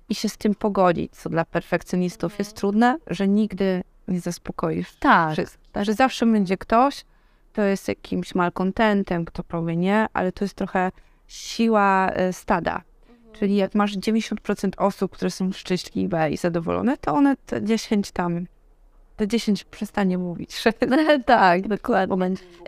i 0.10 0.16
się 0.16 0.30
z 0.30 0.38
tym 0.38 0.56
pogodzić, 0.56 1.12
co 1.12 1.30
dla 1.30 1.46
perfekcjonistów 1.46 2.40
jest 2.40 2.56
trudne, 2.56 2.98
że 3.08 3.28
nigdy 3.28 3.84
nie 4.08 4.20
zaspokoisz 4.20 4.96
Tak, 5.00 5.34
wszystkich. 5.34 5.64
Że 5.82 5.94
zawsze 5.94 6.26
będzie 6.26 6.58
ktoś, 6.58 7.06
kto 7.54 7.62
jest 7.62 7.88
jakimś 7.88 8.36
malkontentem, 8.36 9.26
kto 9.26 9.44
powie 9.44 9.76
nie, 9.76 10.08
ale 10.14 10.32
to 10.32 10.46
jest 10.46 10.56
trochę 10.56 10.92
siła 11.28 12.10
e, 12.10 12.34
stada. 12.34 12.82
Czyli 13.34 13.56
jak 13.56 13.76
masz 13.76 13.98
90% 13.98 14.70
osób, 14.78 15.12
które 15.12 15.32
są 15.32 15.52
szczęśliwe 15.52 16.32
i 16.32 16.38
zadowolone, 16.38 16.98
to 16.98 17.14
one 17.14 17.36
te 17.46 17.64
10 17.64 18.12
tam, 18.12 18.46
te 19.16 19.28
10 19.28 19.64
przestanie 19.64 20.18
mówić. 20.18 20.64
tak, 21.26 21.68
dokładnie. 21.68 22.16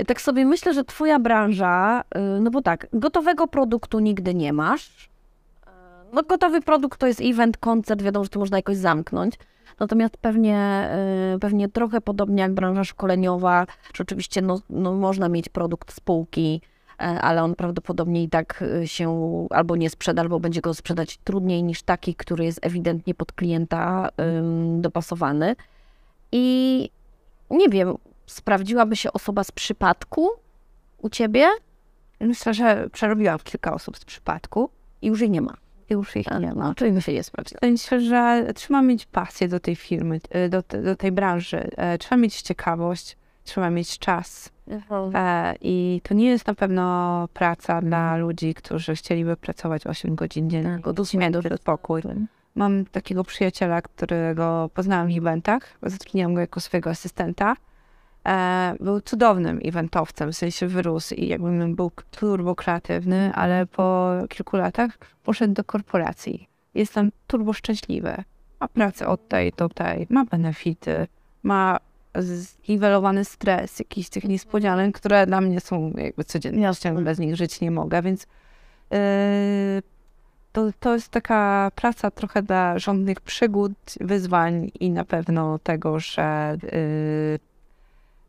Tak 0.08 0.22
sobie 0.22 0.46
myślę, 0.46 0.74
że 0.74 0.84
twoja 0.84 1.20
branża, 1.20 2.02
y, 2.02 2.42
no 2.42 2.52
bo 2.52 2.62
tak, 2.62 2.88
gotowego 2.94 3.48
produktu 3.48 4.00
nigdy 4.00 4.36
nie 4.36 4.54
masz. 4.54 5.10
No 6.14 6.24
gotowy 6.24 6.62
produkt 6.62 7.00
to 7.00 7.08
jest 7.08 7.22
event, 7.24 7.58
koncert, 7.58 8.02
wiadomo, 8.02 8.24
że 8.24 8.30
to 8.30 8.40
można 8.40 8.58
jakoś 8.58 8.78
zamknąć. 8.78 9.34
Natomiast 9.80 10.18
pewnie, 10.18 10.90
y, 11.36 11.40
pewnie 11.40 11.70
trochę 11.70 12.02
podobnie 12.02 12.42
jak 12.42 12.54
branża 12.54 12.84
szkoleniowa, 12.84 13.66
że 13.94 14.02
oczywiście 14.02 14.42
no, 14.42 14.60
no 14.70 14.94
można 14.94 15.30
mieć 15.30 15.50
produkt 15.50 15.94
spółki, 15.94 16.62
e, 17.00 17.04
ale 17.04 17.44
on 17.44 17.56
prawdopodobnie 17.56 18.24
i 18.24 18.30
tak 18.30 18.64
y, 18.84 18.88
się 18.88 19.48
albo 19.50 19.76
nie 19.76 19.90
sprzeda, 19.90 20.22
albo 20.22 20.40
będzie 20.40 20.62
go 20.62 20.74
sprzedać 20.74 21.18
trudniej 21.18 21.64
niż 21.64 21.84
taki, 21.84 22.16
który 22.16 22.46
jest 22.46 22.60
ewidentnie 22.62 23.14
pod 23.14 23.32
klienta 23.32 24.10
dopasowany. 24.78 25.56
I 26.38 26.90
nie 27.50 27.70
wiem, 27.70 27.94
sprawdziłaby 28.26 28.96
się 28.96 29.14
osoba 29.14 29.44
z 29.44 29.52
przypadku 29.52 30.30
u 30.98 31.10
ciebie? 31.10 31.48
Myślę, 32.20 32.54
że 32.54 32.90
przerobiłam 32.92 33.40
kilka 33.40 33.74
osób 33.74 33.98
z 33.98 34.06
przypadku 34.06 34.70
I 35.02 35.08
już 35.08 35.22
jej 35.22 35.30
nie 35.30 35.42
ma. 35.42 35.54
i 35.90 35.94
już 35.94 36.16
ich 36.16 36.28
nie 36.40 36.54
ma. 36.54 36.74
Czyli 36.76 36.92
mi 36.92 37.02
się 37.02 37.14
nie 37.14 37.24
sprawdziła. 37.24 37.60
Myślę, 37.64 38.02
że 38.02 38.52
trzeba 38.56 38.82
mieć 38.82 39.06
pasję 39.06 39.48
do 39.48 39.60
tej 39.60 39.76
firmy, 39.76 40.20
e, 40.30 40.50
do, 40.50 40.64
do 40.84 40.96
tej 40.96 41.12
branży. 41.12 41.70
E, 41.78 41.98
Trzeba 41.98 42.18
mieć 42.18 42.42
ciekawość, 42.42 43.18
trzeba 43.44 43.70
mieć 43.70 44.00
czas. 44.00 44.50
E, 45.16 45.56
I 45.62 46.02
to 46.04 46.14
nie 46.14 46.26
jest 46.30 46.48
na 46.48 46.56
pewno 46.56 47.28
praca 47.34 47.82
dla 47.82 48.18
ludzi, 48.18 48.54
którzy 48.54 48.96
chcieliby 48.96 49.38
pracować 49.38 49.88
8 49.88 50.16
godzin 50.16 50.50
dziennie. 50.50 50.80
Tak, 50.84 50.94
mieć 51.18 51.62
spokój. 51.62 52.02
Mam 52.56 52.86
takiego 52.86 53.24
przyjaciela, 53.24 53.82
którego 53.82 54.70
poznałam 54.74 55.08
w 55.08 55.18
eventach. 55.18 55.78
Zatrudniłam 55.84 56.34
go 56.34 56.42
jako 56.42 56.60
swojego 56.60 56.90
asystenta. 56.90 57.56
E, 58.28 58.76
był 58.80 59.02
cudownym 59.02 59.60
eventowcem, 59.64 60.32
w 60.32 60.36
sensie 60.36 60.68
wyrósł 60.68 61.16
i 61.16 61.28
jakby 61.28 61.68
był 61.68 61.92
turbo 62.12 62.56
kreatywny, 62.56 63.32
ale 63.34 63.66
po 63.66 64.12
kilku 64.30 64.58
latach 64.58 64.98
poszedł 65.24 65.54
do 65.54 65.64
korporacji. 65.64 66.50
Jest 66.74 66.94
tam 66.94 67.10
turbo 67.28 67.54
szczęśliwy. 67.54 68.24
Ma 68.60 68.68
pracę 68.68 69.08
od 69.08 69.28
tej 69.28 69.54
do 69.58 69.70
tej, 69.70 70.08
ma 70.10 70.26
benefity, 70.26 71.08
ma 71.44 71.80
zniwelowany 72.16 73.26
stres, 73.26 73.80
jakiś 73.80 74.10
tych 74.10 74.24
niespodzianek, 74.24 74.96
które 74.96 75.28
dla 75.28 75.42
mnie 75.42 75.60
są 75.60 75.94
jakby 75.98 76.24
codziennością, 76.24 77.04
bez 77.04 77.20
nich 77.20 77.36
żyć 77.36 77.62
nie 77.62 77.72
mogę, 77.72 78.02
więc 78.02 78.28
yy, 78.92 78.98
to, 80.56 80.70
to 80.80 80.94
jest 80.94 81.10
taka 81.10 81.72
praca 81.76 82.12
trochę 82.12 82.44
dla 82.44 82.80
żądnych 82.80 83.22
przygód, 83.22 83.72
wyzwań 84.02 84.72
i 84.80 84.92
na 84.92 85.06
pewno 85.06 85.60
tego, 85.60 86.00
że, 86.00 86.58
yy, 86.64 87.40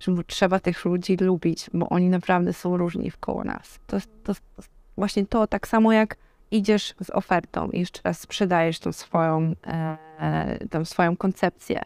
że 0.01 0.25
trzeba 0.27 0.61
tych 0.61 0.85
ludzi 0.85 1.17
lubić, 1.17 1.71
bo 1.75 1.89
oni 1.89 2.09
naprawdę 2.09 2.53
są 2.53 2.77
różni 2.77 3.11
wkoło 3.11 3.45
nas. 3.45 3.79
To, 3.87 3.97
to, 4.25 4.35
to 4.35 4.63
właśnie 4.97 5.27
to 5.27 5.47
tak 5.47 5.69
samo 5.69 5.93
jak 5.93 6.17
idziesz 6.51 6.95
z 7.01 7.11
ofertą 7.11 7.71
i 7.71 7.79
jeszcze 7.81 8.01
raz 8.05 8.21
sprzedajesz 8.21 8.79
tą 8.79 8.93
swoją, 8.93 9.55
e, 9.67 10.59
tą 10.71 10.85
swoją 10.85 11.17
koncepcję, 11.17 11.83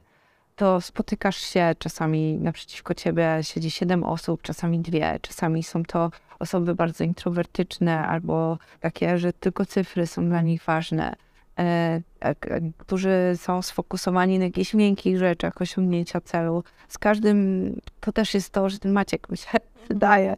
to 0.56 0.80
spotykasz 0.80 1.36
się, 1.36 1.74
czasami 1.78 2.38
naprzeciwko 2.38 2.94
ciebie 2.94 3.38
siedzi 3.42 3.70
siedem 3.70 4.04
osób, 4.04 4.42
czasami 4.42 4.78
dwie, 4.78 5.18
czasami 5.22 5.62
są 5.62 5.84
to 5.84 6.10
osoby 6.40 6.74
bardzo 6.74 7.04
introwertyczne 7.04 8.06
albo 8.06 8.58
takie, 8.80 9.18
że 9.18 9.32
tylko 9.32 9.66
cyfry 9.66 10.06
są 10.06 10.28
dla 10.28 10.42
nich 10.42 10.64
ważne, 10.64 11.14
e, 11.58 12.00
e, 12.20 12.34
którzy 12.78 13.32
są 13.36 13.62
sfokusowani 13.62 14.38
na 14.38 14.44
jakichś 14.44 14.74
miękkich 14.74 15.18
rzeczach, 15.18 15.62
osiągnięcia 15.62 16.20
celu. 16.20 16.64
Z 16.88 16.98
każdym 16.98 17.72
to 18.00 18.12
też 18.12 18.34
jest 18.34 18.50
to, 18.50 18.68
że 18.68 18.78
ten 18.78 18.92
Maciek 18.92 19.30
mi 19.30 19.36
się 19.36 19.48
wydaje, 19.88 20.36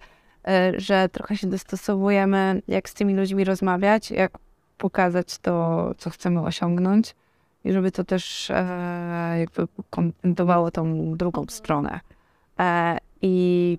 e, 0.48 0.72
że 0.76 1.08
trochę 1.08 1.36
się 1.36 1.46
dostosowujemy, 1.46 2.62
jak 2.68 2.88
z 2.88 2.94
tymi 2.94 3.14
ludźmi 3.14 3.44
rozmawiać, 3.44 4.10
jak 4.10 4.38
pokazać 4.78 5.38
to, 5.38 5.90
co 5.98 6.10
chcemy 6.10 6.40
osiągnąć 6.40 7.14
i 7.64 7.72
żeby 7.72 7.92
to 7.92 8.04
też 8.04 8.50
e, 8.50 9.36
jakby 9.38 9.68
kontentowało 9.90 10.70
tą 10.70 11.14
drugą 11.16 11.44
stronę. 11.48 12.00
E, 12.58 12.98
I 13.22 13.78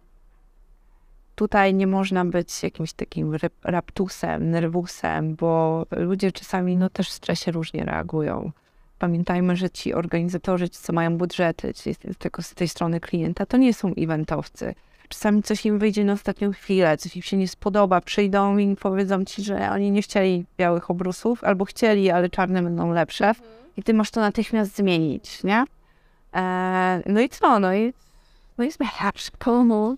tutaj 1.36 1.74
nie 1.74 1.88
można 1.88 2.26
być 2.26 2.64
jakimś 2.64 2.94
takim 2.94 3.38
raptusem, 3.64 4.50
nerwusem, 4.50 5.36
bo 5.36 5.86
ludzie 5.92 6.32
czasami 6.32 6.78
no, 6.78 6.90
też 6.90 7.10
w 7.10 7.14
stresie 7.14 7.52
różnie 7.52 7.86
reagują. 7.86 8.52
Pamiętajmy, 9.00 9.56
że 9.56 9.70
ci 9.70 9.94
organizatorzy, 9.94 10.70
ci, 10.70 10.80
co 10.80 10.94
mają 10.94 11.18
budżety, 11.18 11.74
ci 11.74 11.94
z, 11.94 11.98
tego, 12.20 12.42
z 12.42 12.54
tej 12.54 12.68
strony 12.68 13.00
klienta, 13.00 13.46
to 13.46 13.58
nie 13.58 13.74
są 13.74 13.94
eventowcy. 13.98 14.76
Czasami 15.10 15.44
coś 15.44 15.66
im 15.66 15.80
wyjdzie 15.80 16.04
na 16.06 16.14
ostatnią 16.14 16.52
chwilę, 16.52 16.98
coś 16.98 17.16
im 17.16 17.22
się 17.22 17.38
nie 17.38 17.48
spodoba, 17.48 18.02
przyjdą 18.02 18.58
i 18.58 18.76
powiedzą 18.76 19.26
ci, 19.26 19.44
że 19.44 19.72
oni 19.72 19.92
nie 19.92 20.02
chcieli 20.02 20.46
białych 20.58 20.92
obrusów, 20.92 21.44
albo 21.44 21.66
chcieli, 21.66 22.12
ale 22.12 22.30
czarne 22.30 22.62
będą 22.62 22.92
lepsze. 22.92 23.28
Mhm. 23.28 23.48
I 23.78 23.84
ty 23.84 23.94
masz 23.94 24.12
to 24.12 24.22
natychmiast 24.22 24.76
zmienić, 24.76 25.44
nie? 25.44 25.64
E, 26.36 27.02
no 27.06 27.22
i 27.22 27.30
co? 27.30 27.60
No 27.60 27.74
i, 27.74 27.94
no 28.58 28.64
i 28.64 28.72
zmieniasz 28.72 29.32
komu 29.40 29.98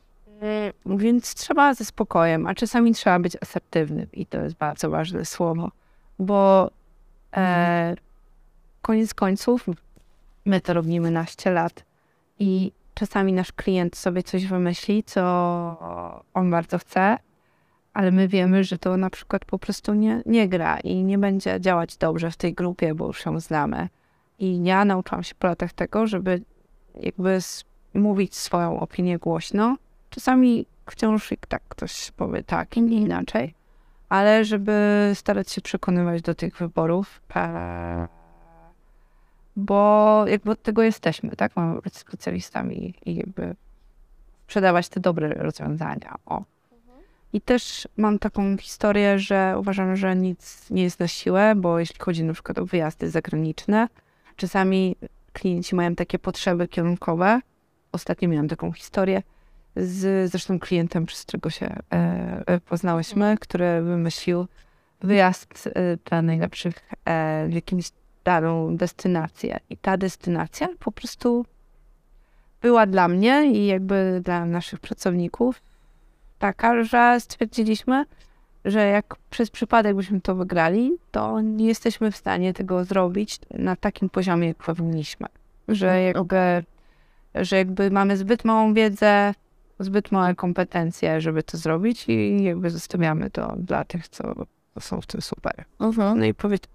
więc 0.86 1.36
trzeba 1.36 1.74
ze 1.74 1.86
spokojem, 1.86 2.48
a 2.48 2.56
czasami 2.56 2.94
trzeba 2.94 3.20
być 3.20 3.38
asertywnym 3.42 4.08
i 4.14 4.26
to 4.26 4.42
jest 4.42 4.56
bardzo 4.56 4.90
ważne 4.90 5.26
słowo, 5.26 5.72
bo 6.20 6.72
e, 7.38 7.96
koniec 8.82 9.14
końców 9.14 9.66
my 10.46 10.62
to 10.62 10.74
robimy 10.74 11.12
naście 11.12 11.52
lat 11.52 11.86
i 12.40 12.72
czasami 12.94 13.34
nasz 13.34 13.52
klient 13.52 13.98
sobie 13.98 14.24
coś 14.24 14.46
wymyśli, 14.46 15.04
co 15.04 15.22
on 16.34 16.52
bardzo 16.52 16.78
chce, 16.78 17.18
ale 17.94 18.12
my 18.12 18.28
wiemy, 18.28 18.64
że 18.64 18.78
to 18.78 18.98
na 18.98 19.10
przykład 19.10 19.46
po 19.46 19.60
prostu 19.60 19.94
nie, 19.94 20.22
nie 20.26 20.50
gra 20.50 20.80
i 20.80 21.04
nie 21.04 21.18
będzie 21.18 21.62
działać 21.62 21.98
dobrze 21.98 22.32
w 22.32 22.38
tej 22.38 22.54
grupie, 22.54 22.96
bo 22.96 23.08
już 23.08 23.26
ją 23.26 23.40
znamy. 23.40 23.90
I 24.40 24.64
ja 24.64 24.86
nauczyłam 24.86 25.24
się 25.24 25.36
po 25.36 25.48
latach 25.48 25.74
tego, 25.74 26.08
żeby 26.08 26.42
jakby 26.96 27.40
mówić 27.94 28.36
swoją 28.36 28.80
opinię 28.80 29.18
głośno, 29.18 29.76
Czasami 30.16 30.66
wciąż 30.86 31.32
i 31.32 31.38
tak 31.38 31.62
ktoś 31.70 32.12
powie 32.12 32.44
tak 32.44 32.76
nie 32.76 33.02
inaczej, 33.02 33.54
ale 34.10 34.46
żeby 34.46 35.12
starać 35.14 35.52
się 35.52 35.62
przekonywać 35.62 36.22
do 36.22 36.36
tych 36.36 36.58
wyborów, 36.58 37.22
e, 37.36 38.08
bo 39.56 40.24
jakby 40.28 40.52
od 40.52 40.62
tego 40.62 40.84
jesteśmy, 40.84 41.36
tak? 41.36 41.56
Mamy 41.56 41.82
być 41.82 41.98
specjalistami 41.98 42.94
i 43.06 43.16
jakby 43.16 43.56
sprzedawać 44.44 44.90
te 44.90 45.00
dobre 45.00 45.30
rozwiązania. 45.30 46.16
O. 46.26 46.44
I 47.34 47.42
też 47.42 47.88
mam 47.98 48.20
taką 48.20 48.58
historię, 48.58 49.20
że 49.20 49.56
uważam, 49.60 49.96
że 49.96 50.16
nic 50.16 50.70
nie 50.70 50.84
jest 50.84 51.00
na 51.00 51.08
siłę, 51.08 51.54
bo 51.56 51.80
jeśli 51.80 52.00
chodzi 52.00 52.24
na 52.24 52.34
przykład 52.34 52.58
o 52.58 52.66
wyjazdy 52.66 53.10
zagraniczne, 53.10 53.88
czasami 54.36 54.96
klienci 55.34 55.76
mają 55.76 55.96
takie 55.96 56.20
potrzeby 56.20 56.68
kierunkowe. 56.68 57.40
Ostatnio 57.92 58.30
miałam 58.30 58.48
taką 58.48 58.72
historię, 58.72 59.24
z 59.76 60.32
zresztą 60.32 60.60
klientem, 60.60 61.06
przez 61.06 61.22
którego 61.24 61.50
się 61.50 61.66
e, 61.66 62.44
e, 62.46 62.60
poznałyśmy, 62.60 63.38
który 63.40 63.82
wymyślił 63.82 64.48
wyjazd 65.02 65.68
e, 65.68 65.98
dla 65.98 66.22
najlepszych 66.22 66.90
e, 67.06 67.48
w 67.50 67.54
jakimś 67.54 67.92
daną 68.24 68.78
destynację. 68.78 69.60
I 69.70 69.78
ta 69.78 69.98
destynacja 69.98 70.68
po 70.80 70.92
prostu 70.92 71.46
była 72.62 72.86
dla 72.86 73.08
mnie 73.08 73.52
i 73.52 73.66
jakby 73.66 74.22
dla 74.24 74.46
naszych 74.46 74.80
pracowników 74.80 75.62
taka, 76.40 76.84
że 76.84 77.18
stwierdziliśmy, 77.20 78.06
że 78.66 78.88
jak 78.88 79.16
przez 79.30 79.50
przypadek 79.50 79.96
byśmy 79.96 80.22
to 80.22 80.36
wygrali, 80.36 80.92
to 81.12 81.42
nie 81.42 81.68
jesteśmy 81.68 82.12
w 82.12 82.18
stanie 82.18 82.54
tego 82.54 82.84
zrobić 82.86 83.40
na 83.52 83.76
takim 83.76 84.10
poziomie, 84.10 84.48
jak 84.48 84.58
powinniśmy. 84.58 85.28
Że 85.68 85.92
mm, 85.92 86.06
jakby, 86.06 86.64
że 87.36 87.58
jakby 87.58 87.92
mamy 87.92 88.18
zbyt 88.18 88.46
małą 88.46 88.74
wiedzę, 88.74 89.34
zbyt 89.80 90.12
małe 90.12 90.36
kompetencje, 90.36 91.22
żeby 91.22 91.44
to 91.44 91.58
zrobić 91.58 92.06
i 92.08 92.44
jakby 92.44 92.70
zostawiamy 92.70 93.30
to 93.30 93.56
dla 93.58 93.84
tych, 93.84 94.08
co 94.08 94.34
są 94.80 95.02
w 95.02 95.06
tym 95.06 95.22
super. 95.22 95.66
Uh-huh. 95.80 96.16
No 96.16 96.26
i 96.26 96.34
powie- 96.34 96.68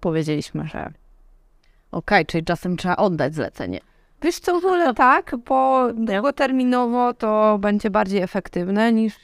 powiedzieliśmy, 0.00 0.66
że 0.66 0.80
okej, 0.80 0.92
okay, 1.90 2.24
czyli 2.24 2.44
czasem 2.44 2.76
trzeba 2.76 2.96
oddać 2.96 3.34
zlecenie. 3.34 3.80
Wiesz 4.22 4.38
co, 4.38 4.60
w 4.60 4.64
ogóle 4.64 4.94
tak, 4.94 5.36
bo 5.48 5.88
długoterminowo 5.92 7.14
to 7.14 7.58
będzie 7.58 7.90
bardziej 7.90 8.22
efektywne 8.22 8.92
niż, 8.92 9.14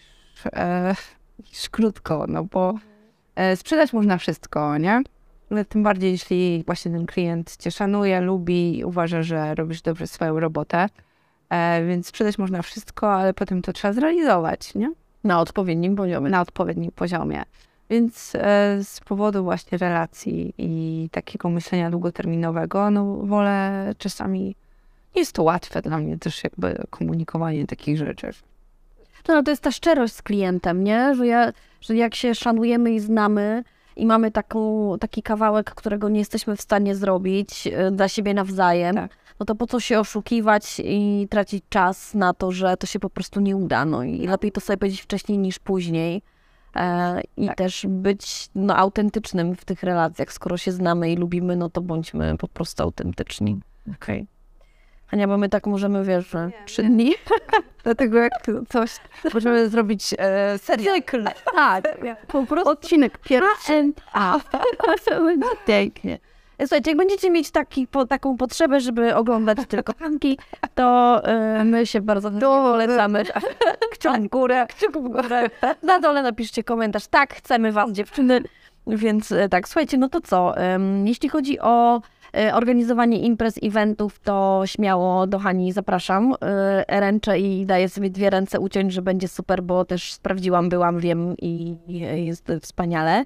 e, 0.53 0.95
niż 1.39 1.69
krótko, 1.71 2.25
no 2.29 2.45
bo 2.45 2.75
e, 3.35 3.57
sprzedać 3.57 3.93
można 3.93 4.19
wszystko, 4.19 4.79
nie? 4.79 5.03
Ale 5.51 5.65
tym 5.65 5.83
bardziej, 5.83 6.11
jeśli 6.11 6.63
właśnie 6.67 6.91
ten 6.91 7.07
klient 7.07 7.57
cię 7.57 7.71
szanuje, 7.71 8.21
lubi, 8.21 8.83
uważa, 8.85 9.23
że 9.23 9.55
robisz 9.55 9.83
dobrze 9.83 10.07
swoją 10.07 10.41
robotę, 10.41 10.89
E, 11.51 11.87
więc 11.87 12.07
sprzedać 12.07 12.39
można 12.39 12.63
wszystko, 12.63 13.15
ale 13.15 13.35
potem 13.35 13.63
to 13.63 13.73
trzeba 13.73 13.93
zrealizować, 13.95 14.75
nie? 14.75 14.93
Na 15.25 15.41
odpowiednim 15.41 15.97
poziomie. 15.97 16.31
Na 16.31 16.41
odpowiednim 16.41 16.93
poziomie. 16.93 17.43
Więc 17.91 18.35
e, 18.35 18.79
z 18.85 19.01
powodu 19.01 19.45
właśnie 19.45 19.79
relacji 19.79 20.55
i 20.59 21.09
takiego 21.13 21.49
myślenia 21.49 21.91
długoterminowego, 21.91 22.91
no 22.91 23.17
wolę 23.17 23.93
czasami, 23.99 24.41
nie 25.17 25.21
jest 25.21 25.33
to 25.33 25.43
łatwe 25.43 25.83
dla 25.83 25.99
mnie 25.99 26.19
też 26.19 26.45
jakby 26.45 26.83
komunikowanie 26.91 27.67
takich 27.67 27.99
rzeczy. 27.99 28.31
To, 29.23 29.35
no, 29.35 29.43
to 29.43 29.51
jest 29.51 29.63
ta 29.63 29.71
szczerość 29.71 30.15
z 30.15 30.23
klientem, 30.23 30.85
nie? 30.85 31.15
Że, 31.15 31.27
ja, 31.27 31.53
że 31.81 31.97
jak 31.97 32.15
się 32.15 32.35
szanujemy 32.35 32.93
i 32.93 33.01
znamy 33.01 33.65
i 33.97 34.07
mamy 34.07 34.31
taką, 34.31 34.93
taki 35.01 35.23
kawałek, 35.23 35.75
którego 35.75 36.09
nie 36.09 36.19
jesteśmy 36.19 36.57
w 36.57 36.61
stanie 36.61 36.95
zrobić 36.95 37.67
e, 37.67 37.91
dla 37.91 38.09
siebie 38.09 38.35
nawzajem, 38.35 38.97
tak 38.97 39.28
no 39.41 39.47
to 39.47 39.55
po 39.55 39.67
co 39.67 39.81
się 39.81 40.01
oszukiwać 40.01 40.81
i 40.85 41.27
tracić 41.31 41.65
czas 41.69 42.15
na 42.15 42.35
to, 42.35 42.53
że 42.53 42.77
to 42.77 42.87
się 42.87 42.99
po 42.99 43.11
prostu 43.11 43.41
nie 43.41 43.57
uda. 43.57 43.85
No 43.85 44.03
i 44.03 44.27
lepiej 44.27 44.53
to 44.53 44.61
sobie 44.61 44.77
powiedzieć 44.77 45.01
wcześniej 45.01 45.39
niż 45.39 45.59
później. 45.59 46.23
E, 46.77 47.21
I 47.37 47.47
tak. 47.47 47.57
też 47.57 47.87
być 47.89 48.49
no, 48.55 48.77
autentycznym 48.77 49.57
w 49.57 49.65
tych 49.65 49.83
relacjach. 49.83 50.33
Skoro 50.33 50.57
się 50.57 50.73
znamy 50.73 51.13
i 51.13 51.17
lubimy, 51.17 51.57
no 51.57 51.71
to 51.71 51.81
bądźmy 51.81 52.37
po 52.39 52.49
prostu 52.49 52.83
autentyczni. 52.83 53.61
Okej. 53.83 54.17
Okay. 54.17 54.39
Ania, 55.11 55.29
bo 55.29 55.39
my 55.39 55.49
tak 55.49 55.67
możemy, 55.67 56.05
wiesz, 56.05 56.31
że 56.31 56.51
trzy 56.67 56.83
dni. 56.83 57.15
Dlatego 57.85 58.19
jak 58.19 58.33
coś, 58.69 58.91
możemy 59.35 59.69
zrobić 59.69 60.15
e, 60.19 60.59
serial. 60.59 60.95
Cykl. 60.95 61.25
Tak, 61.55 61.85
po 62.27 62.47
prostu. 62.47 62.71
Odcinek 62.71 63.19
pierwszy. 63.19 63.93
A, 64.13 64.41
Pięknie. 65.67 66.19
Słuchajcie, 66.61 66.91
jak 66.91 66.99
będziecie 66.99 67.31
mieć 67.31 67.51
taki, 67.51 67.87
po, 67.87 68.07
taką 68.07 68.37
potrzebę, 68.37 68.81
żeby 68.81 69.15
oglądać 69.15 69.59
tylko 69.69 69.93
tanki, 69.93 70.39
to 70.75 71.21
yy, 71.59 71.65
my 71.65 71.87
się 71.87 72.01
bardzo 72.01 72.31
polecamy. 72.31 73.25
Kciuk 73.93 74.17
w 74.17 74.29
górę. 74.29 74.67
Kciuk 74.67 74.99
w 74.99 75.09
górę. 75.09 75.51
Na 75.83 76.01
dole 76.01 76.23
napiszcie 76.23 76.65
komentarz. 76.65 77.07
Tak, 77.07 77.35
chcemy 77.35 77.73
was, 77.73 77.93
dziewczyny. 77.93 78.43
Więc 78.87 79.33
e, 79.33 79.49
tak, 79.49 79.69
słuchajcie, 79.69 79.99
no 79.99 80.09
to 80.09 80.21
co? 80.21 80.55
Jeśli 81.05 81.29
chodzi 81.29 81.61
o 81.61 82.01
e, 82.37 82.55
organizowanie 82.55 83.19
imprez, 83.21 83.59
eventów, 83.63 84.21
to 84.21 84.63
śmiało 84.67 85.27
do 85.27 85.39
Hani 85.39 85.73
zapraszam. 85.73 86.35
E, 86.43 87.01
ręczę 87.01 87.39
i 87.39 87.67
daję 87.67 87.89
sobie 87.89 88.11
dwie 88.11 88.31
ręce 88.31 88.61
uciąć, 88.61 88.93
że 88.93 89.03
będzie 89.03 89.29
super, 89.29 89.63
bo 89.63 89.85
też 89.85 90.13
sprawdziłam, 90.13 90.69
byłam, 90.69 91.01
wiem 91.01 91.35
i 91.39 91.77
jest 92.27 92.53
wspaniale. 92.63 93.25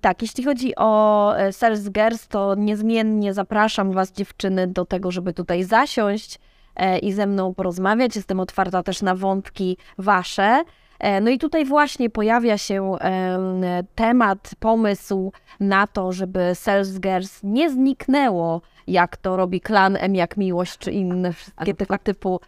Tak, 0.00 0.22
jeśli 0.22 0.44
chodzi 0.44 0.72
o 0.76 1.32
Sales 1.52 1.90
Girls, 1.90 2.28
to 2.28 2.54
niezmiennie 2.54 3.34
zapraszam 3.34 3.92
Was, 3.92 4.12
dziewczyny, 4.12 4.66
do 4.66 4.84
tego, 4.84 5.10
żeby 5.10 5.32
tutaj 5.32 5.64
zasiąść 5.64 6.38
e, 6.76 6.98
i 6.98 7.12
ze 7.12 7.26
mną 7.26 7.54
porozmawiać. 7.54 8.16
Jestem 8.16 8.40
otwarta 8.40 8.82
też 8.82 9.02
na 9.02 9.14
wątki 9.14 9.76
wasze. 9.98 10.62
E, 10.98 11.20
No 11.20 11.30
i 11.30 11.38
tutaj 11.38 11.64
właśnie 11.64 12.10
pojawia 12.10 12.58
się 12.58 12.94
em, 13.00 13.62
temat, 13.94 14.50
pomysł 14.60 15.32
na 15.60 15.86
to, 15.86 16.12
żeby 16.12 16.54
Sales 16.54 17.00
Girls 17.00 17.40
nie 17.42 17.70
zniknęło, 17.70 18.60
jak 18.86 19.16
to 19.16 19.36
robi 19.36 19.60
Klan 19.60 19.96
M 20.00 20.14
jak 20.14 20.36
Miłość, 20.36 20.78
czy 20.78 20.92
inne 20.92 21.32
wszystkie 21.32 21.74
tego 21.74 21.98
typu 21.98 22.40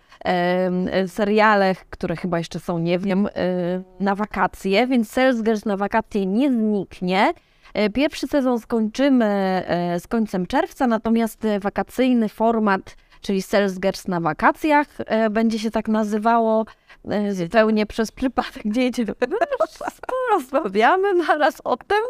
seriale, 1.07 1.75
które 1.91 2.17
chyba 2.17 2.39
jeszcze 2.39 2.61
są, 2.61 2.79
nie 2.79 2.99
wiem, 2.99 3.27
e, 3.27 3.31
na 4.01 4.15
wakacje, 4.15 4.87
więc 4.87 5.15
Girls 5.43 5.65
na 5.65 5.77
wakacje 5.77 6.27
nie 6.27 6.51
zniknie. 6.53 7.33
E, 7.75 7.91
Pierwszy 7.91 8.27
sezon 8.27 8.61
skończymy 8.61 9.25
e, 9.25 10.01
z 10.01 10.07
końcem 10.07 10.47
czerwca, 10.47 10.87
natomiast 10.87 11.45
e, 11.45 11.61
wakacyjny 11.61 12.29
format, 12.29 12.97
czyli 13.21 13.43
Sales 13.43 13.81
Girls 13.81 14.09
na 14.09 14.21
wakacjach, 14.21 14.87
e, 14.99 15.31
będzie 15.31 15.59
się 15.59 15.71
tak 15.71 15.89
nazywało 15.89 16.65
e, 17.11 17.35
zupełnie 17.35 17.87
przez 17.87 18.13
przypadek. 18.13 18.63
Gdzie 18.65 18.83
jedziemy? 18.83 19.13
Rozmawiamy 20.33 21.15
naraz 21.15 21.61
o 21.65 21.77
tym. 21.77 22.03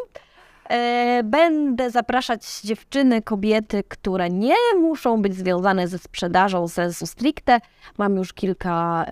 E, 0.69 1.21
Będę 1.23 1.91
zapraszać 1.91 2.61
dziewczyny, 2.61 3.21
kobiety, 3.21 3.83
które 3.87 4.29
nie 4.29 4.55
muszą 4.79 5.21
być 5.21 5.35
związane 5.35 5.87
ze 5.87 5.97
sprzedażą 5.97 6.67
sensu 6.67 7.07
stricte. 7.07 7.59
Mam 7.97 8.15
już 8.15 8.33
kilka 8.33 9.05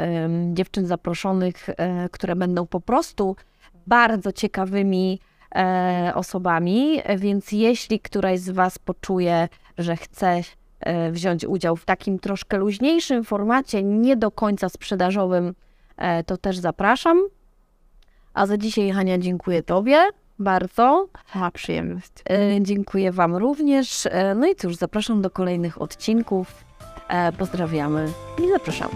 dziewczyn 0.54 0.86
zaproszonych, 0.86 1.70
e, 1.70 2.10
które 2.10 2.36
będą 2.36 2.68
po 2.68 2.80
prostu 2.80 3.36
bardzo 3.88 4.32
ciekawymi 4.32 5.20
e, 5.56 6.12
osobami, 6.16 7.02
więc 7.18 7.52
jeśli 7.52 8.00
któraś 8.00 8.40
z 8.40 8.50
Was 8.50 8.80
poczuje, 8.80 9.48
że 9.78 9.96
chce 9.96 10.42
wziąć 11.12 11.46
udział 11.46 11.76
w 11.76 11.86
takim 11.86 12.20
troszkę 12.20 12.58
luźniejszym 12.58 13.24
formacie, 13.24 13.84
nie 13.84 14.18
do 14.18 14.32
końca 14.32 14.70
sprzedażowym, 14.70 15.54
to 16.26 16.38
też 16.38 16.58
zapraszam. 16.58 17.20
A 18.34 18.46
za 18.46 18.58
dzisiaj, 18.58 18.92
Hania, 18.92 19.18
dziękuję 19.18 19.64
Tobie 19.64 20.10
bardzo. 20.40 21.08
Ma 21.36 21.52
przyjemność. 21.52 22.12
E, 22.30 22.62
Dziękuję 22.62 23.12
Wam 23.12 23.36
również. 23.36 24.06
E, 24.06 24.36
No 24.36 24.48
i 24.48 24.56
cóż, 24.56 24.76
zapraszam 24.76 25.22
do 25.22 25.30
kolejnych 25.30 25.82
odcinków. 25.82 26.64
E, 27.08 27.32
Pozdrawiamy 27.32 28.08
i 28.46 28.50
zapraszamy. 28.50 28.94